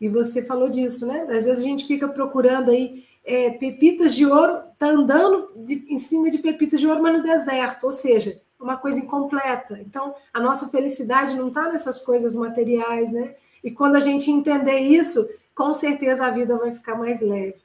E 0.00 0.08
você 0.08 0.42
falou 0.42 0.68
disso, 0.68 1.06
né? 1.06 1.22
Às 1.22 1.44
vezes 1.44 1.58
a 1.60 1.66
gente 1.66 1.86
fica 1.86 2.08
procurando 2.08 2.70
aí 2.70 3.04
é, 3.24 3.50
pepitas 3.50 4.14
de 4.14 4.26
ouro, 4.26 4.60
tá 4.78 4.88
andando 4.88 5.50
de, 5.56 5.84
em 5.88 5.98
cima 5.98 6.30
de 6.30 6.38
pepitas 6.38 6.80
de 6.80 6.86
ouro, 6.86 7.02
mas 7.02 7.16
no 7.16 7.22
deserto. 7.22 7.84
Ou 7.84 7.92
seja, 7.92 8.40
uma 8.60 8.76
coisa 8.76 8.98
incompleta. 8.98 9.78
Então, 9.80 10.14
a 10.32 10.40
nossa 10.40 10.68
felicidade 10.68 11.34
não 11.34 11.48
está 11.48 11.70
nessas 11.70 12.04
coisas 12.04 12.34
materiais, 12.34 13.10
né? 13.10 13.34
E 13.62 13.70
quando 13.70 13.96
a 13.96 14.00
gente 14.00 14.30
entender 14.30 14.78
isso, 14.80 15.26
com 15.54 15.72
certeza 15.72 16.26
a 16.26 16.30
vida 16.30 16.56
vai 16.58 16.74
ficar 16.74 16.96
mais 16.96 17.20
leve. 17.20 17.63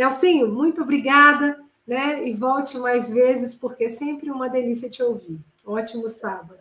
Nelsinho, 0.00 0.48
muito 0.48 0.80
obrigada, 0.80 1.60
né? 1.86 2.26
E 2.26 2.32
volte 2.32 2.78
mais 2.78 3.10
vezes, 3.10 3.54
porque 3.54 3.84
é 3.84 3.88
sempre 3.90 4.30
uma 4.30 4.48
delícia 4.48 4.88
te 4.88 5.02
ouvir. 5.02 5.38
Ótimo 5.62 6.08
sábado. 6.08 6.56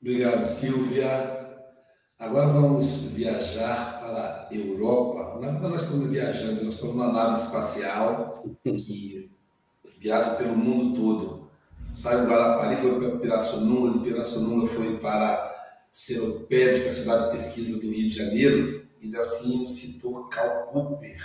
Obrigado, 0.00 0.44
Silvia. 0.44 1.50
Agora 2.16 2.46
vamos 2.46 3.12
viajar 3.14 4.00
para 4.00 4.48
a 4.48 4.54
Europa. 4.54 5.40
Na 5.40 5.50
verdade, 5.50 5.74
nós 5.74 5.82
estamos 5.82 6.06
viajando, 6.08 6.64
nós 6.64 6.74
estamos 6.74 6.94
numa 6.94 7.12
nave 7.12 7.42
espacial 7.42 8.44
que 8.62 9.30
viaja 9.98 10.36
pelo 10.36 10.56
mundo 10.56 10.94
todo 10.94 11.40
saiu 11.94 12.24
Guarapari, 12.26 12.76
foi 12.76 12.98
para 13.00 13.18
Pirassununga, 13.18 13.98
de 13.98 14.04
Pirassununga 14.04 14.66
foi 14.68 14.96
para 14.98 15.48
Seropédica, 15.90 16.92
cidade 16.92 17.26
de 17.26 17.32
pesquisa 17.32 17.80
do 17.80 17.90
Rio 17.90 18.08
de 18.08 18.16
Janeiro, 18.16 18.79
e 19.00 19.08
Delcinho 19.08 19.66
citou 19.66 20.24
Karl 20.24 20.72
Popper, 20.72 21.18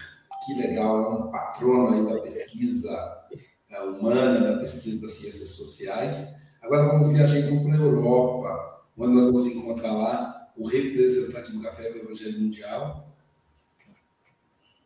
que 0.45 0.53
legal, 0.53 0.97
é 0.97 1.09
um 1.09 1.31
patrono 1.31 1.93
aí 1.93 2.05
da 2.05 2.21
pesquisa 2.21 3.25
é, 3.69 3.81
humana, 3.81 4.53
da 4.53 4.59
pesquisa 4.59 5.01
das 5.01 5.13
ciências 5.13 5.49
sociais. 5.51 6.35
Agora 6.61 6.87
vamos 6.87 7.11
viajar 7.11 7.39
então 7.39 7.63
para 7.63 7.73
a 7.73 7.77
Europa, 7.77 8.83
onde 8.97 9.13
nós 9.13 9.25
vamos 9.25 9.45
encontrar 9.47 9.91
lá 9.91 10.51
o 10.55 10.67
representante 10.67 11.51
do 11.51 11.61
Café 11.61 11.91
do 11.91 11.99
Evangelho 11.99 12.39
Mundial. 12.39 13.13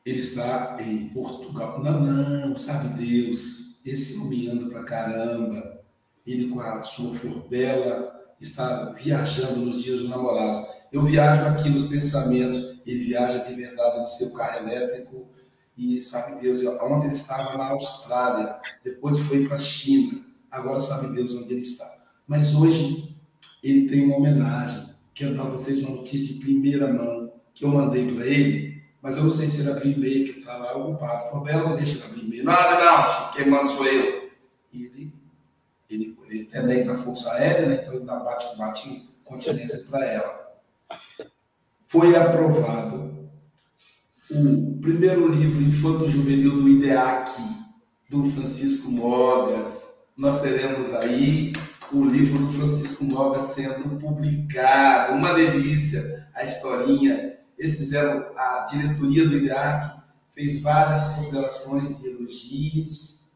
Ele 0.05 0.19
está 0.19 0.77
em 0.81 1.09
Portugal. 1.09 1.83
Não, 1.83 2.01
não, 2.01 2.57
sabe 2.57 3.05
Deus, 3.05 3.85
esse 3.85 4.19
homem 4.19 4.49
anda 4.49 4.69
pra 4.69 4.83
caramba, 4.83 5.79
ele 6.25 6.49
com 6.49 6.59
a 6.59 6.81
sua 6.83 7.13
flor 7.15 7.47
bela 7.47 8.19
está 8.41 8.85
viajando 8.91 9.65
nos 9.65 9.83
dias 9.83 9.99
dos 9.99 10.09
namorados. 10.09 10.65
Eu 10.91 11.03
viajo 11.03 11.45
aqui 11.45 11.69
nos 11.69 11.87
pensamentos, 11.87 12.68
ele 12.85 12.99
viaja 12.99 13.39
de 13.39 13.53
verdade 13.53 13.99
no 13.99 14.07
seu 14.07 14.31
carro 14.33 14.67
elétrico 14.67 15.27
e 15.77 15.99
sabe 16.01 16.41
Deus 16.41 16.61
onde 16.81 17.05
ele 17.05 17.13
estava 17.13 17.57
na 17.57 17.69
Austrália, 17.69 18.59
depois 18.83 19.19
foi 19.19 19.47
para 19.47 19.55
a 19.55 19.59
China, 19.59 20.21
agora 20.51 20.79
sabe 20.81 21.13
Deus 21.13 21.33
onde 21.35 21.53
ele 21.53 21.61
está. 21.61 21.89
Mas 22.27 22.53
hoje 22.53 23.15
ele 23.63 23.87
tem 23.87 24.05
uma 24.05 24.17
homenagem. 24.17 24.89
Quero 25.13 25.35
dar 25.35 25.43
a 25.43 25.49
vocês 25.49 25.79
uma 25.79 25.97
notícia 25.97 26.33
de 26.33 26.39
primeira 26.39 26.91
mão 26.91 27.31
que 27.53 27.65
eu 27.65 27.69
mandei 27.69 28.13
para 28.13 28.25
ele 28.25 28.69
mas 29.01 29.15
eu 29.15 29.23
não 29.23 29.29
sei 29.29 29.47
se 29.47 29.61
ele 29.61 29.71
abriu 29.71 29.93
e-mail, 29.93 30.25
que 30.25 30.39
está 30.39 30.57
lá 30.57 30.75
ocupado. 30.75 31.29
Falou, 31.29 31.45
Bela, 31.45 31.69
não 31.69 31.77
deixa 31.77 31.97
ele 31.97 32.03
abrir 32.03 32.25
e-mail. 32.25 32.43
Não, 32.43 32.53
não, 32.53 33.31
quem 33.31 33.49
manda 33.49 33.67
sou 33.67 33.85
eu. 33.85 34.29
E 34.73 34.85
ele, 34.85 35.13
ele, 35.89 36.17
ele 36.51 36.79
é 36.79 36.83
da 36.83 36.97
Força 36.97 37.31
Aérea, 37.33 37.67
né? 37.67 37.79
então 37.81 37.93
ele 37.93 38.05
dá 38.05 38.19
bate, 38.19 38.57
bate 38.57 39.09
continência 39.23 39.89
para 39.89 40.05
ela. 40.05 40.59
Foi 41.91 42.15
aprovado 42.15 43.29
o 44.29 44.79
primeiro 44.79 45.27
livro 45.27 45.63
infanto-juvenil 45.63 46.61
do 46.61 46.69
IDEAC, 46.69 47.31
do 48.07 48.29
Francisco 48.31 48.91
Mogas, 48.91 49.89
nós 50.15 50.39
teremos 50.39 50.93
aí 50.93 51.51
o 51.91 52.05
livro 52.05 52.37
do 52.37 52.53
Francisco 52.53 53.05
Noga 53.05 53.39
sendo 53.39 53.97
publicado. 53.99 55.13
Uma 55.13 55.33
delícia 55.33 56.27
a 56.35 56.43
historinha. 56.43 57.37
Eles 57.57 57.77
fizeram, 57.77 58.25
a 58.37 58.67
diretoria 58.69 59.27
do 59.27 59.37
IDEAC 59.37 59.99
fez 60.35 60.61
várias 60.61 61.07
considerações 61.07 62.03
e 62.03 62.09
elogios. 62.11 63.33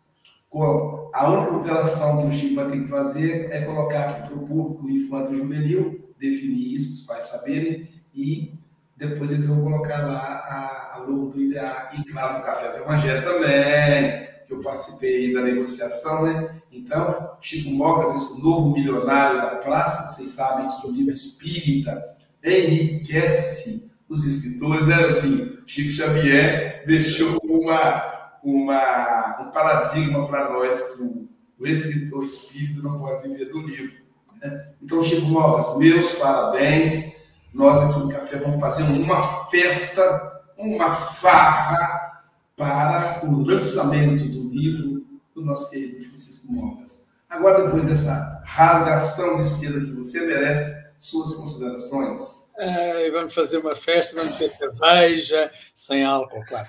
A 1.13 1.27
única 1.27 1.53
alteração 1.53 2.21
que 2.21 2.27
o 2.27 2.31
Chico 2.31 2.55
vai 2.55 2.69
ter 2.69 2.83
que 2.83 2.87
fazer 2.87 3.51
é 3.51 3.61
colocar 3.61 4.27
para 4.27 4.35
o 4.35 4.45
público 4.45 4.87
infanto 4.87 5.35
juvenil, 5.35 6.13
definir 6.19 6.75
isso 6.75 6.85
para 6.85 6.93
os 6.93 7.01
pais 7.01 7.27
saberem, 7.27 7.92
e 8.13 8.53
depois 8.95 9.31
eles 9.31 9.47
vão 9.47 9.63
colocar 9.63 10.05
lá 10.05 10.19
a, 10.19 10.95
a 10.95 10.99
logo 10.99 11.27
do 11.27 11.41
IDEAC, 11.41 11.99
e 11.99 12.03
claro, 12.11 12.39
do 12.39 12.45
Café 12.45 12.71
do 12.71 12.83
Evangelho 12.83 13.23
também, 13.23 14.27
que 14.45 14.53
eu 14.53 14.61
participei 14.61 15.33
da 15.33 15.41
negociação, 15.41 16.23
né? 16.23 16.61
Então, 16.71 17.37
Chico 17.41 17.69
Mogas, 17.71 18.15
esse 18.15 18.41
novo 18.41 18.71
milionário 18.71 19.41
da 19.41 19.55
praça, 19.57 20.07
vocês 20.07 20.29
sabem 20.29 20.67
que 20.67 20.87
o 20.87 20.91
livro 20.91 21.13
espírita 21.13 22.15
enriquece 22.43 23.91
os 24.07 24.25
escritores, 24.25 24.85
né? 24.85 25.05
Assim, 25.05 25.57
Chico 25.65 25.91
Xavier 25.91 26.83
deixou 26.85 27.39
uma, 27.43 28.37
uma, 28.43 29.41
um 29.41 29.51
paradigma 29.51 30.27
para 30.27 30.51
nós 30.51 30.95
que 30.95 31.03
o, 31.03 31.29
o 31.59 31.67
escritor 31.67 32.25
espírita 32.25 32.81
não 32.81 32.99
pode 32.99 33.27
viver 33.27 33.45
do 33.45 33.61
livro. 33.61 33.95
Né? 34.41 34.67
Então, 34.81 35.01
Chico 35.01 35.25
Mogas, 35.27 35.77
meus 35.77 36.11
parabéns. 36.13 37.22
Nós 37.53 37.77
aqui 37.77 37.99
no 37.99 38.09
Café 38.09 38.37
vamos 38.39 38.59
fazer 38.59 38.83
uma 38.83 39.45
festa, 39.45 40.41
uma 40.57 40.95
farra 40.95 42.23
para 42.55 43.23
o 43.25 43.43
lançamento 43.43 44.27
do 44.27 44.49
livro 44.49 45.05
do 45.35 45.45
nosso 45.45 45.69
querido 45.69 46.03
Francisco 46.03 46.51
Mogas. 46.51 47.09
Agora, 47.29 47.63
depois 47.63 47.85
dessa 47.85 48.41
rasgação 48.43 49.37
de 49.37 49.47
seda 49.47 49.79
que 49.81 49.91
você 49.91 50.25
merece, 50.25 50.83
suas 50.99 51.35
considerações. 51.35 52.51
É, 52.57 53.11
vamos 53.11 53.33
fazer 53.33 53.57
uma 53.59 53.75
festa, 53.75 54.15
vamos 54.15 54.37
ter 54.37 54.49
cerveja, 54.49 55.51
sem 55.75 56.03
álcool, 56.03 56.43
claro. 56.47 56.67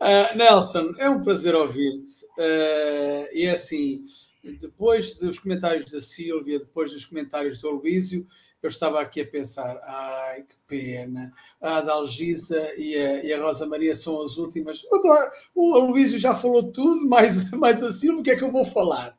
Uh, 0.00 0.32
Nelson, 0.36 0.92
é 0.98 1.08
um 1.08 1.22
prazer 1.22 1.54
ouvir-te. 1.54 2.24
Uh, 2.38 3.28
e 3.32 3.46
é 3.46 3.52
assim, 3.52 4.04
depois 4.60 5.14
dos 5.14 5.38
comentários 5.38 5.90
da 5.90 6.00
Sílvia, 6.00 6.58
depois 6.58 6.92
dos 6.92 7.04
comentários 7.04 7.58
do 7.58 7.68
Aloísio, 7.68 8.26
eu 8.62 8.68
estava 8.68 9.00
aqui 9.00 9.22
a 9.22 9.26
pensar, 9.26 9.80
ai, 9.82 10.42
que 10.42 10.56
pena, 10.66 11.32
a 11.60 11.76
Adalgisa 11.76 12.74
e 12.76 12.94
a, 12.96 13.24
e 13.24 13.32
a 13.32 13.42
Rosa 13.42 13.66
Maria 13.66 13.94
são 13.94 14.22
as 14.22 14.36
últimas. 14.36 14.84
O, 15.54 15.78
o 15.78 15.86
Luísio 15.86 16.18
já 16.18 16.34
falou 16.34 16.70
tudo, 16.70 17.08
mais, 17.08 17.50
mais 17.52 17.82
assim, 17.82 18.10
o 18.10 18.22
que 18.22 18.30
é 18.30 18.36
que 18.36 18.44
eu 18.44 18.52
vou 18.52 18.64
falar? 18.64 19.18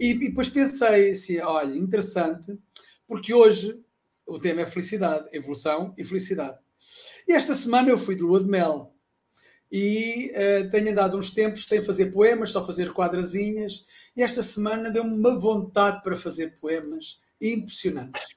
E, 0.00 0.10
e 0.10 0.28
depois 0.28 0.48
pensei 0.48 1.10
assim, 1.10 1.38
olha, 1.38 1.76
interessante, 1.76 2.58
porque 3.06 3.34
hoje 3.34 3.78
o 4.26 4.38
tema 4.38 4.62
é 4.62 4.66
felicidade, 4.66 5.28
evolução 5.32 5.94
e 5.96 6.04
felicidade. 6.04 6.58
E 7.28 7.32
esta 7.32 7.54
semana 7.54 7.90
eu 7.90 7.98
fui 7.98 8.14
de 8.14 8.22
lua 8.22 8.42
de 8.42 8.48
mel 8.48 8.92
e 9.70 10.32
uh, 10.34 10.70
tenho 10.70 10.90
andado 10.90 11.18
uns 11.18 11.30
tempos 11.30 11.64
sem 11.64 11.82
fazer 11.82 12.06
poemas, 12.06 12.50
só 12.50 12.64
fazer 12.64 12.92
quadrazinhas, 12.92 13.84
e 14.16 14.22
esta 14.22 14.42
semana 14.42 14.90
deu-me 14.90 15.14
uma 15.14 15.38
vontade 15.38 16.02
para 16.02 16.16
fazer 16.16 16.58
poemas 16.60 17.18
impressionantes. 17.40 18.36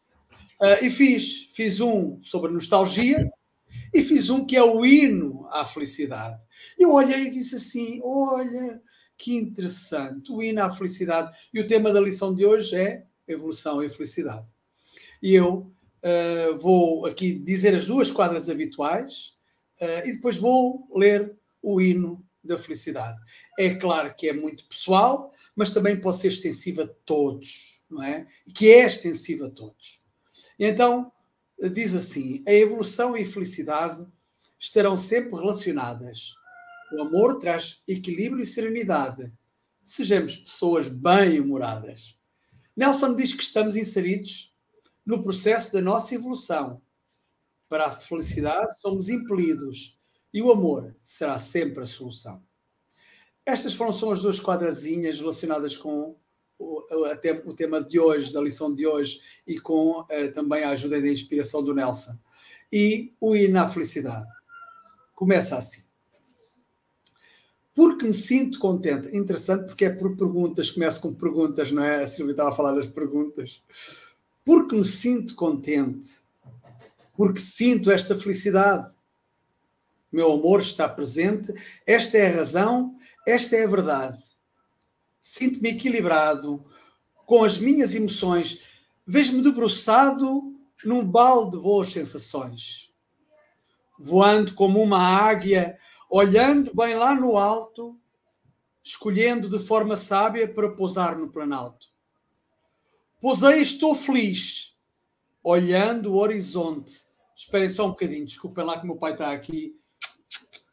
Uh, 0.61 0.85
e 0.85 0.89
fiz, 0.89 1.47
fiz 1.53 1.79
um 1.79 2.21
sobre 2.21 2.51
nostalgia 2.51 3.31
e 3.93 4.03
fiz 4.03 4.29
um 4.29 4.45
que 4.45 4.57
é 4.57 4.63
o 4.63 4.85
hino 4.85 5.47
à 5.51 5.63
felicidade. 5.63 6.39
Eu 6.77 6.91
olhei 6.91 7.27
e 7.27 7.31
disse 7.31 7.55
assim: 7.55 8.01
olha, 8.03 8.81
que 9.19 9.35
interessante, 9.35 10.31
o 10.31 10.41
hino 10.41 10.63
à 10.63 10.71
felicidade. 10.71 11.35
E 11.53 11.59
o 11.59 11.67
tema 11.67 11.91
da 11.91 11.99
lição 11.99 12.33
de 12.33 12.45
hoje 12.45 12.75
é 12.75 13.05
evolução 13.27 13.83
e 13.83 13.89
felicidade. 13.89 14.47
E 15.21 15.35
eu 15.35 15.71
uh, 16.03 16.57
vou 16.57 17.05
aqui 17.05 17.33
dizer 17.33 17.75
as 17.75 17.85
duas 17.85 18.09
quadras 18.09 18.49
habituais 18.49 19.35
uh, 19.81 20.07
e 20.07 20.13
depois 20.13 20.37
vou 20.37 20.87
ler 20.95 21.37
o 21.61 21.81
hino 21.81 22.25
da 22.41 22.57
felicidade. 22.57 23.19
É 23.59 23.75
claro 23.75 24.15
que 24.15 24.29
é 24.29 24.33
muito 24.33 24.65
pessoal, 24.67 25.31
mas 25.53 25.71
também 25.71 25.99
pode 25.99 26.17
ser 26.17 26.29
extensivo 26.29 26.83
a 26.83 26.87
todos, 27.05 27.81
não 27.89 28.01
é? 28.01 28.25
Que 28.55 28.71
é 28.71 28.85
extensivo 28.85 29.45
a 29.45 29.49
todos. 29.49 29.98
Então, 30.57 31.11
diz 31.73 31.95
assim: 31.95 32.43
a 32.47 32.53
evolução 32.53 33.17
e 33.17 33.25
felicidade 33.25 34.05
estarão 34.59 34.95
sempre 34.95 35.35
relacionadas. 35.35 36.33
O 36.93 37.01
amor 37.01 37.39
traz 37.39 37.81
equilíbrio 37.87 38.43
e 38.43 38.45
serenidade. 38.45 39.31
Sejamos 39.83 40.37
pessoas 40.37 40.87
bem-humoradas. 40.87 42.17
Nelson 42.75 43.15
diz 43.15 43.33
que 43.33 43.43
estamos 43.43 43.75
inseridos 43.75 44.53
no 45.05 45.21
processo 45.21 45.73
da 45.73 45.81
nossa 45.81 46.15
evolução. 46.15 46.81
Para 47.67 47.87
a 47.87 47.91
felicidade, 47.91 48.79
somos 48.79 49.09
impelidos 49.09 49.97
e 50.33 50.41
o 50.41 50.51
amor 50.51 50.95
será 51.03 51.39
sempre 51.39 51.83
a 51.83 51.87
solução. 51.87 52.43
Estas 53.45 53.73
foram 53.73 53.91
só 53.91 54.11
as 54.11 54.21
duas 54.21 54.39
quadrazinhas 54.39 55.19
relacionadas 55.19 55.75
com 55.75 56.15
o, 56.59 56.83
o, 57.45 57.55
tema 57.55 57.81
de 57.81 57.97
hoje, 57.97 58.33
da 58.33 58.41
lição 58.41 58.75
de 58.75 58.85
hoje, 58.85 59.21
e 59.47 59.57
com 59.57 60.01
uh, 60.01 60.31
também 60.33 60.63
a 60.63 60.71
ajuda 60.71 60.97
e 60.97 61.07
a 61.07 61.11
inspiração 61.11 61.63
do 61.63 61.73
Nelson. 61.73 62.19
E 62.71 63.13
o 63.19 63.35
ir 63.35 63.49
na 63.49 63.67
felicidade. 63.67 64.27
Começa 65.15 65.57
assim. 65.57 65.83
Porque 67.73 68.05
me 68.05 68.13
sinto 68.13 68.59
contente. 68.59 69.15
Interessante, 69.15 69.67
porque 69.67 69.85
é 69.85 69.89
por 69.89 70.15
perguntas, 70.17 70.69
começa 70.69 70.99
com 70.99 71.13
perguntas, 71.13 71.71
não 71.71 71.81
é? 71.81 72.03
A 72.03 72.07
Silvia 72.07 72.33
estava 72.33 72.49
a 72.49 72.55
falar 72.55 72.73
das 72.73 72.87
perguntas. 72.87 73.63
Porque 74.45 74.75
me 74.75 74.83
sinto 74.83 75.35
contente. 75.35 76.09
Porque 77.15 77.39
sinto 77.39 77.89
esta 77.89 78.13
felicidade. 78.13 78.93
Meu 80.11 80.33
amor 80.33 80.59
está 80.59 80.89
presente. 80.89 81.53
Esta 81.87 82.17
é 82.17 82.31
a 82.31 82.35
razão, 82.37 82.95
esta 83.25 83.55
é 83.55 83.63
a 83.63 83.67
verdade 83.67 84.28
sinto-me 85.29 85.69
equilibrado 85.69 86.65
com 87.23 87.43
as 87.43 87.59
minhas 87.59 87.93
emoções, 87.93 88.65
vejo-me 89.05 89.43
debruçado 89.43 90.55
num 90.83 91.05
balde 91.05 91.55
de 91.55 91.61
boas 91.61 91.91
sensações, 91.91 92.89
voando 93.99 94.55
como 94.55 94.81
uma 94.81 94.97
águia, 94.97 95.77
olhando 96.09 96.73
bem 96.73 96.95
lá 96.95 97.13
no 97.13 97.37
alto, 97.37 97.95
escolhendo 98.83 99.47
de 99.47 99.59
forma 99.59 99.95
sábia 99.95 100.51
para 100.51 100.75
pousar 100.75 101.15
no 101.15 101.31
planalto. 101.31 101.89
Pousei, 103.21 103.61
estou 103.61 103.95
feliz, 103.95 104.75
olhando 105.43 106.13
o 106.13 106.17
horizonte. 106.17 107.07
Esperem 107.35 107.69
só 107.69 107.85
um 107.85 107.89
bocadinho, 107.89 108.25
desculpem 108.25 108.65
lá 108.65 108.79
que 108.79 108.87
meu 108.87 108.97
pai 108.97 109.11
está 109.11 109.31
aqui. 109.31 109.75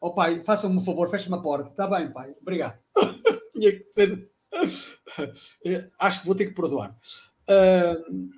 Oh 0.00 0.14
pai, 0.14 0.42
façam-me 0.42 0.78
um 0.78 0.84
favor, 0.84 1.10
feche-me 1.10 1.36
a 1.36 1.40
porta. 1.40 1.68
Está 1.68 1.86
bem, 1.86 2.10
pai, 2.10 2.34
obrigado. 2.40 2.78
Tinha 3.52 3.72
que 3.72 3.86
ser 3.92 4.35
Acho 5.98 6.20
que 6.20 6.26
vou 6.26 6.34
ter 6.34 6.46
que 6.46 6.54
perdoar. 6.54 6.96
Uh, 7.48 8.30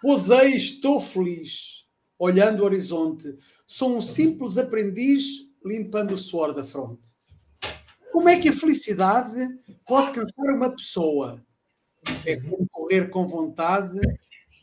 posei, 0.00 0.54
estou 0.54 1.00
feliz, 1.00 1.86
olhando 2.18 2.60
o 2.60 2.64
horizonte. 2.64 3.34
Sou 3.66 3.96
um 3.96 4.02
simples 4.02 4.58
aprendiz 4.58 5.50
limpando 5.64 6.14
o 6.14 6.18
suor 6.18 6.52
da 6.52 6.64
fronte. 6.64 7.08
Como 8.10 8.28
é 8.28 8.38
que 8.38 8.50
a 8.50 8.52
felicidade 8.52 9.38
pode 9.86 10.12
cansar 10.12 10.54
uma 10.54 10.70
pessoa? 10.70 11.44
É 12.26 12.36
como 12.36 12.68
correr 12.70 13.08
com 13.08 13.26
vontade, 13.26 13.98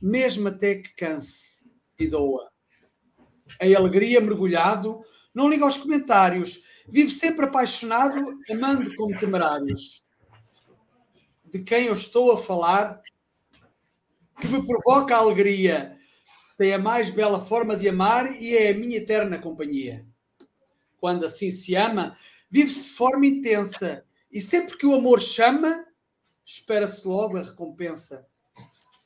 mesmo 0.02 0.50
até 0.50 0.76
que 0.76 0.94
canse 0.96 1.66
e 1.98 2.08
doa. 2.08 2.50
Em 3.60 3.74
alegria, 3.74 4.22
mergulhado, 4.22 5.02
não 5.34 5.50
liga 5.50 5.66
aos 5.66 5.78
comentários, 5.78 6.62
vive 6.88 7.10
sempre 7.10 7.46
apaixonado, 7.46 8.24
amando 8.52 8.94
como 8.96 9.18
temerários 9.18 10.08
de 11.52 11.64
quem 11.64 11.86
eu 11.86 11.94
estou 11.94 12.32
a 12.32 12.38
falar, 12.38 13.02
que 14.40 14.48
me 14.48 14.66
provoca 14.66 15.16
alegria, 15.16 15.96
tem 16.58 16.74
a 16.74 16.80
mais 16.80 17.10
bela 17.10 17.40
forma 17.40 17.76
de 17.76 17.88
amar 17.88 18.26
e 18.42 18.56
é 18.56 18.72
a 18.72 18.74
minha 18.74 18.98
eterna 18.98 19.40
companhia. 19.40 20.06
Quando 21.00 21.26
assim 21.26 21.52
se 21.52 21.76
ama, 21.76 22.18
vive-se 22.50 22.92
de 22.92 22.92
forma 22.92 23.26
intensa 23.26 24.06
e 24.32 24.42
sempre 24.42 24.78
que 24.78 24.86
o 24.86 24.94
amor 24.94 25.22
chama, 25.22 25.86
espera-se 26.46 27.08
logo 27.08 27.38
a 27.38 27.44
recompensa. 27.44 28.26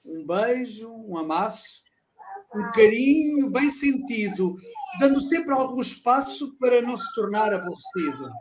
Um 0.03 0.25
beijo, 0.25 0.91
um 0.91 1.17
amasso, 1.17 1.83
um 2.53 2.71
carinho 2.71 3.49
bem 3.49 3.71
sentido, 3.71 4.55
dando 4.99 5.21
sempre 5.21 5.53
algum 5.53 5.79
espaço 5.79 6.55
para 6.59 6.81
não 6.81 6.97
se 6.97 7.13
tornar 7.13 7.53
aborrecido. 7.53 8.31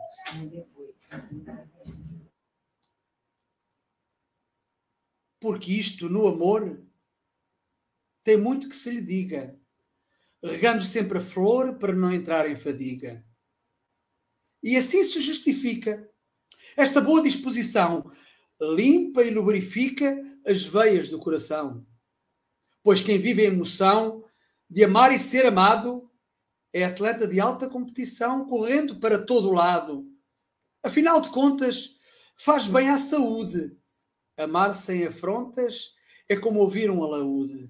Porque 5.43 5.73
isto 5.73 6.07
no 6.07 6.25
amor 6.25 6.81
tem 8.23 8.37
muito 8.37 8.69
que 8.69 8.75
se 8.77 8.89
lhe 8.91 9.01
diga, 9.01 9.59
regando 10.41 10.85
sempre 10.85 11.17
a 11.17 11.21
flor 11.21 11.77
para 11.77 11.91
não 11.91 12.13
entrar 12.13 12.49
em 12.49 12.55
fadiga. 12.55 13.21
E 14.63 14.77
assim 14.77 15.03
se 15.03 15.19
justifica 15.19 16.09
Esta 16.77 17.01
boa 17.01 17.21
disposição 17.21 18.09
limpa 18.59 19.21
e 19.21 19.31
lubrifica 19.31 20.17
as 20.47 20.63
veias 20.63 21.09
do 21.09 21.19
coração. 21.19 21.85
Pois 22.81 23.01
quem 23.01 23.19
vive 23.19 23.41
a 23.41 23.49
emoção 23.49 24.23
de 24.69 24.85
amar 24.85 25.11
e 25.11 25.19
ser 25.19 25.45
amado 25.45 26.09
é 26.71 26.85
atleta 26.85 27.27
de 27.27 27.41
alta 27.41 27.69
competição, 27.69 28.47
correndo 28.47 28.97
para 28.97 29.25
todo 29.25 29.51
lado. 29.51 30.09
Afinal 30.81 31.19
de 31.19 31.27
contas, 31.29 31.97
faz 32.37 32.65
bem 32.65 32.89
à 32.89 32.97
saúde. 32.97 33.82
Amar 34.37 34.73
sem 34.73 35.05
afrontas 35.05 35.93
é 36.27 36.35
como 36.35 36.59
ouvir 36.59 36.89
um 36.89 37.03
alaúde. 37.03 37.69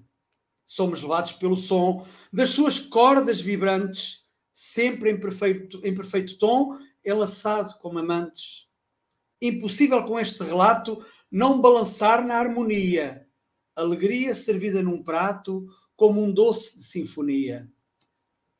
Somos 0.64 1.02
levados 1.02 1.32
pelo 1.32 1.56
som 1.56 2.06
das 2.32 2.50
suas 2.50 2.80
cordas 2.80 3.40
vibrantes, 3.40 4.24
sempre 4.52 5.10
em 5.10 5.20
perfeito, 5.20 5.80
em 5.84 5.94
perfeito 5.94 6.38
tom, 6.38 6.78
enlaçado 7.04 7.76
como 7.80 7.98
amantes. 7.98 8.66
Impossível 9.42 10.06
com 10.06 10.18
este 10.18 10.42
relato 10.42 11.04
não 11.30 11.60
balançar 11.60 12.26
na 12.26 12.36
harmonia. 12.36 13.28
Alegria 13.76 14.34
servida 14.34 14.82
num 14.82 15.02
prato 15.02 15.66
como 15.96 16.22
um 16.22 16.32
doce 16.32 16.78
de 16.78 16.84
sinfonia. 16.84 17.70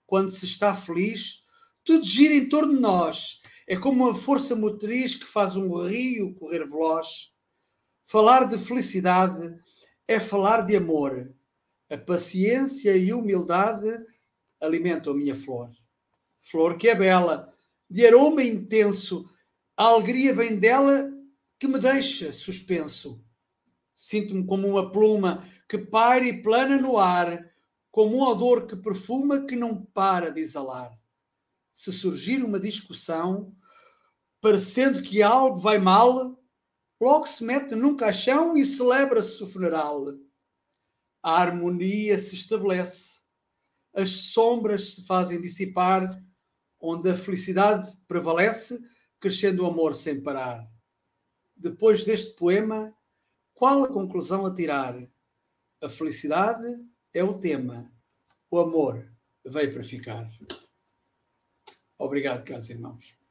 Quando 0.07 0.29
se 0.29 0.45
está 0.45 0.75
feliz, 0.75 1.43
tudo 1.83 2.05
gira 2.05 2.35
em 2.35 2.49
torno 2.49 2.75
de 2.75 2.81
nós. 2.81 3.41
É 3.67 3.77
como 3.77 4.05
uma 4.05 4.15
força 4.15 4.55
motriz 4.55 5.15
que 5.15 5.25
faz 5.25 5.57
um 5.57 5.87
rio 5.87 6.35
correr 6.35 6.69
veloz. 6.69 7.34
Falar 8.07 8.45
de 8.45 8.59
felicidade 8.59 9.59
é 10.07 10.21
falar 10.21 10.63
de 10.63 10.77
amor. 10.77 11.35
A 11.91 11.97
paciência 11.97 12.97
e 12.97 13.13
humildade 13.13 13.89
alimentam 14.61 15.13
a 15.13 15.17
minha 15.17 15.35
flor. 15.35 15.71
Flor 16.39 16.77
que 16.77 16.89
é 16.89 16.95
bela, 16.95 17.53
de 17.89 18.07
aroma 18.07 18.43
intenso, 18.43 19.29
a 19.77 19.85
alegria 19.85 20.35
vem 20.35 20.59
dela 20.59 21.11
que 21.59 21.67
me 21.67 21.79
deixa 21.79 22.33
suspenso. 22.33 23.25
Sinto-me 23.95 24.45
como 24.45 24.69
uma 24.69 24.91
pluma 24.91 25.49
que 25.69 25.79
paira 25.79 26.27
e 26.27 26.43
plana 26.43 26.77
no 26.77 26.99
ar, 26.99 27.51
como 27.91 28.17
um 28.17 28.23
odor 28.23 28.67
que 28.67 28.77
perfuma 28.77 29.47
que 29.47 29.57
não 29.57 29.83
para 29.83 30.31
de 30.31 30.41
exalar. 30.41 30.93
Se 31.73 31.93
surgir 31.93 32.43
uma 32.43 32.61
discussão, 32.61 33.55
parecendo 34.41 35.01
que 35.01 35.23
algo 35.23 35.59
vai 35.59 35.79
mal, 35.79 36.39
logo 37.05 37.27
se 37.27 37.45
mete 37.45 37.75
num 37.75 37.97
caixão 37.97 38.57
e 38.57 38.65
celebra-se 38.65 39.43
o 39.43 39.47
funeral. 39.47 40.07
A 41.23 41.41
harmonia 41.41 42.19
se 42.19 42.35
estabelece, 42.35 43.23
as 43.93 44.11
sombras 44.11 44.95
se 44.95 45.07
fazem 45.07 45.41
dissipar, 45.41 46.23
onde 46.81 47.11
a 47.11 47.17
felicidade 47.17 47.97
prevalece, 48.09 48.83
crescendo 49.21 49.63
o 49.63 49.67
amor 49.67 49.95
sem 49.95 50.23
parar. 50.23 50.69
Depois 51.57 52.05
deste 52.05 52.35
poema, 52.35 52.95
qual 53.55 53.85
a 53.85 53.93
conclusão 53.93 54.45
a 54.45 54.55
tirar? 54.55 54.97
A 55.83 55.89
felicidade 55.89 56.67
é 57.13 57.23
o 57.23 57.39
tema, 57.39 57.93
o 58.51 58.59
amor 58.59 59.07
veio 59.45 59.73
para 59.73 59.85
ficar. 59.85 60.29
Obrigado, 61.99 62.45
caros 62.45 62.71
irmãos. 62.71 63.24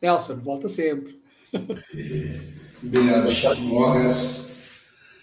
Nelson, 0.00 0.36
volta 0.36 0.68
sempre. 0.68 1.20
Obrigado, 2.82 3.30
Chico 3.30 3.60
Mogas. 3.62 4.64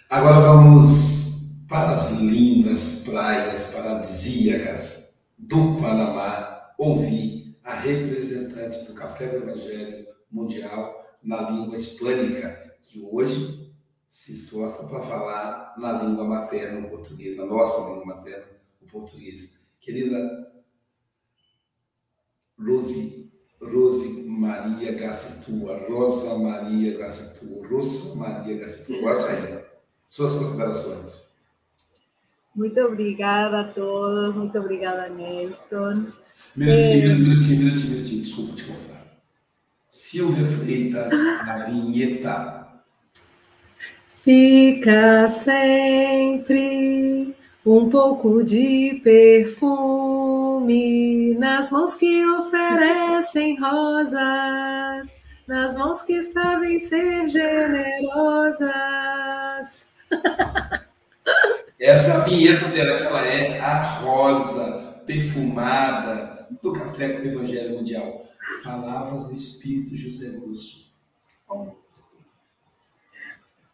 Agora 0.09 0.39
vamos 0.39 1.63
para 1.67 1.93
as 1.93 2.11
lindas 2.11 3.03
praias 3.05 3.73
paradisíacas 3.73 5.21
do 5.37 5.75
Panamá 5.77 6.73
ouvir 6.77 7.57
a 7.63 7.75
representante 7.75 8.83
do 8.85 8.93
Café 8.93 9.27
do 9.27 9.37
Evangelho 9.37 10.05
Mundial 10.29 11.17
na 11.23 11.49
língua 11.49 11.77
hispânica, 11.77 12.75
que 12.83 13.01
hoje 13.01 13.73
se 14.09 14.33
esforça 14.33 14.85
para 14.87 15.01
falar 15.01 15.75
na 15.77 16.03
língua 16.03 16.25
materna, 16.25 16.85
o 16.85 16.89
português, 16.89 17.35
na 17.35 17.45
nossa 17.45 17.89
língua 17.89 18.05
materna, 18.05 18.45
o 18.81 18.85
português. 18.85 19.71
Querida 19.79 20.51
Rose, 22.57 23.31
Rose 23.71 24.25
Maria 24.27 24.93
Gacitua, 24.93 25.77
Rosa 25.89 26.37
Maria 26.37 26.97
Gacitua, 26.97 27.67
Rosa 27.67 28.17
Maria 28.17 28.57
Gacitua. 28.57 28.97
Agora 28.97 29.29
aí. 29.29 29.65
Suas 30.07 30.35
considerações. 30.35 31.35
Muito 32.55 32.79
obrigada 32.79 33.61
a 33.61 33.73
todos, 33.73 34.35
muito 34.35 34.57
obrigada, 34.57 35.09
Nelson. 35.09 36.07
Minutinho, 36.55 37.11
é... 37.11 37.15
minutinho, 37.15 37.59
minutinho, 37.59 37.91
minutinho, 37.91 38.21
desculpa 38.21 38.55
te 38.55 38.63
contar. 38.63 39.05
Silvia 39.89 40.45
Freitas, 40.45 41.11
na 41.45 41.65
vinheta. 41.65 42.67
Fica 44.07 45.27
sempre 45.29 47.35
um 47.65 47.89
pouco 47.89 48.43
de 48.43 49.01
perfume 49.03 50.34
nas 51.37 51.69
mãos 51.71 51.95
que 51.95 52.25
oferecem 52.25 53.59
rosas, 53.59 55.17
nas 55.47 55.77
mãos 55.77 56.01
que 56.01 56.23
sabem 56.23 56.79
ser 56.79 57.29
generosas. 57.29 58.69
Essa 61.79 62.21
é 62.21 62.25
vinheta 62.25 62.67
dela, 62.69 62.91
ela 62.91 63.27
é 63.27 63.59
a 63.59 63.83
rosa 63.99 65.03
perfumada 65.05 66.47
do 66.61 66.73
Café 66.73 67.13
com 67.13 67.23
o 67.23 67.31
Evangelho 67.31 67.77
Mundial. 67.77 68.25
Palavras 68.63 69.27
do 69.27 69.35
Espírito 69.35 69.95
José 69.95 70.37
Lúcio. 70.39 70.85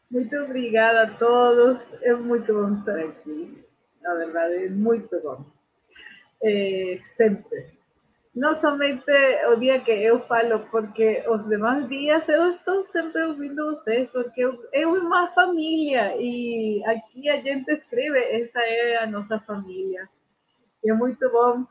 Muito 0.10 0.36
obrigada 0.36 1.04
a 1.04 1.18
todos. 1.18 1.80
É 2.02 2.14
muito 2.14 2.54
bom 2.54 2.78
estar 2.80 3.00
aqui. 3.00 3.64
Na 4.02 4.16
verdade, 4.16 4.66
é 4.66 4.70
muito 4.70 5.18
bom. 5.22 5.46
É, 6.44 7.00
sempre. 7.16 7.80
Não 8.34 8.56
somente 8.62 9.12
o 9.52 9.56
dia 9.58 9.82
que 9.82 9.92
eu 9.92 10.22
falo, 10.22 10.60
porque 10.72 11.24
os 11.28 11.46
demais 11.48 11.88
dias 11.90 12.28
eu 12.30 12.52
estou 12.52 12.84
sempre 12.86 13.24
ouvindo 13.26 13.76
vocês, 13.76 14.10
porque 14.10 14.42
é 14.72 14.88
uma 14.88 15.28
família 15.34 16.16
e 16.18 16.82
aqui 16.86 17.30
a 17.30 17.42
gente 17.42 17.70
escreve, 17.72 18.18
essa 18.18 18.60
é 18.60 19.04
a 19.04 19.08
nossa 19.08 19.38
família. 19.42 20.08
E 20.84 20.90
é 20.90 20.94
muito 20.94 21.30
bom, 21.30 21.66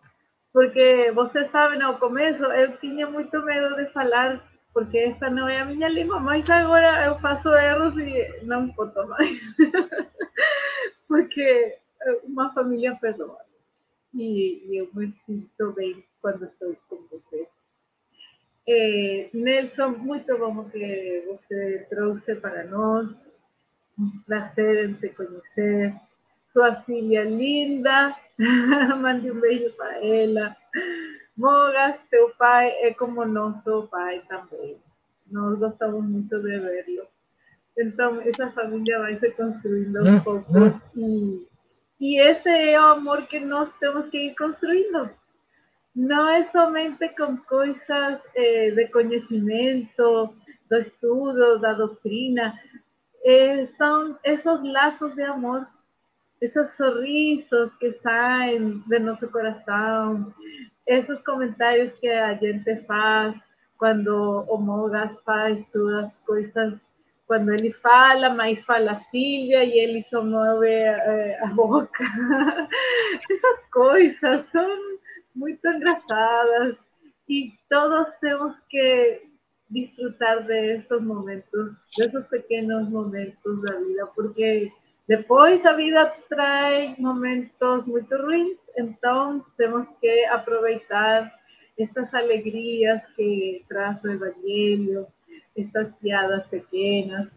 porque 0.52 1.10
vocês 1.12 1.48
sabem, 1.50 1.78
no 1.78 1.98
começo 1.98 2.44
eu 2.44 2.76
tinha 2.76 3.08
muito 3.08 3.40
medo 3.42 3.76
de 3.76 3.86
falar 3.92 4.44
porque 4.72 4.98
esta 4.98 5.28
não 5.30 5.48
é 5.48 5.60
a 5.60 5.64
minha 5.64 5.88
língua, 5.88 6.20
mas 6.20 6.48
agora 6.48 7.06
eu 7.06 7.18
faço 7.20 7.48
erros 7.54 7.96
e 7.98 8.44
não 8.44 8.68
conto 8.72 9.06
mais. 9.08 9.40
porque 11.08 11.78
uma 12.24 12.52
família 12.52 12.96
perdoa. 13.00 13.49
E, 14.14 14.76
eu 14.76 14.88
me 14.92 15.12
sinto 15.24 15.72
bem 15.72 16.04
quando 16.20 16.44
estou 16.44 16.76
com 16.88 16.96
vocês. 17.11 17.48
É, 18.68 19.30
Nelson, 19.32 19.88
muito 19.90 20.36
bom 20.38 20.64
que 20.68 21.24
você 21.26 21.86
trouxe 21.88 22.34
para 22.36 22.64
nós. 22.64 23.30
Um 23.98 24.11
prazer 24.26 24.88
em 24.88 24.94
te 24.94 25.08
conhecer. 25.11 25.94
Sua 26.52 26.74
filha 26.82 27.24
linda, 27.24 28.16
mande 29.00 29.30
um 29.30 29.40
beijo 29.40 29.72
para 29.74 30.04
ela. 30.04 30.56
Mogas, 31.36 31.96
teu 32.11 32.30
pai 32.36 32.68
é 32.82 32.92
como 32.94 33.24
nosso 33.24 33.86
pai 33.88 34.22
também. 34.28 34.76
Nós 35.30 35.58
gostamos 35.58 36.04
muito 36.04 36.36
de 36.38 36.58
vê-lo. 36.58 37.06
Então, 37.78 38.20
essa 38.20 38.50
família 38.50 38.98
vai 38.98 39.18
se 39.18 39.30
construindo 39.30 39.98
aos 39.98 40.22
poucos 40.22 40.72
e, 40.96 41.46
e 42.01 42.18
esse 42.18 42.48
é 42.48 42.80
o 42.80 42.92
amor 42.92 43.26
que 43.26 43.38
nós 43.38 43.70
temos 43.78 44.09
que 44.09 44.28
ir 44.28 44.34
construindo. 44.34 45.11
Não 45.94 46.28
é 46.28 46.44
somente 46.44 47.09
com 47.11 47.36
coisas 47.36 48.20
eh, 48.34 48.70
de 48.70 48.88
conhecimento, 48.88 50.34
do 50.70 50.78
estudo, 50.78 51.59
da 51.59 51.74
doutrina, 51.74 52.59
eh, 53.24 53.66
são 53.76 54.18
esses 54.24 54.62
laços 54.62 55.14
de 55.14 55.22
amor, 55.22 55.66
esses 56.40 56.74
sorrisos 56.76 57.74
que 57.74 57.92
saem 57.94 58.78
de 58.86 58.98
nosso 59.01 59.28
coração, 59.28 60.32
esses 60.86 61.20
comentários 61.22 61.92
que 61.98 62.09
a 62.09 62.34
gente 62.34 62.76
faz 62.86 63.34
quando 63.76 64.44
o 64.48 64.57
Mogas 64.59 65.18
faz 65.24 65.66
suas 65.70 66.14
coisas, 66.26 66.78
quando 67.30 67.52
ele 67.52 67.72
fala, 67.74 68.30
mas 68.30 68.58
fala 68.64 68.98
Silvia 69.08 69.62
e 69.62 69.78
ele 69.78 70.04
só 70.10 70.20
move 70.20 70.66
eh, 70.66 71.38
a 71.40 71.46
boca. 71.46 72.02
Essas 73.30 73.70
coisas 73.72 74.48
são 74.50 74.68
muito 75.32 75.64
engraçadas 75.64 76.76
e 77.28 77.52
todos 77.68 78.12
temos 78.20 78.56
que 78.68 79.22
desfrutar 79.68 80.42
de 80.42 80.74
esos 80.74 81.00
momentos, 81.00 81.76
de 81.96 82.06
esos 82.06 82.26
pequeños 82.26 82.88
momentos 82.88 83.62
da 83.62 83.76
vida, 83.78 84.06
porque 84.08 84.72
Depois 85.06 85.64
a 85.64 85.74
vida 85.74 86.12
traz 86.28 86.98
momentos 86.98 87.86
muito 87.86 88.12
ruins, 88.16 88.58
então 88.76 89.44
temos 89.56 89.86
que 90.00 90.24
aproveitar 90.26 91.32
estas 91.78 92.12
alegrias 92.12 93.06
que 93.14 93.64
traz 93.68 94.02
o 94.02 94.10
Evangelho, 94.10 95.06
estas 95.57 95.94
piadas 95.96 96.46
pequenas, 96.46 97.28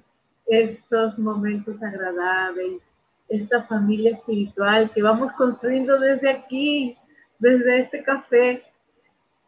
estos 0.48 1.18
momentos 1.18 1.82
agradáveis, 1.82 2.82
esta 3.30 3.64
família 3.64 4.12
espiritual 4.12 4.90
que 4.90 5.02
vamos 5.02 5.32
construindo 5.34 6.00
desde 6.00 6.28
aqui, 6.28 6.98
desde 7.40 7.82
este 7.82 8.00
café. 8.04 8.64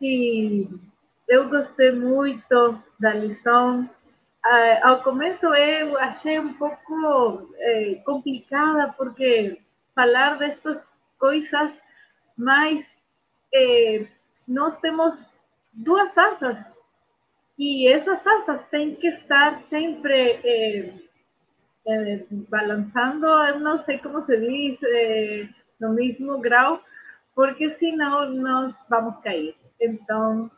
E 0.01 0.67
eu 1.27 1.49
gostei 1.49 1.91
muito 1.91 2.81
da 2.99 3.13
lição. 3.13 3.89
Ao 4.83 5.01
começo 5.01 5.45
eu 5.53 5.97
achei 5.99 6.39
um 6.39 6.53
pouco 6.53 7.49
eh, 7.57 8.01
complicada, 8.05 8.93
porque 8.97 9.59
falar 9.95 10.37
destas 10.37 10.77
coisas, 11.17 11.73
mas 12.37 12.85
eh, 13.53 14.05
nós 14.47 14.77
temos 14.79 15.15
duas 15.73 16.15
asas 16.17 16.74
e 17.57 17.87
essas 17.87 18.25
asas 18.25 18.67
têm 18.69 18.95
que 18.95 19.07
estar 19.07 19.57
sempre 19.69 20.39
eh, 20.43 20.93
eh, 21.87 22.25
balançando, 22.49 23.27
como 24.03 24.21
se 24.23 24.37
diz, 24.37 24.79
eh, 24.83 25.47
no 25.79 25.93
mesmo 25.93 26.39
grau, 26.39 26.81
porque 27.33 27.69
senão 27.71 28.29
nós 28.33 28.75
vamos 28.89 29.17
cair. 29.21 29.55
Então, 29.79 30.51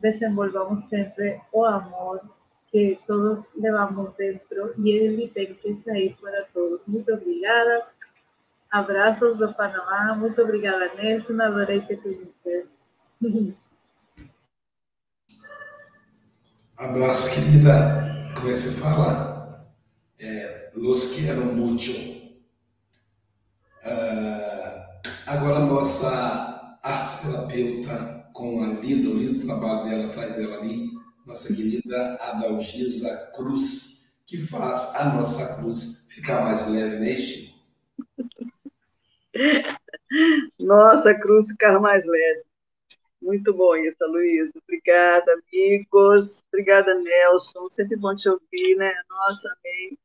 desenvolvamos 0.00 0.84
sempre 0.84 1.40
o 1.52 1.64
amor 1.64 2.20
que 2.70 2.98
todos 3.06 3.44
levamos 3.56 4.14
dentro 4.16 4.74
e 4.78 4.90
ele 4.90 5.28
tem 5.28 5.54
que 5.54 5.74
sair 5.76 6.16
para 6.20 6.44
todos. 6.52 6.80
Muito 6.86 7.12
obrigada. 7.12 7.86
Abraços 8.70 9.38
do 9.38 9.52
Panamá. 9.54 10.16
Muito 10.16 10.40
obrigada, 10.42 10.92
Nelson. 10.94 11.40
Adorei 11.40 11.80
te 11.82 11.96
conhecer. 11.96 12.66
Abraço, 16.76 17.30
querida. 17.30 18.32
Como 18.36 18.48
é 18.48 18.52
que 18.52 18.58
você 18.58 18.80
fala? 18.80 19.64
É, 20.18 20.72
los 20.74 21.14
quiero 21.14 21.44
mucho. 21.44 21.92
Uh, 23.84 24.82
agora, 25.24 25.60
nossa 25.60 26.78
arte 26.82 27.22
terapeuta, 27.22 28.28
com 28.32 28.64
a 28.64 28.66
linda, 28.66 29.10
o 29.10 29.18
lindo 29.18 29.46
trabalho 29.46 29.88
dela 29.88 30.06
atrás 30.06 30.34
dela 30.34 30.56
ali, 30.56 30.90
nossa 31.24 31.54
querida 31.54 32.16
Adalgisa 32.16 33.30
Cruz, 33.36 34.16
que 34.26 34.38
faz 34.38 34.96
a 34.96 35.14
nossa 35.14 35.54
cruz 35.54 36.08
ficar 36.10 36.42
mais 36.42 36.66
leve, 36.68 36.98
né, 36.98 37.14
Chico? 37.14 37.54
Nossa 40.58 41.14
cruz 41.14 41.48
ficar 41.48 41.78
mais 41.78 42.04
leve. 42.04 42.42
Muito 43.24 43.54
bom 43.54 43.74
isso, 43.74 43.96
Luísa. 44.06 44.52
Obrigada, 44.62 45.32
amigos. 45.32 46.42
Obrigada, 46.52 46.94
Nelson. 46.94 47.70
Sempre 47.70 47.96
bom 47.96 48.14
te 48.14 48.28
ouvir, 48.28 48.76
né? 48.76 48.92
Nossa, 49.08 49.48
amei. 49.48 49.98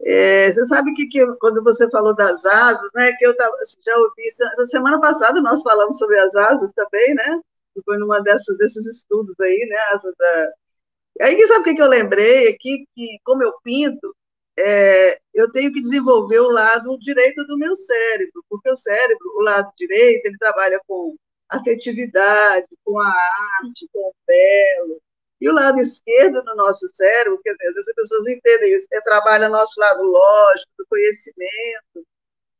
É, 0.00 0.52
você 0.52 0.64
sabe 0.66 0.94
que, 0.94 1.08
que, 1.08 1.26
quando 1.40 1.62
você 1.64 1.90
falou 1.90 2.14
das 2.14 2.46
asas, 2.46 2.88
né? 2.94 3.12
Que 3.18 3.26
eu 3.26 3.36
tava, 3.36 3.54
assim, 3.62 3.78
já 3.84 3.96
ouvi. 3.98 4.22
Na 4.56 4.64
semana 4.66 5.00
passada 5.00 5.40
nós 5.42 5.60
falamos 5.62 5.98
sobre 5.98 6.18
as 6.20 6.36
asas 6.36 6.72
também, 6.72 7.14
né? 7.14 7.40
Foi 7.84 7.98
numa 7.98 8.20
dessas, 8.22 8.56
desses 8.58 8.86
estudos 8.86 9.38
aí, 9.40 9.66
né? 9.68 9.76
Asas 9.94 10.14
da. 10.16 10.52
Aí, 11.22 11.46
sabe 11.48 11.60
o 11.60 11.64
que, 11.64 11.74
que 11.74 11.82
eu 11.82 11.88
lembrei 11.88 12.48
aqui? 12.48 12.86
Que, 12.94 13.18
como 13.24 13.42
eu 13.42 13.54
pinto, 13.64 14.14
é, 14.58 15.18
eu 15.34 15.50
tenho 15.52 15.72
que 15.72 15.80
desenvolver 15.82 16.40
o 16.40 16.50
lado 16.50 16.96
direito 17.00 17.44
do 17.46 17.58
meu 17.58 17.74
cérebro, 17.76 18.44
porque 18.48 18.70
o 18.70 18.76
cérebro, 18.76 19.28
o 19.36 19.42
lado 19.42 19.70
direito, 19.76 20.26
ele 20.26 20.38
trabalha 20.38 20.80
com 20.86 21.16
afetividade, 21.48 22.66
com 22.84 22.98
a 22.98 23.08
arte, 23.08 23.88
com 23.92 24.00
o 24.00 24.14
belo. 24.26 25.00
E 25.40 25.48
o 25.48 25.52
lado 25.52 25.80
esquerdo 25.80 26.42
do 26.42 26.54
nosso 26.56 26.88
cérebro, 26.94 27.40
quer 27.42 27.52
dizer, 27.52 27.80
as 27.80 27.94
pessoas 27.94 28.24
não 28.24 28.30
entendem 28.32 28.74
isso, 28.74 28.86
é 28.92 29.00
trabalha 29.02 29.48
nosso 29.48 29.78
lado 29.78 30.02
lógico, 30.02 30.70
do 30.78 30.86
conhecimento. 30.88 32.06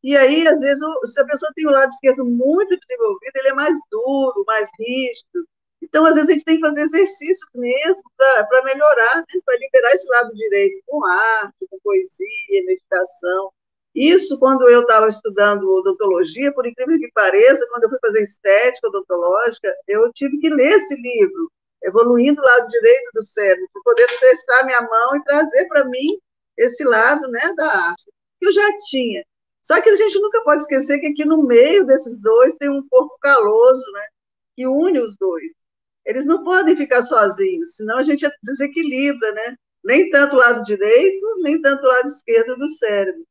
E 0.02 0.16
aí, 0.16 0.46
às 0.46 0.60
vezes, 0.60 0.84
se 1.06 1.20
a 1.20 1.24
pessoa 1.24 1.50
tem 1.54 1.66
o 1.66 1.70
lado 1.70 1.88
esquerdo 1.88 2.24
muito 2.24 2.78
desenvolvido, 2.78 3.32
ele 3.36 3.48
é 3.48 3.54
mais 3.54 3.74
duro, 3.90 4.44
mais 4.46 4.68
rígido. 4.78 5.48
Então, 5.82 6.04
às 6.04 6.14
vezes, 6.14 6.30
a 6.30 6.32
gente 6.34 6.44
tem 6.44 6.56
que 6.56 6.66
fazer 6.66 6.82
exercícios 6.82 7.50
mesmo 7.54 8.02
para 8.16 8.62
melhorar, 8.64 9.16
né? 9.16 9.24
para 9.44 9.56
liberar 9.58 9.92
esse 9.92 10.08
lado 10.08 10.32
direito 10.34 10.82
com 10.86 11.04
arte, 11.04 11.66
com 11.70 11.78
poesia, 11.82 12.64
meditação. 12.66 13.52
Isso, 13.96 14.38
quando 14.38 14.68
eu 14.68 14.82
estava 14.82 15.08
estudando 15.08 15.72
odontologia, 15.72 16.52
por 16.52 16.66
incrível 16.66 16.98
que 16.98 17.10
pareça, 17.14 17.66
quando 17.70 17.84
eu 17.84 17.88
fui 17.88 17.98
fazer 17.98 18.20
estética 18.20 18.88
odontológica, 18.88 19.74
eu 19.88 20.12
tive 20.12 20.36
que 20.38 20.50
ler 20.50 20.72
esse 20.72 20.94
livro, 20.94 21.50
Evoluindo 21.82 22.42
o 22.42 22.44
Lado 22.44 22.68
Direito 22.68 23.10
do 23.14 23.22
Cérebro, 23.22 23.66
para 23.72 23.82
poder 23.82 24.06
testar 24.20 24.64
minha 24.64 24.82
mão 24.82 25.16
e 25.16 25.24
trazer 25.24 25.66
para 25.66 25.86
mim 25.86 26.18
esse 26.58 26.84
lado 26.84 27.26
né, 27.28 27.54
da 27.56 27.66
arte, 27.66 28.04
que 28.38 28.46
eu 28.46 28.52
já 28.52 28.70
tinha. 28.90 29.24
Só 29.62 29.80
que 29.80 29.88
a 29.88 29.94
gente 29.94 30.20
nunca 30.20 30.42
pode 30.42 30.60
esquecer 30.60 30.98
que 30.98 31.06
aqui 31.06 31.24
no 31.24 31.42
meio 31.42 31.86
desses 31.86 32.20
dois 32.20 32.54
tem 32.56 32.68
um 32.68 32.86
corpo 32.88 33.16
caloso, 33.18 33.84
né, 33.92 34.06
que 34.54 34.66
une 34.66 35.00
os 35.00 35.16
dois. 35.16 35.52
Eles 36.04 36.26
não 36.26 36.44
podem 36.44 36.76
ficar 36.76 37.00
sozinhos, 37.00 37.76
senão 37.76 37.96
a 37.96 38.02
gente 38.02 38.28
desequilibra, 38.42 39.32
né? 39.32 39.56
Nem 39.82 40.10
tanto 40.10 40.36
o 40.36 40.38
lado 40.38 40.62
direito, 40.64 41.36
nem 41.40 41.60
tanto 41.62 41.84
o 41.84 41.88
lado 41.88 42.08
esquerdo 42.08 42.56
do 42.56 42.68
cérebro 42.68 43.24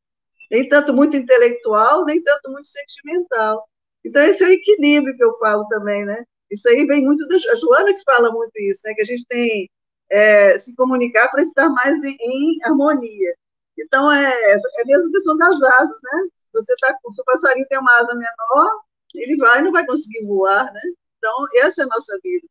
nem 0.51 0.67
tanto 0.69 0.93
muito 0.93 1.15
intelectual, 1.15 2.05
nem 2.05 2.21
tanto 2.23 2.51
muito 2.51 2.67
sentimental. 2.67 3.67
Então, 4.03 4.21
esse 4.21 4.43
é 4.43 4.47
o 4.47 4.51
equilíbrio 4.51 5.15
que 5.17 5.23
eu 5.23 5.37
falo 5.39 5.67
também, 5.67 6.05
né? 6.05 6.23
Isso 6.51 6.69
aí 6.69 6.85
vem 6.85 7.03
muito 7.03 7.27
da 7.27 7.37
Joana 7.37 7.93
que 7.93 8.03
fala 8.03 8.31
muito 8.31 8.51
isso, 8.59 8.81
né? 8.85 8.93
Que 8.93 9.01
a 9.01 9.05
gente 9.05 9.25
tem 9.25 9.69
é, 10.09 10.57
se 10.57 10.75
comunicar 10.75 11.29
para 11.29 11.41
estar 11.41 11.69
mais 11.69 12.03
em, 12.03 12.15
em, 12.19 12.59
harmonia. 12.63 13.35
Então, 13.77 14.11
é, 14.11 14.31
é 14.53 14.85
mesma 14.85 15.11
questão 15.11 15.37
das 15.37 15.61
asas, 15.61 15.99
né? 16.03 16.27
Você 16.53 16.73
tá, 16.77 16.95
se 17.13 17.21
o 17.21 17.25
passarinho 17.25 17.67
tem 17.67 17.79
uma 17.79 17.99
asa 17.99 18.13
menor, 18.13 18.71
ele 19.15 19.35
vai 19.37 19.61
não 19.61 19.71
vai 19.71 19.85
conseguir 19.85 20.23
voar, 20.25 20.71
né? 20.71 20.81
Então, 21.17 21.33
essa 21.55 21.81
é 21.81 21.85
a 21.85 21.87
nossa 21.87 22.17
vida. 22.23 22.47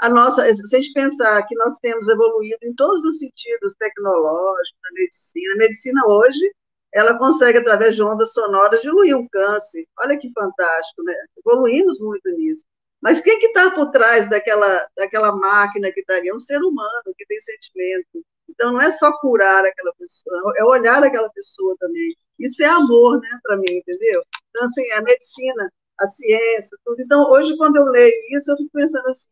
A 0.00 0.08
nossa, 0.08 0.54
se 0.54 0.76
a 0.76 0.80
gente 0.80 0.92
pensar 0.92 1.42
que 1.46 1.54
nós 1.56 1.76
temos 1.78 2.08
evoluído 2.08 2.58
em 2.62 2.74
todos 2.74 3.04
os 3.04 3.18
sentidos 3.18 3.74
tecnológicos, 3.74 4.78
da 4.82 4.92
medicina, 4.94 5.54
a 5.54 5.56
medicina 5.56 6.06
hoje 6.06 6.54
ela 6.92 7.18
consegue, 7.18 7.58
através 7.58 7.94
de 7.94 8.02
ondas 8.02 8.32
sonoras, 8.32 8.80
diluir 8.80 9.16
um 9.16 9.28
câncer. 9.28 9.86
Olha 9.98 10.18
que 10.18 10.30
fantástico, 10.32 11.02
né? 11.02 11.14
Evoluímos 11.38 12.00
muito 12.00 12.28
nisso. 12.30 12.64
Mas 13.00 13.20
quem 13.20 13.38
que 13.38 13.46
está 13.46 13.70
por 13.70 13.90
trás 13.90 14.28
daquela, 14.28 14.86
daquela 14.96 15.32
máquina 15.32 15.92
que 15.92 16.00
está 16.00 16.14
ali? 16.14 16.28
É 16.28 16.34
um 16.34 16.40
ser 16.40 16.58
humano 16.58 17.14
que 17.16 17.26
tem 17.26 17.40
sentimento. 17.40 18.24
Então, 18.48 18.72
não 18.72 18.80
é 18.80 18.90
só 18.90 19.12
curar 19.18 19.64
aquela 19.64 19.92
pessoa, 19.98 20.52
é 20.56 20.64
olhar 20.64 21.04
aquela 21.04 21.30
pessoa 21.30 21.76
também. 21.78 22.16
Isso 22.38 22.62
é 22.62 22.66
amor, 22.66 23.20
né, 23.20 23.28
para 23.42 23.56
mim, 23.56 23.66
entendeu? 23.70 24.22
Então, 24.50 24.64
assim, 24.64 24.90
a 24.92 25.02
medicina, 25.02 25.70
a 26.00 26.06
ciência, 26.06 26.76
tudo. 26.84 27.00
Então, 27.02 27.30
hoje, 27.30 27.56
quando 27.56 27.76
eu 27.76 27.84
leio 27.84 28.12
isso, 28.36 28.50
eu 28.50 28.56
fico 28.56 28.70
pensando 28.72 29.06
assim, 29.08 29.28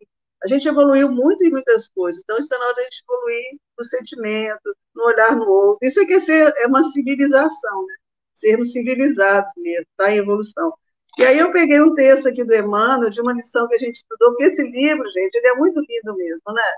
a 0.46 0.48
gente 0.48 0.68
evoluiu 0.68 1.10
muito 1.10 1.44
em 1.44 1.50
muitas 1.50 1.88
coisas, 1.88 2.22
então 2.22 2.38
está 2.38 2.56
na 2.56 2.66
hora 2.66 2.74
de 2.74 2.80
a 2.80 2.84
gente 2.84 3.02
evoluir 3.02 3.58
no 3.76 3.84
sentimento, 3.84 4.76
no 4.94 5.04
olhar 5.06 5.36
no 5.36 5.44
outro. 5.44 5.84
Isso 5.84 6.00
é 6.00 6.06
que 6.06 6.14
é, 6.14 6.20
ser, 6.20 6.54
é 6.58 6.68
uma 6.68 6.84
civilização, 6.84 7.84
né? 7.84 7.94
Sermos 8.32 8.72
civilizados 8.72 9.52
mesmo, 9.56 9.86
está 9.90 10.12
em 10.12 10.18
evolução. 10.18 10.72
E 11.18 11.24
aí 11.24 11.38
eu 11.38 11.50
peguei 11.50 11.80
um 11.80 11.94
texto 11.94 12.28
aqui 12.28 12.44
do 12.44 12.54
Emmanuel, 12.54 13.10
de 13.10 13.20
uma 13.20 13.32
lição 13.32 13.66
que 13.66 13.74
a 13.74 13.78
gente 13.78 13.96
estudou, 13.96 14.30
porque 14.30 14.44
esse 14.44 14.62
livro, 14.62 15.10
gente, 15.10 15.34
ele 15.34 15.48
é 15.48 15.54
muito 15.54 15.80
lindo 15.80 16.16
mesmo, 16.16 16.52
né? 16.52 16.72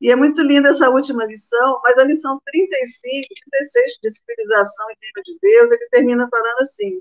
E 0.00 0.10
é 0.10 0.16
muito 0.16 0.42
linda 0.42 0.70
essa 0.70 0.90
última 0.90 1.24
lição, 1.24 1.80
mas 1.84 1.96
a 1.96 2.04
lição 2.04 2.40
35, 2.46 3.28
36 3.50 3.92
de 4.02 4.10
civilização 4.10 4.86
e 4.90 5.06
livro 5.06 5.22
de 5.22 5.38
Deus, 5.40 5.70
ele 5.70 5.88
termina 5.88 6.28
falando 6.28 6.60
assim: 6.60 7.00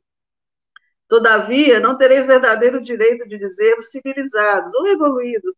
Todavia, 1.08 1.80
não 1.80 1.98
tereis 1.98 2.28
verdadeiro 2.28 2.82
direito 2.82 3.28
de 3.28 3.40
dizer 3.40 3.82
civilizados 3.82 4.72
ou 4.76 4.88
evoluídos, 4.88 5.56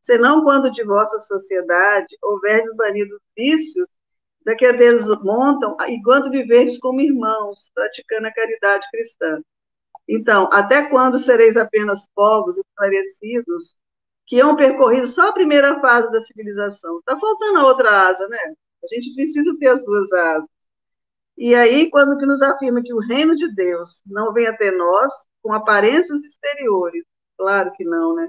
senão 0.00 0.42
quando 0.42 0.70
de 0.70 0.82
vossa 0.84 1.18
sociedade 1.18 2.16
houverdes 2.22 2.74
banido 2.76 3.20
vícios 3.36 3.86
da 4.44 4.54
que 4.54 4.64
eles 4.64 5.06
montam, 5.22 5.76
e 5.88 6.02
quando 6.02 6.30
viverdes 6.30 6.78
como 6.78 7.00
irmãos, 7.00 7.70
praticando 7.74 8.28
a 8.28 8.32
caridade 8.32 8.86
cristã. 8.90 9.42
Então, 10.08 10.48
até 10.50 10.88
quando 10.88 11.18
sereis 11.18 11.56
apenas 11.56 12.08
povos 12.14 12.56
esclarecidos, 12.56 13.76
que 14.26 14.40
hão 14.40 14.56
percorrido 14.56 15.06
só 15.06 15.28
a 15.28 15.32
primeira 15.32 15.80
fase 15.80 16.10
da 16.10 16.20
civilização? 16.22 16.98
Está 16.98 17.18
faltando 17.18 17.58
a 17.58 17.66
outra 17.66 18.08
asa, 18.08 18.26
né? 18.28 18.38
A 18.84 18.94
gente 18.94 19.14
precisa 19.14 19.54
ter 19.58 19.68
as 19.68 19.84
duas 19.84 20.12
asas. 20.12 20.48
E 21.36 21.54
aí, 21.54 21.90
quando 21.90 22.18
que 22.18 22.26
nos 22.26 22.42
afirma 22.42 22.82
que 22.82 22.92
o 22.92 23.00
reino 23.00 23.34
de 23.34 23.54
Deus 23.54 24.02
não 24.06 24.32
vem 24.32 24.46
até 24.46 24.70
nós 24.70 25.12
com 25.42 25.52
aparências 25.52 26.22
exteriores, 26.24 27.04
claro 27.36 27.70
que 27.72 27.84
não, 27.84 28.14
né? 28.14 28.28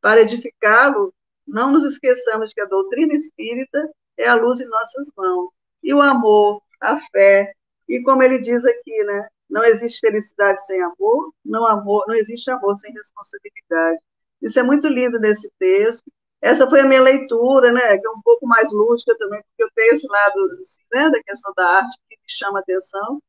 Para 0.00 0.22
edificá-lo, 0.22 1.12
não 1.46 1.72
nos 1.72 1.84
esqueçamos 1.84 2.52
que 2.52 2.60
a 2.60 2.66
doutrina 2.66 3.14
espírita 3.14 3.90
é 4.16 4.28
a 4.28 4.34
luz 4.34 4.60
em 4.60 4.66
nossas 4.66 5.10
mãos. 5.16 5.50
E 5.82 5.92
o 5.94 6.00
amor, 6.00 6.62
a 6.80 7.00
fé, 7.10 7.52
E 7.88 8.00
como 8.02 8.22
ele 8.22 8.38
diz 8.38 8.64
aqui, 8.64 9.02
né? 9.04 9.28
Não 9.48 9.64
existe 9.64 9.98
felicidade 10.00 10.64
sem 10.64 10.80
amor, 10.80 11.32
não 11.44 11.66
amor, 11.66 12.04
não 12.06 12.14
existe 12.14 12.48
amor 12.50 12.76
sem 12.78 12.92
responsabilidade. 12.92 13.98
Isso 14.40 14.60
é 14.60 14.62
muito 14.62 14.86
lindo 14.88 15.18
nesse 15.18 15.50
texto. 15.58 16.04
Essa 16.40 16.68
foi 16.70 16.80
a 16.80 16.86
minha 16.86 17.02
leitura, 17.02 17.72
né? 17.72 17.98
Que 17.98 18.06
é 18.06 18.10
um 18.10 18.22
pouco 18.22 18.46
mais 18.46 18.70
lúdica 18.72 19.16
também, 19.18 19.42
porque 19.42 19.64
eu 19.64 19.70
tenho 19.74 19.92
esse 19.92 20.06
lado 20.08 20.58
assim, 20.62 20.82
né, 20.92 21.10
da 21.10 21.22
questão 21.22 21.52
da 21.56 21.66
arte 21.66 21.98
que 22.08 22.16
me 22.16 22.22
chama 22.28 22.58
a 22.60 22.62
atenção. 22.62 23.20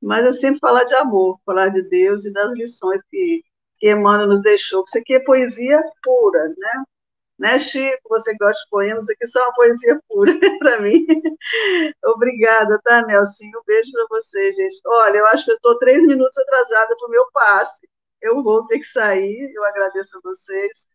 Mas 0.00 0.24
é 0.26 0.30
sempre 0.30 0.60
falar 0.60 0.84
de 0.84 0.94
amor, 0.94 1.40
falar 1.44 1.68
de 1.68 1.82
Deus 1.82 2.24
e 2.24 2.32
das 2.32 2.52
lições 2.52 3.00
que, 3.10 3.42
Emmanuel 3.90 4.28
nos 4.28 4.42
deixou. 4.42 4.84
Isso 4.86 4.98
aqui 4.98 5.14
é 5.14 5.20
poesia 5.20 5.82
pura, 6.02 6.48
né? 6.56 6.84
Né, 7.38 7.58
Chico? 7.58 8.08
Você 8.10 8.34
gosta 8.36 8.62
de 8.62 8.70
poemas? 8.70 9.08
Aqui 9.10 9.26
só 9.26 9.42
uma 9.42 9.54
poesia 9.54 10.00
pura 10.08 10.32
para 10.60 10.80
mim. 10.80 11.04
Obrigada, 12.04 12.80
tá, 12.84 13.02
Nelson? 13.02 13.46
Um 13.46 13.64
beijo 13.66 13.90
para 13.92 14.06
você, 14.10 14.52
gente. 14.52 14.80
Olha, 14.86 15.18
eu 15.18 15.26
acho 15.26 15.44
que 15.44 15.50
eu 15.50 15.56
estou 15.56 15.78
três 15.78 16.04
minutos 16.06 16.38
atrasada 16.38 16.96
para 16.96 17.08
o 17.08 17.10
meu 17.10 17.26
passe. 17.32 17.88
Eu 18.22 18.42
vou 18.42 18.66
ter 18.66 18.78
que 18.78 18.86
sair. 18.86 19.52
Eu 19.54 19.64
agradeço 19.64 20.16
a 20.16 20.20
vocês. 20.22 20.86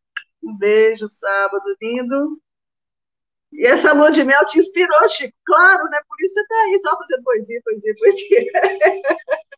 Um 0.41 0.57
beijo, 0.57 1.07
sábado 1.09 1.63
lindo. 1.81 2.39
E 3.51 3.65
essa 3.67 3.93
lua 3.93 4.11
de 4.11 4.23
mel 4.23 4.45
te 4.45 4.59
inspirou, 4.59 5.09
Chico. 5.09 5.35
Claro, 5.45 5.83
né? 5.89 5.99
Por 6.07 6.21
isso 6.23 6.35
você 6.35 6.41
está 6.41 6.55
aí, 6.55 6.79
só 6.79 6.97
fazendo 6.97 7.23
poesia, 7.23 7.61
poesia, 7.63 7.95
poesia. 7.99 8.45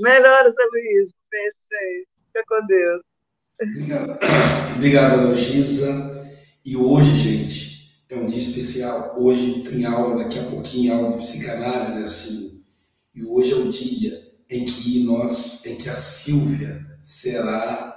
Melhoras, 0.00 0.54
Luiz. 0.72 1.12
Beijo, 1.30 1.56
gente. 1.70 2.08
Fica 2.26 2.44
com 2.48 2.66
Deus. 2.66 3.02
Obrigado, 3.60 4.18
Obrigado 4.76 5.28
Luísa. 5.28 6.26
E 6.64 6.76
hoje, 6.76 7.16
gente, 7.16 8.04
é 8.08 8.16
um 8.16 8.26
dia 8.26 8.38
especial. 8.38 9.14
Hoje 9.18 9.62
tem 9.62 9.84
aula, 9.84 10.22
daqui 10.22 10.38
a 10.38 10.44
pouquinho, 10.44 10.94
aula 10.94 11.10
de 11.12 11.18
psicanálise, 11.18 11.94
né, 11.94 12.04
assim. 12.04 12.64
E 13.14 13.24
hoje 13.24 13.52
é 13.52 13.56
o 13.56 13.70
dia 13.70 14.32
em 14.50 14.64
que 14.64 15.04
nós, 15.04 15.64
em 15.66 15.76
que 15.76 15.88
a 15.88 15.96
Silvia 15.96 16.84
será 17.02 17.96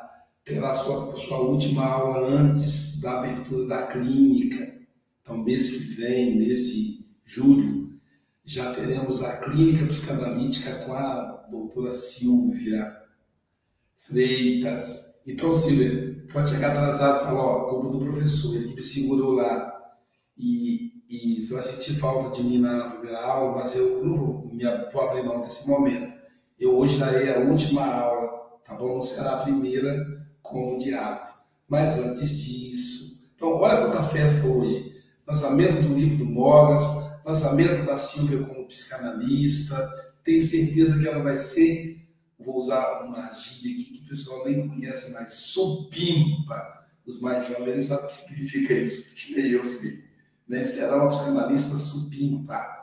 terá 0.50 0.74
sua, 0.74 1.16
sua 1.16 1.40
última 1.42 1.86
aula 1.86 2.28
antes 2.28 3.00
da 3.02 3.20
abertura 3.20 3.68
da 3.68 3.88
clínica. 3.88 4.80
Então, 5.22 5.38
mês 5.38 5.70
que 5.70 5.84
vem, 5.94 6.38
mês 6.38 6.74
de 6.74 7.06
julho, 7.24 7.79
já 8.50 8.74
teremos 8.74 9.24
a 9.24 9.38
clínica 9.38 9.86
psicanalítica 9.86 10.74
com 10.84 10.94
a 10.94 11.46
doutora 11.52 11.92
Silvia 11.92 12.98
Freitas. 14.00 15.22
Então, 15.28 15.54
Silvia, 15.54 16.26
pode 16.34 16.50
chegar 16.50 16.72
atrasado 16.72 17.22
e 17.22 17.26
falar, 17.26 17.44
ó, 17.44 17.70
culpa 17.70 17.90
do 17.90 18.00
professor, 18.00 18.56
ele 18.56 18.74
me 18.74 18.82
segurou 18.82 19.34
lá. 19.34 19.72
E, 20.36 20.94
e 21.08 21.40
você 21.40 21.54
vai 21.54 21.62
sentir 21.62 22.00
falta 22.00 22.36
de 22.36 22.42
mim 22.42 22.58
na 22.58 22.90
primeira 22.90 23.24
aula, 23.24 23.56
mas 23.56 23.76
eu 23.76 24.04
não 24.04 24.18
vou, 24.18 24.50
me, 24.52 24.64
vou 24.92 25.02
abrir 25.04 25.22
mão 25.22 25.42
desse 25.42 25.70
momento. 25.70 26.12
Eu 26.60 26.76
hoje 26.76 26.98
darei 26.98 27.32
a 27.32 27.38
última 27.38 27.86
aula, 27.86 28.32
tá 28.66 28.74
bom? 28.74 28.96
Não 28.96 29.02
será 29.04 29.34
a 29.34 29.44
primeira, 29.44 30.26
como 30.42 30.80
de 30.80 30.92
hábito. 30.92 31.36
Mas 31.68 32.00
antes 32.00 32.32
disso, 32.40 33.32
então 33.36 33.50
olha 33.58 33.86
quanta 33.86 34.02
festa 34.06 34.48
hoje. 34.48 34.92
Lançamento 35.28 35.84
do 35.84 35.94
livro 35.94 36.18
do 36.18 36.26
Mogas, 36.26 37.09
lançamento 37.30 37.86
da 37.86 37.98
Silvia 37.98 38.46
como 38.46 38.68
psicanalista. 38.68 39.78
Tenho 40.24 40.44
certeza 40.44 40.98
que 40.98 41.08
ela 41.08 41.24
vai 41.24 41.38
ser, 41.38 42.08
vou 42.40 42.58
usar 42.58 43.04
uma 43.04 43.32
gíria 43.34 43.82
aqui 43.82 43.98
que 43.98 44.06
o 44.06 44.10
pessoal 44.10 44.46
nem 44.46 44.68
conhece 44.68 45.12
mais, 45.14 45.34
supimpa. 45.34 46.88
Os 47.06 47.22
mais 47.22 47.48
jovens 47.48 47.86
sabem 47.86 48.06
o 48.06 48.08
que 48.08 48.16
significa 48.16 48.74
isso, 48.74 49.08
nem 49.36 49.46
eu 49.48 49.66
sei. 49.66 50.04
Né? 50.48 50.66
Será 50.66 50.96
uma 50.96 51.10
psicanalista 51.10 51.78
supimpa. 51.78 52.78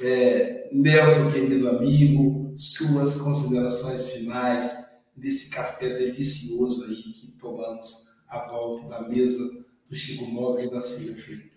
É, 0.00 0.68
Nelson, 0.72 1.30
querido 1.30 1.68
amigo, 1.68 2.52
suas 2.56 3.20
considerações 3.20 4.10
finais 4.12 5.02
desse 5.16 5.50
café 5.50 5.96
delicioso 5.98 6.84
aí 6.84 7.02
que 7.02 7.32
tomamos 7.38 8.12
à 8.28 8.46
volta 8.48 8.88
da 8.88 9.08
mesa 9.08 9.42
do 9.88 9.94
Chico 9.94 10.24
Mogas 10.24 10.64
e 10.64 10.70
da 10.70 10.82
Silvia 10.82 11.22
Freitas. 11.22 11.51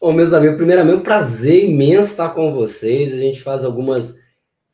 Bom, 0.00 0.14
meus 0.14 0.32
amigos, 0.32 0.56
primeiramente, 0.56 0.96
um 0.96 1.02
prazer 1.02 1.62
imenso 1.62 2.12
estar 2.12 2.30
com 2.30 2.54
vocês. 2.54 3.12
A 3.12 3.18
gente 3.18 3.42
faz 3.42 3.66
algumas 3.66 4.18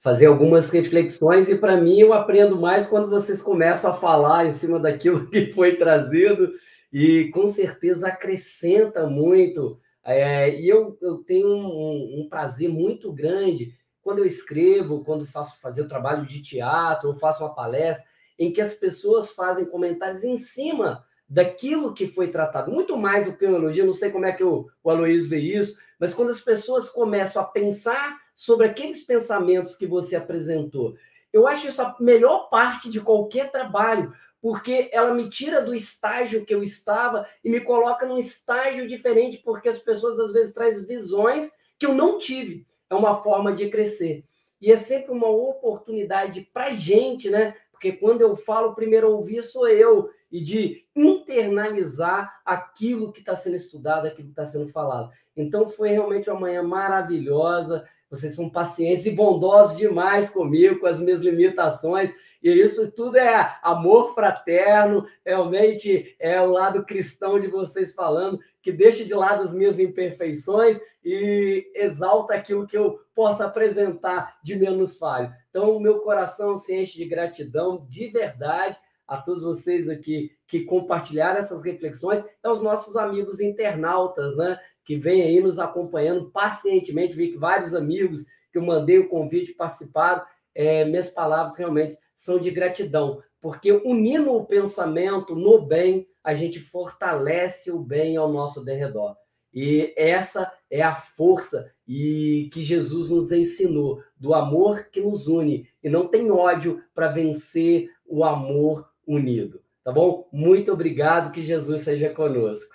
fazer 0.01 0.27
algumas 0.27 0.71
reflexões 0.71 1.49
e 1.49 1.59
para 1.59 1.77
mim 1.81 1.99
eu 1.99 2.13
aprendo 2.13 2.55
mais 2.55 2.87
quando 2.87 3.11
vocês 3.11 3.43
começam 3.43 3.91
a 3.91 3.95
falar 3.95 4.47
em 4.47 4.53
cima 4.53 4.79
daquilo 4.79 5.27
que 5.29 5.51
foi 5.51 5.75
trazido 5.75 6.53
e 6.93 7.29
com 7.35 7.49
certeza 7.49 8.07
acrescenta 8.07 9.09
muito. 9.09 9.81
É, 10.05 10.61
e 10.61 10.69
eu, 10.69 10.97
eu 11.03 11.17
tenho 11.25 11.49
um, 11.49 12.21
um 12.21 12.29
prazer 12.29 12.69
muito 12.69 13.13
grande 13.13 13.75
quando 14.01 14.21
eu 14.21 14.25
escrevo, 14.25 15.03
quando 15.03 15.27
faço 15.27 15.61
fazer 15.61 15.89
trabalho 15.89 16.25
de 16.25 16.41
teatro, 16.41 17.09
ou 17.09 17.17
faço 17.17 17.43
uma 17.43 17.53
palestra, 17.53 18.07
em 18.39 18.53
que 18.53 18.61
as 18.61 18.75
pessoas 18.75 19.33
fazem 19.33 19.65
comentários 19.65 20.23
em 20.23 20.39
cima 20.39 21.05
daquilo 21.29 21.95
que 21.95 22.07
foi 22.07 22.29
tratado, 22.29 22.71
muito 22.71 22.97
mais 22.97 23.25
do 23.25 23.33
que 23.33 23.47
um 23.47 23.57
elogio, 23.57 23.87
não 23.87 23.93
sei 23.93 24.11
como 24.11 24.27
é 24.27 24.33
que 24.33 24.45
o, 24.45 24.69
o 24.83 24.91
Aloysio 24.91 25.29
vê 25.29 25.39
isso, 25.39 25.79
mas 25.99 26.15
quando 26.15 26.31
as 26.31 26.41
pessoas 26.41 26.89
começam 26.89 27.43
a 27.43 27.45
pensar 27.45 28.19
sobre 28.35 28.67
aqueles 28.67 29.03
pensamentos 29.03 29.77
que 29.77 29.87
você 29.87 30.15
apresentou, 30.15 30.95
eu 31.33 31.47
acho 31.47 31.67
isso 31.69 31.83
a 31.83 31.97
melhor 31.99 32.49
parte 32.49 32.91
de 32.91 33.01
qualquer 33.01 33.51
trabalho, 33.51 34.13
porque 34.41 34.89
ela 34.93 35.13
me 35.13 35.29
tira 35.29 35.63
do 35.63 35.75
estágio 35.75 36.45
que 36.45 36.55
eu 36.55 36.63
estava 36.63 37.27
e 37.45 37.51
me 37.51 37.61
coloca 37.61 38.07
num 38.07 38.19
estágio 38.19 38.87
diferente, 38.87 39.39
porque 39.45 39.69
as 39.69 39.79
pessoas 39.79 40.21
às 40.21 40.33
vezes 40.33 40.55
trazem 40.55 40.87
visões 40.87 41.53
que 41.79 41.87
eu 41.87 41.95
não 41.95 42.19
tive 42.19 42.67
é 42.89 42.95
uma 42.95 43.23
forma 43.23 43.53
de 43.53 43.69
crescer. 43.69 44.25
E 44.61 44.73
é 44.73 44.77
sempre 44.77 45.13
uma 45.13 45.29
oportunidade 45.29 46.49
para 46.53 46.67
a 46.67 46.75
gente, 46.75 47.29
né? 47.29 47.55
Porque 47.71 47.93
quando 47.93 48.23
eu 48.23 48.35
falo, 48.37 48.75
primeiro 48.75 49.11
ouvir 49.11 49.43
sou 49.43 49.69
eu, 49.69 50.11
e 50.31 50.41
de 50.43 50.85
internalizar 50.95 52.41
aquilo 52.45 53.13
que 53.13 53.21
está 53.21 53.37
sendo 53.37 53.57
estudado, 53.57 54.07
aquilo 54.07 54.29
que 54.29 54.33
está 54.33 54.47
sendo 54.47 54.69
falado. 54.69 55.11
Então 55.37 55.69
foi 55.69 55.91
realmente 55.91 56.31
uma 56.31 56.41
manhã 56.41 56.63
maravilhosa. 56.63 57.87
Vocês 58.11 58.35
são 58.35 58.49
pacientes 58.49 59.07
e 59.07 59.11
bondosos 59.11 59.77
demais 59.77 60.31
comigo, 60.31 60.81
com 60.81 60.87
as 60.87 61.01
minhas 61.01 61.21
limitações. 61.21 62.15
E 62.43 62.51
isso 62.51 62.93
tudo 62.93 63.19
é 63.19 63.59
amor 63.63 64.15
fraterno, 64.15 65.07
realmente 65.25 66.15
é 66.19 66.41
o 66.41 66.51
lado 66.51 66.85
cristão 66.85 67.41
de 67.41 67.49
vocês 67.49 67.95
falando, 67.95 68.39
que 68.63 68.71
deixa 68.71 69.05
de 69.05 69.15
lado 69.15 69.43
as 69.43 69.55
minhas 69.55 69.81
imperfeições 69.81 70.81
e 71.05 71.71
exalta 71.75 72.35
aquilo 72.35 72.67
que 72.67 72.77
eu 72.77 73.01
possa 73.15 73.47
apresentar 73.47 74.39
de 74.43 74.57
menos 74.57 74.99
falho. 74.99 75.33
Então, 75.51 75.77
o 75.77 75.81
meu 75.81 76.01
coração 76.01 76.59
se 76.59 76.77
enche 76.77 76.99
de 76.99 77.05
gratidão, 77.07 77.87
de 77.89 78.09
verdade, 78.09 78.79
a 79.07 79.17
todos 79.17 79.43
vocês 79.43 79.89
aqui 79.89 80.31
que 80.47 80.65
compartilharam 80.65 81.39
essas 81.39 81.65
reflexões, 81.65 82.25
aos 82.43 82.63
nossos 82.63 82.97
amigos 82.97 83.41
internautas, 83.41 84.37
né? 84.37 84.59
Que 84.85 84.97
vêm 84.97 85.23
aí 85.23 85.41
nos 85.41 85.59
acompanhando 85.59 86.31
pacientemente. 86.31 87.15
Vi 87.15 87.33
que 87.33 87.39
vários 87.39 87.75
amigos 87.75 88.25
que 88.53 88.59
eu 88.59 88.63
mandei 88.63 88.99
o 88.99 89.09
convite 89.09 89.53
participaram. 89.53 90.25
É, 90.55 90.85
minhas 90.85 91.11
palavras 91.11 91.57
realmente 91.57 91.99
são 92.15 92.39
de 92.39 92.51
gratidão, 92.51 93.23
porque 93.41 93.71
unindo 93.71 94.33
o 94.33 94.47
pensamento 94.47 95.35
no 95.35 95.61
bem, 95.61 96.09
a 96.25 96.33
gente 96.35 96.59
fortalece 96.59 97.71
o 97.71 97.79
bem 97.79 98.17
ao 98.17 98.33
nosso 98.33 98.65
derredor. 98.65 99.15
E 99.53 99.95
essa 99.97 100.53
é 100.71 100.83
a 100.83 100.95
força 100.95 101.73
e 101.87 102.51
que 102.53 102.63
Jesus 102.63 103.09
nos 103.09 103.33
ensinou 103.33 104.03
do 104.17 104.35
amor 104.35 104.89
que 104.91 105.01
nos 105.01 105.29
une 105.29 105.69
e 105.83 105.89
não 105.89 106.09
tem 106.09 106.31
ódio 106.31 106.83
para 106.95 107.09
vencer 107.09 107.89
o 108.05 108.25
amor 108.25 108.87
unido. 109.07 109.63
Tá 109.85 109.93
bom? 109.93 110.29
Muito 110.33 110.73
obrigado, 110.73 111.31
que 111.31 111.45
Jesus 111.45 111.83
seja 111.83 112.11
conosco. 112.11 112.75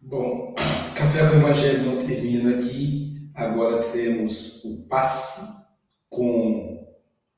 Bom, 0.00 0.54
Café 0.94 1.28
com 1.28 1.36
o 1.36 1.38
Evangelho 1.40 1.82
não 1.84 2.06
termina 2.06 2.58
aqui. 2.58 3.30
Agora 3.34 3.82
temos 3.92 4.64
o 4.64 4.88
passe 4.88 5.66
com 6.08 6.86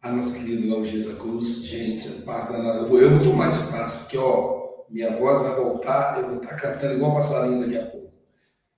a 0.01 0.13
nossa 0.13 0.39
querida 0.39 0.75
Laugisa 0.75 1.15
Cruz, 1.17 1.65
gente, 1.65 2.09
paz 2.23 2.49
danada. 2.49 2.81
Eu 2.81 2.89
vou, 2.89 3.01
eu 3.01 3.11
vou 3.11 3.25
tomar 3.25 3.49
esse 3.49 3.71
passo, 3.73 4.01
porque, 4.01 4.19
ó, 4.19 4.85
minha 4.89 5.17
voz 5.17 5.43
vai 5.43 5.55
voltar, 5.55 6.21
eu 6.21 6.29
vou 6.29 6.37
estar 6.43 6.57
cantando 6.57 6.95
igual 6.95 7.15
passarinho 7.15 7.61
daqui 7.61 7.79
a 7.79 7.87
pouco. 7.87 8.13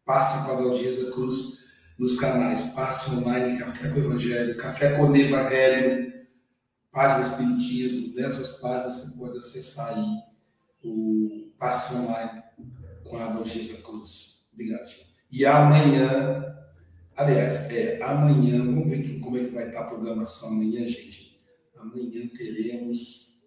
Passe 0.05 0.47
com 0.47 0.53
a 0.53 0.61
Laugisa 0.61 1.11
Cruz 1.13 1.60
nos 2.01 2.19
canais 2.19 2.73
Passe 2.73 3.11
Online, 3.11 3.59
Café 3.59 3.91
com 3.91 3.99
Evangelho, 3.99 4.57
Café 4.57 4.97
com 4.97 5.15
Evangelho, 5.15 6.13
Página 6.91 7.29
Espiritismo. 7.29 8.15
Nessas 8.15 8.59
páginas 8.59 8.95
você 8.95 9.19
pode 9.19 9.39
acessar 9.39 9.97
aí 9.97 10.17
o 10.83 11.53
Passe 11.59 11.95
Online 11.95 12.43
com 13.05 13.19
a 13.19 13.27
Laugisa 13.27 13.83
Cruz. 13.83 14.49
Obrigado. 14.55 14.91
E 15.31 15.45
amanhã 15.45 16.57
Aliás, 17.17 17.71
é, 17.71 18.03
amanhã, 18.03 18.65
vamos 18.65 18.89
ver 18.89 19.21
como 19.21 19.37
é 19.37 19.45
que 19.45 19.51
vai 19.51 19.67
estar 19.67 19.81
a 19.81 19.85
programação 19.85 20.49
amanhã, 20.49 20.87
gente. 20.87 21.39
Amanhã 21.77 22.27
teremos. 22.35 23.43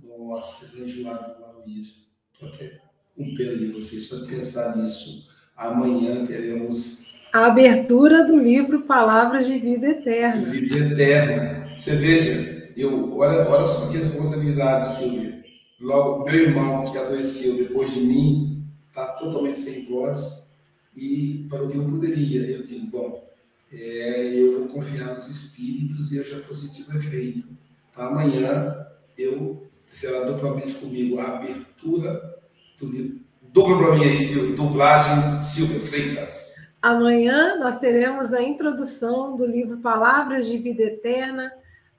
Nossa, 0.00 0.66
vocês 0.66 0.78
vão 0.78 0.86
enjoar 0.86 1.36
do 1.36 1.44
Aloysio. 1.44 1.94
Estou 2.32 2.48
até 2.48 2.80
com 3.16 3.34
pena 3.34 3.56
de 3.56 3.72
vocês, 3.72 4.04
só 4.04 4.24
pensar 4.24 4.76
nisso. 4.76 5.34
Amanhã 5.56 6.24
teremos 6.26 7.17
a 7.32 7.46
abertura 7.46 8.26
do 8.26 8.36
livro 8.36 8.82
Palavras 8.82 9.46
de 9.46 9.58
Vida 9.58 9.88
Eterna. 9.88 10.50
De 10.50 10.60
vida 10.60 10.78
Eterna. 10.78 11.76
Você 11.76 11.96
veja, 11.96 12.72
eu, 12.76 13.16
olha, 13.16 13.48
olha 13.48 13.66
só 13.66 13.88
que 13.88 13.98
responsabilidade, 13.98 14.88
Silvia. 14.88 15.44
Logo, 15.80 16.24
meu 16.24 16.34
irmão 16.34 16.84
que 16.84 16.98
adoeceu 16.98 17.56
depois 17.56 17.92
de 17.92 18.00
mim, 18.00 18.64
está 18.88 19.06
totalmente 19.12 19.60
sem 19.60 19.86
voz 19.86 20.56
e 20.96 21.46
falou 21.48 21.68
que 21.68 21.76
não 21.76 21.90
poderia. 21.90 22.46
Eu 22.50 22.62
disse, 22.62 22.80
bom, 22.80 23.24
é, 23.72 24.32
eu 24.34 24.58
vou 24.58 24.68
confiar 24.68 25.12
nos 25.12 25.28
espíritos 25.28 26.10
e 26.10 26.16
eu 26.16 26.24
já 26.24 26.38
estou 26.38 26.54
sentindo 26.54 26.96
efeito. 26.96 27.46
Então, 27.92 28.06
amanhã 28.06 28.86
eu 29.16 29.66
será 29.90 30.24
duplamente 30.24 30.74
comigo 30.74 31.18
a 31.18 31.36
abertura 31.36 32.38
do 32.78 32.86
livro. 32.86 33.20
Dupla 33.52 33.78
para 33.78 33.96
mim 33.96 34.04
aí, 34.04 34.20
Silvia, 34.20 34.56
dublagem 34.56 35.42
Silvia 35.42 35.80
Freitas. 35.80 36.47
Amanhã 36.80 37.56
nós 37.58 37.78
teremos 37.78 38.32
a 38.32 38.40
introdução 38.40 39.36
do 39.36 39.44
livro 39.44 39.78
Palavras 39.78 40.46
de 40.46 40.56
Vida 40.56 40.84
Eterna, 40.84 41.52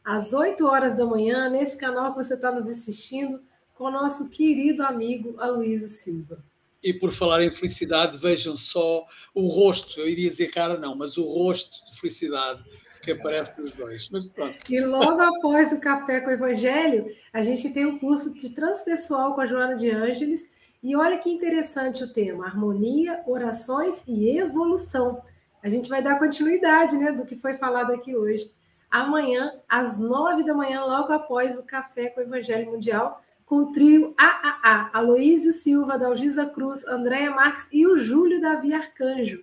às 0.03 0.33
8 0.33 0.65
horas 0.65 0.95
da 0.95 1.05
manhã, 1.05 1.49
nesse 1.49 1.77
canal 1.77 2.11
que 2.13 2.23
você 2.23 2.35
está 2.35 2.51
nos 2.51 2.67
assistindo, 2.67 3.41
com 3.75 3.85
o 3.85 3.91
nosso 3.91 4.29
querido 4.29 4.83
amigo 4.83 5.35
Aloysio 5.37 5.89
Silva. 5.89 6.37
E 6.81 6.93
por 6.93 7.11
falar 7.11 7.43
em 7.43 7.49
felicidade, 7.49 8.17
vejam 8.17 8.55
só 8.55 9.05
o 9.33 9.47
rosto, 9.47 9.99
eu 9.99 10.07
iria 10.07 10.29
dizer 10.29 10.47
cara 10.47 10.77
não, 10.77 10.95
mas 10.95 11.17
o 11.17 11.23
rosto 11.23 11.85
de 11.91 11.99
felicidade 11.99 12.63
que 13.01 13.11
aparece 13.11 13.59
nos 13.59 13.71
dois. 13.71 14.09
Mas 14.09 14.27
pronto. 14.27 14.57
E 14.69 14.79
logo 14.79 15.21
após 15.21 15.73
o 15.73 15.79
Café 15.79 16.21
com 16.21 16.29
o 16.29 16.33
Evangelho, 16.33 17.05
a 17.33 17.41
gente 17.41 17.69
tem 17.73 17.85
o 17.85 17.95
um 17.95 17.99
curso 17.99 18.33
de 18.33 18.49
transpessoal 18.51 19.33
com 19.33 19.41
a 19.41 19.45
Joana 19.45 19.75
de 19.75 19.89
Ângeles. 19.89 20.47
E 20.81 20.95
olha 20.95 21.17
que 21.17 21.29
interessante 21.29 22.03
o 22.03 22.11
tema: 22.11 22.45
harmonia, 22.45 23.21
orações 23.27 24.07
e 24.07 24.37
evolução. 24.37 25.21
A 25.61 25.69
gente 25.69 25.89
vai 25.89 26.01
dar 26.01 26.17
continuidade 26.17 26.97
né, 26.97 27.11
do 27.11 27.25
que 27.25 27.35
foi 27.35 27.55
falado 27.55 27.91
aqui 27.91 28.15
hoje. 28.15 28.49
Amanhã, 28.89 29.53
às 29.67 29.99
nove 29.99 30.43
da 30.43 30.53
manhã, 30.53 30.83
logo 30.83 31.11
após 31.11 31.57
o 31.57 31.63
Café 31.63 32.09
com 32.09 32.21
o 32.21 32.23
Evangelho 32.23 32.71
Mundial, 32.71 33.21
com 33.45 33.57
o 33.57 33.71
trio 33.71 34.15
AAA, 34.17 34.89
Aloísio 34.93 35.51
Silva, 35.51 35.97
Dalgisa 35.97 36.47
Cruz, 36.47 36.85
Andréia 36.87 37.29
Marques 37.29 37.67
e 37.71 37.85
o 37.85 37.97
Júlio 37.97 38.41
Davi 38.41 38.73
Arcanjo. 38.73 39.41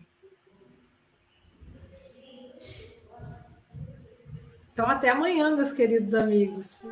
Então, 4.72 4.86
até 4.86 5.10
amanhã, 5.10 5.54
meus 5.54 5.72
queridos 5.72 6.12
amigos. 6.12 6.82